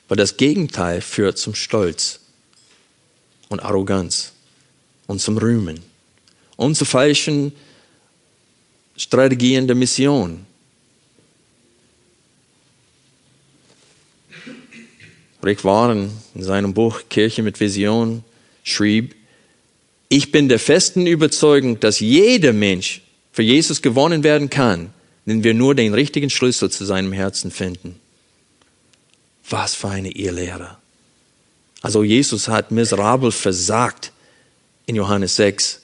weil 0.09 0.17
das 0.17 0.37
Gegenteil 0.37 1.03
führt 1.03 1.39
zum 1.39 1.55
Stolz 1.55 2.19
und 3.49 3.61
Arroganz 3.61 4.33
und 5.07 5.21
zum 5.21 5.39
Rühmen 5.39 5.85
und 6.57 6.75
zu 6.75 6.85
falschen 6.85 7.53
Strategien 8.99 9.67
der 9.67 9.77
Mission. 9.77 10.45
Rick 15.43 15.65
Warren 15.65 16.11
in 16.35 16.43
seinem 16.43 16.75
Buch 16.75 17.03
Kirche 17.09 17.43
mit 17.43 17.61
Vision 17.61 18.25
schrieb, 18.65 19.15
ich 20.09 20.33
bin 20.33 20.49
der 20.49 20.59
festen 20.59 21.07
Überzeugung, 21.07 21.79
dass 21.81 22.01
jeder 22.01 22.53
Mensch 22.53 23.03
für 23.31 23.43
Jesus 23.43 23.83
gewonnen 23.83 24.25
werden 24.25 24.51
kann, 24.51 24.91
wenn 25.27 25.45
wir 25.45 25.55
nur 25.55 25.75
den 25.75 25.95
richtigen 25.95 26.29
Schlüssel 26.29 26.71
zu 26.71 26.85
seinem 26.85 27.13
Herzen 27.13 27.51
finden. 27.51 28.01
Was 29.49 29.75
für 29.75 29.89
eine 29.89 30.11
Irrlehre. 30.11 30.77
Also 31.83 32.03
Jesus 32.03 32.49
hat 32.49 32.73
miserabel 32.73 33.31
versagt 33.31 34.13
in 34.87 34.97
Johannes 34.97 35.37
6 35.37 35.83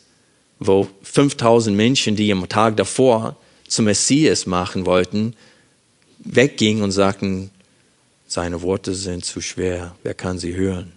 wo 0.59 0.89
5000 1.03 1.77
Menschen, 1.77 2.17
die 2.17 2.33
am 2.33 2.49
Tag 2.49 2.77
davor 2.77 3.37
zum 3.67 3.87
Messias 3.87 4.47
machen 4.47 4.87
wollten, 4.87 5.35
weggingen 6.19 6.83
und 6.83 6.93
sagten, 6.93 7.51
seine 8.27 8.63
Worte 8.63 8.95
sind 8.95 9.25
zu 9.25 9.41
schwer, 9.41 9.95
wer 10.03 10.15
kann 10.15 10.39
sie 10.39 10.55
hören? 10.55 10.93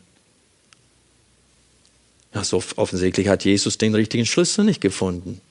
Also 2.32 2.64
offensichtlich 2.76 3.28
hat 3.28 3.46
Jesus 3.46 3.78
den 3.78 3.96
richtigen 3.96 4.26
Schlüssel 4.26 4.66
nicht 4.66 4.82
gefunden. 4.82 5.42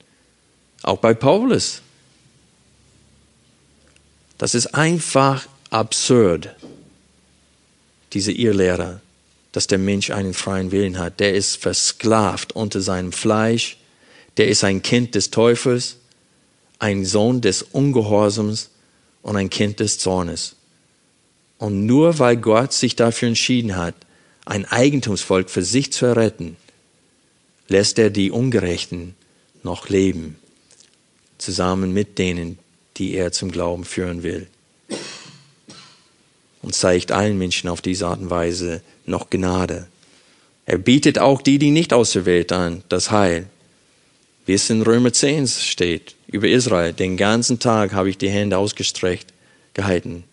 Auch 0.82 0.98
bei 0.98 1.14
Paulus. 1.14 1.82
Das 4.38 4.54
ist 4.54 4.74
einfach 4.74 5.46
absurd, 5.70 6.54
diese 8.12 8.32
Irrlehre, 8.32 9.00
dass 9.52 9.66
der 9.66 9.78
Mensch 9.78 10.10
einen 10.10 10.34
freien 10.34 10.70
Willen 10.70 10.98
hat. 10.98 11.18
Der 11.20 11.34
ist 11.34 11.56
versklavt 11.56 12.52
unter 12.52 12.80
seinem 12.80 13.12
Fleisch 13.12 13.78
der 14.36 14.48
ist 14.48 14.64
ein 14.64 14.82
Kind 14.82 15.14
des 15.14 15.30
Teufels, 15.30 15.96
ein 16.78 17.04
Sohn 17.04 17.40
des 17.40 17.62
Ungehorsams 17.62 18.70
und 19.22 19.36
ein 19.36 19.50
Kind 19.50 19.80
des 19.80 19.98
Zornes. 19.98 20.56
Und 21.58 21.86
nur 21.86 22.18
weil 22.18 22.36
Gott 22.36 22.72
sich 22.72 22.96
dafür 22.96 23.28
entschieden 23.28 23.76
hat, 23.76 23.94
ein 24.44 24.66
Eigentumsvolk 24.66 25.48
für 25.48 25.62
sich 25.62 25.92
zu 25.92 26.06
erretten, 26.06 26.56
lässt 27.68 27.98
er 27.98 28.10
die 28.10 28.30
Ungerechten 28.30 29.14
noch 29.62 29.88
leben, 29.88 30.36
zusammen 31.38 31.92
mit 31.92 32.18
denen, 32.18 32.58
die 32.98 33.14
er 33.14 33.32
zum 33.32 33.50
Glauben 33.50 33.84
führen 33.84 34.22
will. 34.22 34.46
Und 36.62 36.74
zeigt 36.74 37.10
allen 37.10 37.38
Menschen 37.38 37.68
auf 37.68 37.80
diese 37.80 38.06
Art 38.06 38.20
und 38.20 38.30
Weise 38.30 38.82
noch 39.06 39.30
Gnade. 39.30 39.88
Er 40.66 40.78
bietet 40.78 41.18
auch 41.18 41.40
die, 41.40 41.58
die 41.58 41.70
nicht 41.70 41.92
auserwählt 41.92 42.52
an, 42.52 42.82
das 42.88 43.10
Heil 43.10 43.48
wie 44.46 44.54
es 44.54 44.70
in 44.70 44.82
Römer 44.82 45.12
10 45.12 45.48
steht, 45.48 46.14
über 46.28 46.48
Israel. 46.48 46.92
Den 46.92 47.16
ganzen 47.16 47.58
Tag 47.58 47.92
habe 47.92 48.08
ich 48.08 48.16
die 48.16 48.30
Hände 48.30 48.58
ausgestreckt 48.58 49.26
gehalten, 49.74 50.24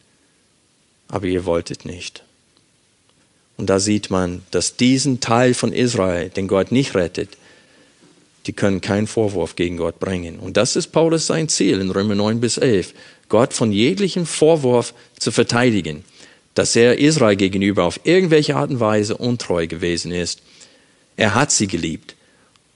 aber 1.08 1.26
ihr 1.26 1.46
wolltet 1.46 1.86
nicht. 1.86 2.24
Und 3.58 3.70
da 3.70 3.80
sieht 3.80 4.10
man, 4.10 4.44
dass 4.52 4.78
diesen 4.78 5.20
Teil 5.20 5.54
von 5.54 5.74
Israel, 5.74 6.30
den 6.30 6.48
Gott 6.48 6.72
nicht 6.72 6.96
rettet, 6.96 7.38
die 8.46 8.54
können 8.54 8.82
keinen 8.82 9.08
Vorwurf 9.08 9.56
gegen 9.56 9.78
Gott 9.78 10.00
bringen. 10.00 10.40
Und 10.40 10.58
das 10.58 10.76
ist 10.76 10.88
Paulus 10.88 11.28
sein 11.28 11.50
Ziel 11.50 11.80
in 11.80 11.92
Römer 11.92 12.16
9 12.16 12.40
bis 12.40 12.58
11, 12.58 12.94
Gott 13.30 13.54
von 13.54 13.72
jeglichem 13.72 14.26
Vorwurf 14.26 14.94
zu 15.18 15.32
verteidigen, 15.32 16.04
dass 16.56 16.76
er 16.76 17.00
Israel 17.00 17.36
gegenüber 17.36 17.86
auf 17.86 18.00
irgendwelche 18.04 18.56
Art 18.56 18.70
und 18.70 18.80
Weise 18.80 19.18
untreu 19.18 19.68
gewesen 19.68 20.12
ist. 20.12 20.42
Er 21.16 21.36
hat 21.36 21.52
sie 21.52 21.68
geliebt 21.68 22.16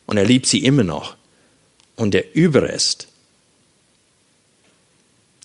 und 0.06 0.18
er 0.18 0.26
liebt 0.26 0.46
sie 0.46 0.64
immer 0.64 0.84
noch. 0.84 1.18
Und 1.98 2.14
der 2.14 2.36
Überrest, 2.36 3.08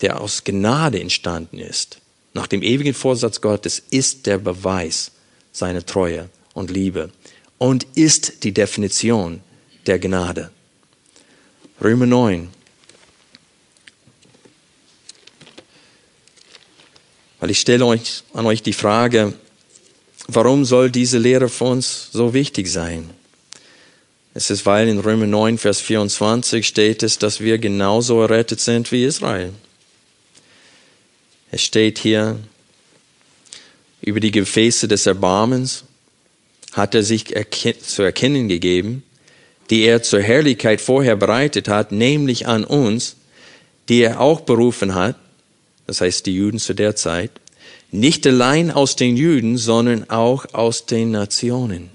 der 0.02 0.20
aus 0.20 0.44
Gnade 0.44 1.00
entstanden 1.00 1.58
ist, 1.58 1.98
nach 2.34 2.46
dem 2.46 2.62
ewigen 2.62 2.94
Vorsatz 2.94 3.40
Gottes, 3.40 3.82
ist 3.90 4.26
der 4.26 4.38
Beweis 4.38 5.10
seiner 5.50 5.84
Treue 5.84 6.28
und 6.54 6.70
Liebe 6.70 7.10
und 7.58 7.86
ist 7.94 8.44
die 8.44 8.52
Definition 8.52 9.40
der 9.86 9.98
Gnade. 9.98 10.50
Römer 11.80 12.06
9. 12.06 12.48
Weil 17.40 17.50
ich 17.50 17.60
stelle 17.60 17.84
euch, 17.86 18.22
an 18.34 18.46
euch 18.46 18.62
die 18.62 18.72
Frage, 18.72 19.34
warum 20.28 20.64
soll 20.64 20.90
diese 20.90 21.18
Lehre 21.18 21.48
für 21.48 21.64
uns 21.64 22.08
so 22.12 22.34
wichtig 22.34 22.68
sein? 22.70 23.10
Es 24.34 24.50
ist, 24.50 24.64
weil 24.64 24.88
in 24.88 24.98
Römer 24.98 25.26
9, 25.26 25.58
Vers 25.58 25.80
24 25.80 26.66
steht 26.66 27.02
es, 27.02 27.18
dass 27.18 27.40
wir 27.40 27.58
genauso 27.58 28.22
errettet 28.22 28.60
sind 28.60 28.90
wie 28.90 29.04
Israel. 29.04 29.52
Es 31.50 31.62
steht 31.62 31.98
hier, 31.98 32.38
über 34.00 34.20
die 34.20 34.30
Gefäße 34.30 34.88
des 34.88 35.06
Erbarmens 35.06 35.84
hat 36.72 36.94
er 36.94 37.02
sich 37.02 37.26
zu 37.82 38.02
erkennen 38.02 38.48
gegeben, 38.48 39.02
die 39.70 39.82
er 39.82 40.02
zur 40.02 40.20
Herrlichkeit 40.20 40.80
vorher 40.80 41.16
bereitet 41.16 41.68
hat, 41.68 41.92
nämlich 41.92 42.46
an 42.46 42.64
uns, 42.64 43.16
die 43.88 44.00
er 44.00 44.20
auch 44.20 44.40
berufen 44.40 44.94
hat, 44.94 45.16
das 45.86 46.00
heißt 46.00 46.26
die 46.26 46.34
Juden 46.34 46.58
zu 46.58 46.74
der 46.74 46.96
Zeit, 46.96 47.30
nicht 47.90 48.26
allein 48.26 48.70
aus 48.70 48.96
den 48.96 49.16
Juden, 49.16 49.58
sondern 49.58 50.08
auch 50.08 50.46
aus 50.54 50.86
den 50.86 51.10
Nationen. 51.10 51.90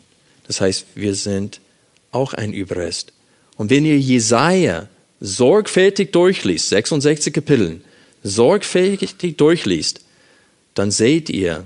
Das 0.45 0.61
heißt, 0.61 0.85
wir 0.93 1.15
sind 1.15 1.59
auch 2.17 2.33
ein 2.33 2.51
Überrest. 2.51 3.13
Und 3.57 3.69
wenn 3.69 3.85
ihr 3.85 3.99
Jesaja 3.99 4.87
sorgfältig 5.19 6.11
durchliest, 6.11 6.69
66 6.69 7.33
Kapiteln, 7.33 7.83
sorgfältig 8.23 9.37
durchliest, 9.37 10.01
dann 10.73 10.91
seht 10.91 11.29
ihr, 11.29 11.65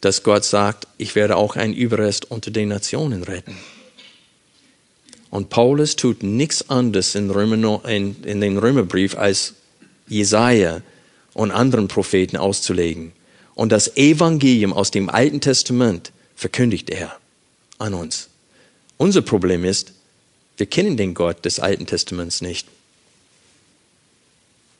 dass 0.00 0.22
Gott 0.22 0.44
sagt, 0.44 0.86
ich 0.96 1.14
werde 1.14 1.36
auch 1.36 1.56
ein 1.56 1.74
Überrest 1.74 2.30
unter 2.30 2.50
den 2.50 2.68
Nationen 2.68 3.22
retten. 3.22 3.56
Und 5.30 5.50
Paulus 5.50 5.96
tut 5.96 6.22
nichts 6.22 6.70
anderes 6.70 7.14
in, 7.14 7.30
Römer, 7.30 7.84
in, 7.88 8.22
in 8.24 8.40
den 8.40 8.58
Römerbrief 8.58 9.16
als 9.16 9.54
Jesaja 10.08 10.80
und 11.34 11.50
anderen 11.50 11.88
Propheten 11.88 12.36
auszulegen. 12.36 13.12
Und 13.54 13.70
das 13.70 13.96
Evangelium 13.96 14.72
aus 14.72 14.90
dem 14.90 15.08
Alten 15.10 15.40
Testament 15.40 16.12
verkündigt 16.34 16.90
er 16.90 17.12
an 17.78 17.94
uns. 17.94 18.29
Unser 19.00 19.22
Problem 19.22 19.64
ist, 19.64 19.94
wir 20.58 20.66
kennen 20.66 20.98
den 20.98 21.14
Gott 21.14 21.46
des 21.46 21.58
Alten 21.58 21.86
Testaments 21.86 22.42
nicht. 22.42 22.68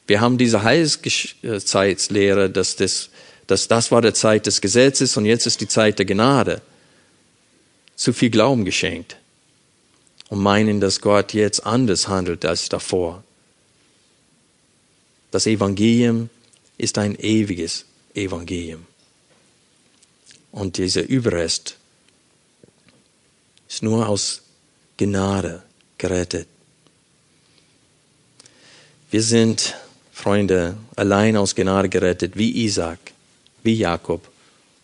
Wir 0.06 0.20
haben 0.20 0.36
diese 0.36 0.62
Heilszeitslehre, 0.62 2.50
dass 2.50 2.76
das, 2.76 3.08
dass 3.46 3.66
das 3.66 3.90
war 3.90 4.02
der 4.02 4.12
Zeit 4.12 4.44
des 4.44 4.60
Gesetzes 4.60 5.16
und 5.16 5.24
jetzt 5.24 5.46
ist 5.46 5.62
die 5.62 5.68
Zeit 5.68 5.98
der 5.98 6.04
Gnade. 6.04 6.60
Zu 7.96 8.12
viel 8.12 8.28
Glauben 8.28 8.66
geschenkt 8.66 9.16
und 10.28 10.40
meinen, 10.40 10.82
dass 10.82 11.00
Gott 11.00 11.32
jetzt 11.32 11.64
anders 11.64 12.06
handelt 12.06 12.44
als 12.44 12.68
davor. 12.68 13.24
Das 15.30 15.46
Evangelium 15.46 16.28
ist 16.76 16.98
ein 16.98 17.18
ewiges 17.18 17.86
Evangelium. 18.12 18.84
Und 20.52 20.76
dieser 20.76 21.08
Überrest 21.08 21.78
ist 23.70 23.84
nur 23.84 24.08
aus 24.08 24.42
Gnade 24.96 25.62
gerettet. 25.96 26.48
Wir 29.10 29.22
sind 29.22 29.76
Freunde, 30.12 30.76
allein 30.96 31.36
aus 31.36 31.54
Gnade 31.54 31.88
gerettet, 31.88 32.36
wie 32.36 32.64
Isaac, 32.64 32.98
wie 33.62 33.74
Jakob 33.74 34.28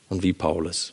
und 0.08 0.22
wie 0.22 0.32
Paulus. 0.32 0.92